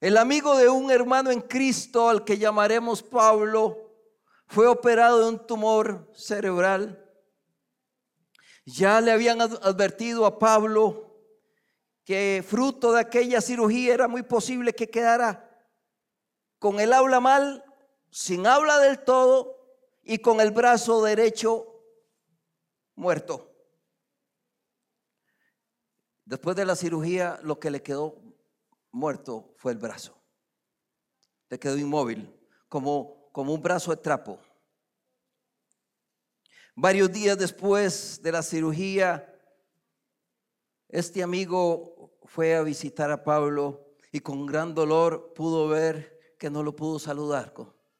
el 0.00 0.16
amigo 0.16 0.56
de 0.56 0.68
un 0.68 0.90
hermano 0.90 1.30
en 1.30 1.40
Cristo, 1.40 2.08
al 2.08 2.24
que 2.24 2.36
llamaremos 2.36 3.00
Pablo, 3.00 3.94
fue 4.48 4.66
operado 4.66 5.20
de 5.20 5.28
un 5.28 5.46
tumor 5.46 6.10
cerebral. 6.12 7.00
Ya 8.64 9.00
le 9.00 9.12
habían 9.12 9.40
advertido 9.40 10.26
a 10.26 10.36
Pablo 10.40 11.16
que 12.04 12.44
fruto 12.44 12.92
de 12.92 13.02
aquella 13.02 13.40
cirugía 13.40 13.94
era 13.94 14.08
muy 14.08 14.24
posible 14.24 14.74
que 14.74 14.90
quedara 14.90 15.48
con 16.58 16.80
el 16.80 16.92
habla 16.92 17.20
mal, 17.20 17.64
sin 18.10 18.48
habla 18.48 18.80
del 18.80 18.98
todo 18.98 19.56
y 20.02 20.18
con 20.18 20.40
el 20.40 20.50
brazo 20.50 21.04
derecho 21.04 21.84
muerto. 22.96 23.55
Después 26.26 26.54
de 26.56 26.66
la 26.66 26.76
cirugía, 26.76 27.40
lo 27.42 27.58
que 27.58 27.70
le 27.70 27.82
quedó 27.82 28.20
muerto 28.92 29.54
fue 29.56 29.72
el 29.72 29.78
brazo. 29.78 30.14
Le 31.48 31.58
quedó 31.58 31.78
inmóvil, 31.78 32.30
como, 32.68 33.30
como 33.32 33.54
un 33.54 33.62
brazo 33.62 33.92
de 33.92 33.96
trapo. 33.96 34.38
Varios 36.74 37.10
días 37.10 37.38
después 37.38 38.20
de 38.22 38.32
la 38.32 38.42
cirugía, 38.42 39.32
este 40.88 41.22
amigo 41.22 42.18
fue 42.24 42.54
a 42.54 42.62
visitar 42.62 43.10
a 43.10 43.24
Pablo 43.24 43.94
y 44.12 44.20
con 44.20 44.44
gran 44.44 44.74
dolor 44.74 45.32
pudo 45.32 45.68
ver 45.68 46.36
que 46.38 46.50
no 46.50 46.62
lo 46.62 46.76
pudo 46.76 46.98
saludar, 46.98 47.54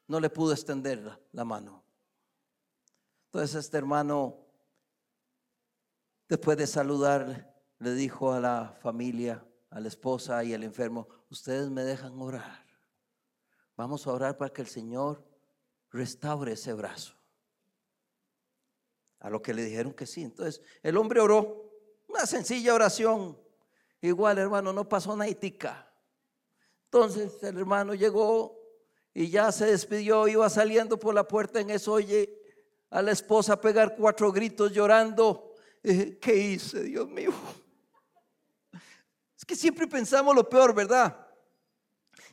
no 0.05 0.19
le 0.19 0.29
pudo 0.29 0.51
extender 0.51 0.99
la, 0.99 1.19
la 1.31 1.43
mano. 1.43 1.83
Entonces 3.25 3.55
este 3.55 3.77
hermano 3.77 4.47
Después 6.27 6.57
de 6.57 6.67
saludar, 6.67 7.46
le 7.79 7.93
dijo 7.93 8.33
a 8.33 8.39
la 8.39 8.77
familia, 8.81 9.45
a 9.69 9.79
la 9.79 9.87
esposa 9.87 10.43
y 10.43 10.53
al 10.53 10.63
enfermo, 10.63 11.07
ustedes 11.29 11.69
me 11.69 11.83
dejan 11.83 12.19
orar. 12.19 12.65
Vamos 13.75 14.07
a 14.07 14.11
orar 14.11 14.37
para 14.37 14.51
que 14.51 14.61
el 14.61 14.67
Señor 14.67 15.23
restaure 15.91 16.53
ese 16.53 16.73
brazo. 16.73 17.13
A 19.19 19.29
lo 19.29 19.41
que 19.41 19.53
le 19.53 19.63
dijeron 19.63 19.93
que 19.93 20.05
sí. 20.05 20.23
Entonces, 20.23 20.61
el 20.81 20.97
hombre 20.97 21.19
oró, 21.19 21.71
una 22.07 22.25
sencilla 22.25 22.73
oración. 22.73 23.37
Igual, 24.01 24.37
hermano, 24.37 24.73
no 24.73 24.87
pasó 24.87 25.15
nada. 25.15 25.91
Entonces, 26.85 27.43
el 27.43 27.57
hermano 27.57 27.93
llegó 27.93 28.57
y 29.13 29.29
ya 29.29 29.51
se 29.51 29.65
despidió, 29.65 30.27
iba 30.27 30.49
saliendo 30.49 30.99
por 30.99 31.13
la 31.13 31.27
puerta 31.27 31.59
en 31.59 31.69
eso, 31.69 31.93
oye 31.93 32.33
a 32.89 33.01
la 33.01 33.11
esposa 33.11 33.59
pegar 33.59 33.95
cuatro 33.95 34.31
gritos 34.31 34.71
llorando. 34.71 35.47
¿qué 36.21 36.35
hice, 36.35 36.83
Dios 36.83 37.07
mío? 37.09 37.31
Es 39.37 39.45
que 39.45 39.55
siempre 39.55 39.87
pensamos 39.87 40.35
lo 40.35 40.49
peor, 40.49 40.73
¿verdad? 40.73 41.27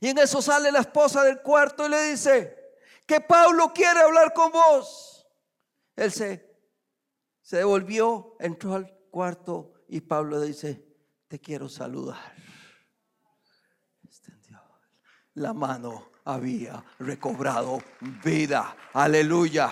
Y 0.00 0.08
en 0.08 0.18
eso 0.18 0.40
sale 0.40 0.72
la 0.72 0.80
esposa 0.80 1.22
del 1.22 1.42
cuarto 1.42 1.86
y 1.86 1.90
le 1.90 2.02
dice, 2.10 2.64
que 3.06 3.20
Pablo 3.20 3.72
quiere 3.74 4.00
hablar 4.00 4.32
con 4.32 4.50
vos. 4.50 5.26
Él 5.96 6.10
se, 6.10 6.58
se 7.42 7.58
devolvió, 7.58 8.36
entró 8.40 8.74
al 8.74 8.90
cuarto 9.10 9.84
y 9.88 10.00
Pablo 10.00 10.40
dice, 10.40 10.84
te 11.28 11.38
quiero 11.38 11.68
saludar. 11.68 12.34
La 15.34 15.52
mano 15.52 16.12
había 16.24 16.84
recobrado 17.00 17.78
vida. 18.22 18.76
Aleluya. 18.92 19.70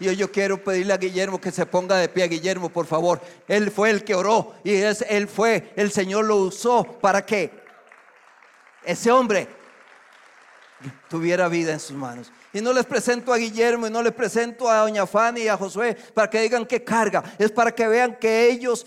Y 0.00 0.14
yo 0.14 0.30
quiero 0.30 0.62
pedirle 0.62 0.92
a 0.92 0.98
Guillermo 0.98 1.40
que 1.40 1.50
se 1.50 1.66
ponga 1.66 1.96
de 1.96 2.08
pie, 2.08 2.28
Guillermo, 2.28 2.68
por 2.68 2.86
favor. 2.86 3.20
Él 3.48 3.70
fue 3.70 3.90
el 3.90 4.04
que 4.04 4.14
oró 4.14 4.54
y 4.62 4.72
es, 4.72 5.04
él 5.08 5.26
fue, 5.26 5.72
el 5.76 5.90
Señor 5.90 6.24
lo 6.24 6.36
usó 6.36 6.84
para 6.84 7.26
que 7.26 7.50
ese 8.84 9.10
hombre 9.10 9.48
tuviera 11.08 11.48
vida 11.48 11.72
en 11.72 11.80
sus 11.80 11.96
manos. 11.96 12.32
Y 12.52 12.60
no 12.60 12.72
les 12.72 12.86
presento 12.86 13.32
a 13.32 13.38
Guillermo 13.38 13.86
y 13.86 13.90
no 13.90 14.02
les 14.02 14.12
presento 14.12 14.70
a 14.70 14.78
Doña 14.78 15.06
Fanny 15.06 15.42
y 15.42 15.48
a 15.48 15.56
Josué 15.56 15.96
para 16.14 16.30
que 16.30 16.40
digan 16.40 16.64
que 16.64 16.84
carga. 16.84 17.22
Es 17.38 17.50
para 17.50 17.74
que 17.74 17.86
vean 17.88 18.16
que 18.18 18.48
ellos 18.48 18.86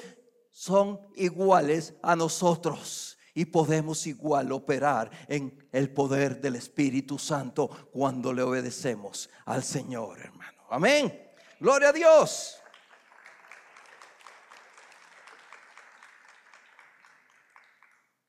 son 0.50 1.00
iguales 1.16 1.94
a 2.02 2.16
nosotros 2.16 3.18
y 3.34 3.46
podemos 3.46 4.08
igual 4.08 4.52
operar 4.52 5.10
en 5.28 5.68
el 5.72 5.90
poder 5.92 6.42
del 6.42 6.56
Espíritu 6.56 7.18
Santo 7.18 7.70
cuando 7.92 8.34
le 8.34 8.44
obedecemos 8.44 9.30
al 9.46 9.64
Señor, 9.64 10.20
hermano. 10.20 10.51
Amén. 10.72 11.30
Gloria 11.60 11.90
a 11.90 11.92
Dios. 11.92 12.58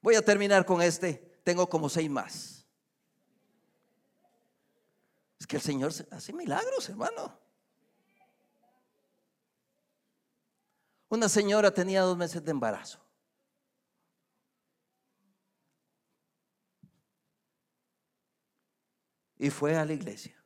Voy 0.01 0.16
a 0.16 0.24
terminar 0.24 0.66
con 0.66 0.82
este. 0.82 1.40
Tengo 1.45 1.68
como 1.68 1.88
seis 1.88 2.11
más. 2.11 2.66
Es 5.38 5.47
que 5.47 5.55
el 5.55 5.62
Señor 5.62 5.93
hace 6.11 6.32
milagros, 6.32 6.88
hermano. 6.88 7.38
Una 11.11 11.28
señora 11.28 11.72
tenía 11.72 12.01
dos 12.01 12.16
meses 12.16 12.45
de 12.45 12.51
embarazo. 12.51 12.99
Y 19.38 19.49
fue 19.51 19.76
a 19.76 19.84
la 19.84 19.93
iglesia. 19.93 20.41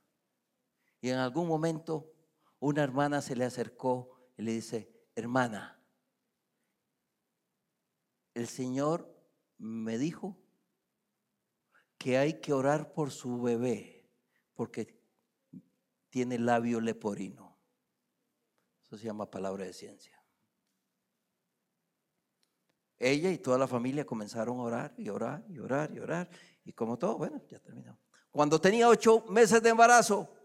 Y 1.07 1.11
en 1.11 1.19
algún 1.19 1.47
momento 1.47 2.13
una 2.59 2.83
hermana 2.83 3.23
se 3.23 3.37
le 3.37 3.45
acercó 3.45 4.29
y 4.37 4.43
le 4.43 4.55
dice, 4.55 4.93
hermana, 5.15 5.81
el 8.35 8.49
Señor 8.49 9.17
me 9.57 9.99
dijo 9.99 10.37
que 11.97 12.19
hay 12.19 12.41
que 12.41 12.53
orar 12.53 12.93
por 12.93 13.13
su 13.13 13.41
bebé 13.41 14.11
porque 14.55 15.01
tiene 16.09 16.41
labio 16.41 16.81
leporino. 16.81 17.57
Eso 18.83 18.99
se 18.99 19.05
llama 19.05 19.31
palabra 19.31 19.65
de 19.65 19.75
ciencia. 19.75 20.21
Ella 22.99 23.31
y 23.31 23.39
toda 23.39 23.59
la 23.59 23.69
familia 23.69 24.05
comenzaron 24.05 24.59
a 24.59 24.63
orar 24.63 24.95
y 24.99 25.09
orar 25.09 25.45
y 25.49 25.61
orar 25.61 25.93
y 25.93 26.01
orar. 26.01 26.29
Y 26.65 26.73
como 26.73 26.99
todo, 26.99 27.17
bueno, 27.17 27.41
ya 27.49 27.61
terminó. 27.61 27.97
Cuando 28.33 28.61
tenía 28.61 28.89
ocho 28.89 29.25
meses 29.29 29.63
de 29.63 29.69
embarazo, 29.69 30.36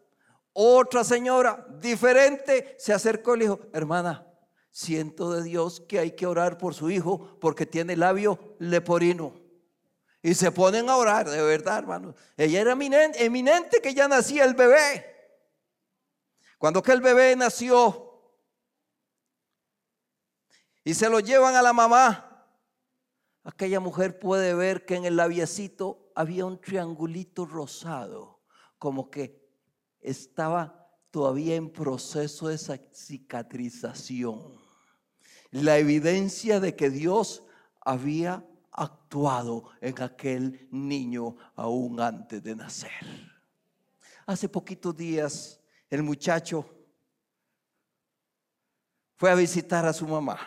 otra 0.54 1.04
señora 1.04 1.66
diferente 1.80 2.76
se 2.78 2.94
acercó 2.94 3.36
y 3.36 3.40
le 3.40 3.46
dijo, 3.46 3.60
hermana, 3.74 4.28
siento 4.72 5.32
de 5.32 5.44
Dios 5.44 5.82
que 5.82 6.00
hay 6.00 6.12
que 6.12 6.26
orar 6.26 6.58
por 6.58 6.74
su 6.74 6.90
hijo 6.90 7.38
porque 7.40 7.66
tiene 7.66 7.96
labio 7.96 8.56
leporino. 8.60 9.40
Y 10.24 10.36
se 10.36 10.52
ponen 10.52 10.90
a 10.90 10.98
orar, 10.98 11.30
de 11.30 11.42
verdad, 11.42 11.80
hermano. 11.80 12.16
Ella 12.38 12.62
era 12.62 12.72
eminente, 12.74 13.82
que 13.82 13.94
ya 13.94 14.08
nacía 14.08 14.46
el 14.46 14.54
bebé. 14.54 15.06
Cuando 16.58 16.84
que 16.84 16.92
el 16.92 17.02
bebé 17.02 17.36
nació 17.36 18.08
y 20.84 20.94
se 20.94 21.10
lo 21.10 21.20
llevan 21.20 21.56
a 21.56 21.64
la 21.64 21.74
mamá, 21.74 22.48
aquella 23.44 23.80
mujer 23.80 24.20
puede 24.20 24.54
ver 24.54 24.86
que 24.86 24.96
en 24.96 25.06
el 25.06 25.16
labiecito 25.16 26.12
había 26.14 26.46
un 26.46 26.62
triangulito 26.62 27.46
rosado, 27.46 28.42
como 28.78 29.10
que 29.10 29.41
estaba 30.02 30.90
todavía 31.12 31.56
en 31.56 31.70
proceso 31.72 32.48
de 32.48 32.58
cicatrización. 32.94 34.60
La 35.52 35.78
evidencia 35.78 36.60
de 36.60 36.76
que 36.76 36.90
Dios 36.90 37.44
había 37.82 38.46
actuado 38.72 39.70
en 39.82 40.02
aquel 40.02 40.68
niño 40.72 41.36
aún 41.56 42.00
antes 42.00 42.42
de 42.42 42.56
nacer. 42.56 42.92
Hace 44.26 44.48
poquitos 44.48 44.96
días 44.96 45.60
el 45.90 46.04
muchacho 46.04 46.66
fue 49.18 49.30
a 49.30 49.36
visitar 49.36 49.86
a 49.86 49.92
su 49.94 50.08
mamá 50.08 50.40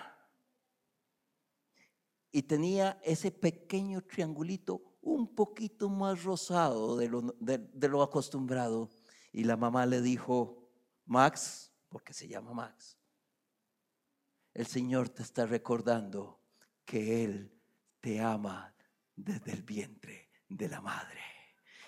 y 2.33 2.43
tenía 2.43 2.99
ese 3.05 3.31
pequeño 3.31 4.01
triangulito 4.01 4.81
un 5.03 5.35
poquito 5.35 5.91
más 5.91 6.25
rosado 6.25 6.97
de 6.97 7.09
lo, 7.09 7.21
de- 7.39 7.89
lo 7.89 8.03
acostumbrado. 8.03 8.89
Y 9.35 9.43
la 9.45 9.57
mamá 9.57 9.85
le 9.85 10.01
dijo, 10.01 10.71
Max, 11.07 11.73
porque 11.89 12.15
se 12.15 12.29
llama 12.29 12.53
Max, 12.53 12.97
el 14.55 14.67
Señor 14.67 15.09
te 15.09 15.25
está 15.25 15.45
recordando 15.45 16.41
que 16.85 17.25
Él 17.25 17.53
te 18.01 18.21
ama 18.21 18.73
desde 19.17 19.51
el 19.51 19.65
vientre 19.65 20.31
de 20.49 20.69
la 20.69 20.81
madre. 20.81 21.21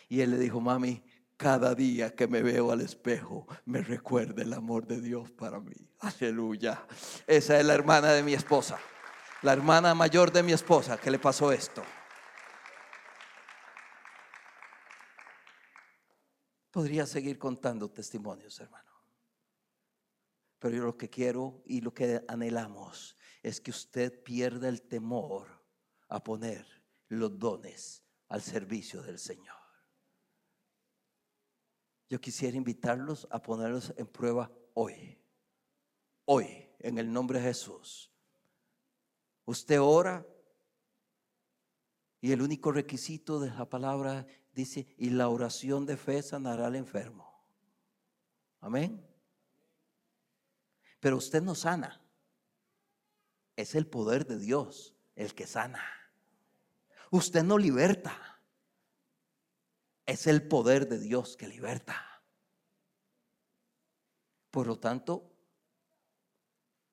Y 0.09 0.23
él 0.23 0.33
le 0.33 0.39
dijo, 0.39 0.61
mami, 0.61 1.05
cada 1.37 1.75
día 1.75 2.15
que 2.17 2.27
me 2.27 2.43
veo 2.43 2.73
al 2.73 2.81
espejo 2.81 3.47
me 3.65 3.81
recuerda 3.81 4.43
el 4.43 4.53
amor 4.53 4.87
de 4.87 5.01
Dios 5.01 5.31
para 5.31 5.61
mí. 5.61 5.75
Aleluya. 6.01 6.85
Esa 7.27 7.61
es 7.61 7.67
la 7.67 7.75
hermana 7.75 8.13
de 8.13 8.23
mi 8.23 8.35
esposa, 8.35 8.79
la 9.43 9.53
hermana 9.53 9.95
mayor 9.95 10.33
de 10.33 10.43
mi 10.43 10.53
esposa 10.53 10.97
que 10.97 11.11
le 11.11 11.19
pasó 11.19 11.53
esto. 11.53 11.83
Podría 16.77 17.07
seguir 17.07 17.39
contando 17.39 17.91
testimonios, 17.91 18.61
hermano. 18.61 18.93
Pero 20.59 20.77
yo 20.77 20.85
lo 20.85 20.99
que 20.99 21.09
quiero 21.09 21.63
y 21.65 21.81
lo 21.81 21.95
que 21.95 22.23
anhelamos 22.29 23.17
es 23.43 23.63
que 23.63 23.71
usted 23.71 24.23
pierda 24.23 24.69
el 24.69 24.83
temor 24.83 25.65
a 26.11 26.23
poner 26.23 26.67
los 27.09 27.39
dones 27.39 28.05
al 28.29 28.43
servicio 28.43 29.01
del 29.01 29.19
Señor. 29.19 29.57
Yo 32.11 32.21
quisiera 32.21 32.59
invitarlos 32.59 33.27
a 33.31 33.41
ponerlos 33.41 33.95
en 33.97 34.07
prueba 34.07 34.53
hoy. 34.75 35.19
Hoy, 36.27 36.69
en 36.81 36.99
el 36.99 37.11
nombre 37.11 37.39
de 37.39 37.47
Jesús. 37.47 38.13
Usted 39.47 39.81
ora 39.81 40.27
y 42.21 42.33
el 42.33 42.43
único 42.43 42.71
requisito 42.71 43.41
de 43.41 43.49
la 43.49 43.67
palabra 43.67 44.27
dice, 44.57 44.89
y 44.97 45.11
la 45.11 45.29
oración 45.29 45.85
de 45.85 45.99
fe 45.99 46.23
sanará 46.23 46.67
al 46.67 46.77
enfermo. 46.77 47.47
Amén. 48.61 49.07
Pero 50.99 51.19
usted 51.19 51.43
no 51.43 51.55
sana. 51.55 52.03
Es 53.55 53.75
el 53.75 53.87
poder 53.87 54.27
de 54.27 54.39
Dios 54.39 54.97
el 55.15 55.35
que 55.35 55.47
sana. 55.47 55.85
Usted 57.11 57.45
no 57.45 57.59
liberta. 57.59 58.41
Es 60.07 60.27
el 60.27 60.49
poder 60.49 60.89
de 60.89 60.99
Dios 60.99 61.37
que 61.37 61.49
liberta. 61.49 62.03
Por 64.51 64.67
lo 64.67 64.79
tanto, 64.79 65.37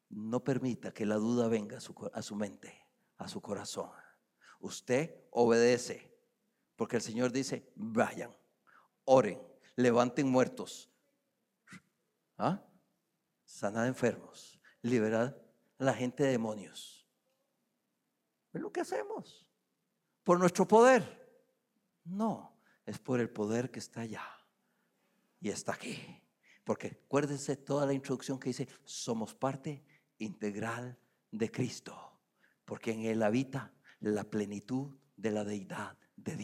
no 0.09 0.43
permita 0.43 0.93
que 0.93 1.05
la 1.05 1.16
duda 1.16 1.47
venga 1.47 1.78
a 1.78 1.82
su, 1.82 1.95
a 2.14 2.22
su 2.22 2.36
mente, 2.36 2.86
a 3.18 3.30
su 3.30 3.41
corazón. 3.41 3.89
Usted 4.59 5.28
obedece, 5.32 6.12
porque 6.84 6.97
el 6.97 7.01
Señor 7.01 7.31
dice, 7.31 7.71
vayan, 7.77 8.36
oren, 9.05 9.41
levanten 9.77 10.27
muertos, 10.27 10.91
¿ah? 12.38 12.61
sanad 13.45 13.88
enfermos, 13.88 14.59
liberad 14.81 15.34
a 15.79 15.84
la 15.86 15.93
gente 15.93 16.23
de 16.23 16.31
demonios. 16.31 17.07
Es 18.51 18.59
lo 18.59 18.69
que 18.69 18.81
hacemos. 18.81 19.49
¿Por 20.25 20.38
nuestro 20.38 20.67
poder? 20.67 21.25
No, 22.03 22.59
es 22.86 22.99
por 22.99 23.21
el 23.21 23.29
poder 23.29 23.71
que 23.71 23.79
está 23.79 24.01
allá 24.01 24.27
y 25.39 25.47
está 25.47 25.75
aquí. 25.75 26.21
Porque 26.65 26.99
acuérdense 27.05 27.55
toda 27.55 27.86
la 27.86 27.93
introducción 27.93 28.38
que 28.38 28.49
dice, 28.49 28.67
somos 28.84 29.34
parte 29.34 29.86
integral 30.17 30.99
de 31.31 31.49
Cristo, 31.49 32.19
porque 32.65 32.91
en 32.91 33.05
Él 33.05 33.23
habita 33.23 33.73
la 34.01 34.25
plenitud 34.25 34.97
de 35.15 35.31
la 35.31 35.45
deidad 35.45 35.97
de 36.17 36.36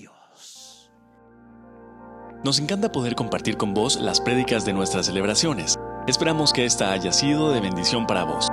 Nos 2.44 2.60
encanta 2.60 2.92
poder 2.92 3.16
compartir 3.16 3.58
con 3.58 3.74
vos 3.74 3.96
las 3.96 4.20
prédicas 4.20 4.66
de 4.66 4.74
nuestras 4.74 5.06
celebraciones. 5.06 5.78
Esperamos 6.08 6.52
que 6.52 6.66
esta 6.66 6.92
haya 6.92 7.12
sido 7.12 7.52
de 7.52 7.62
bendición 7.62 8.08
para 8.08 8.24
vos. 8.24 8.49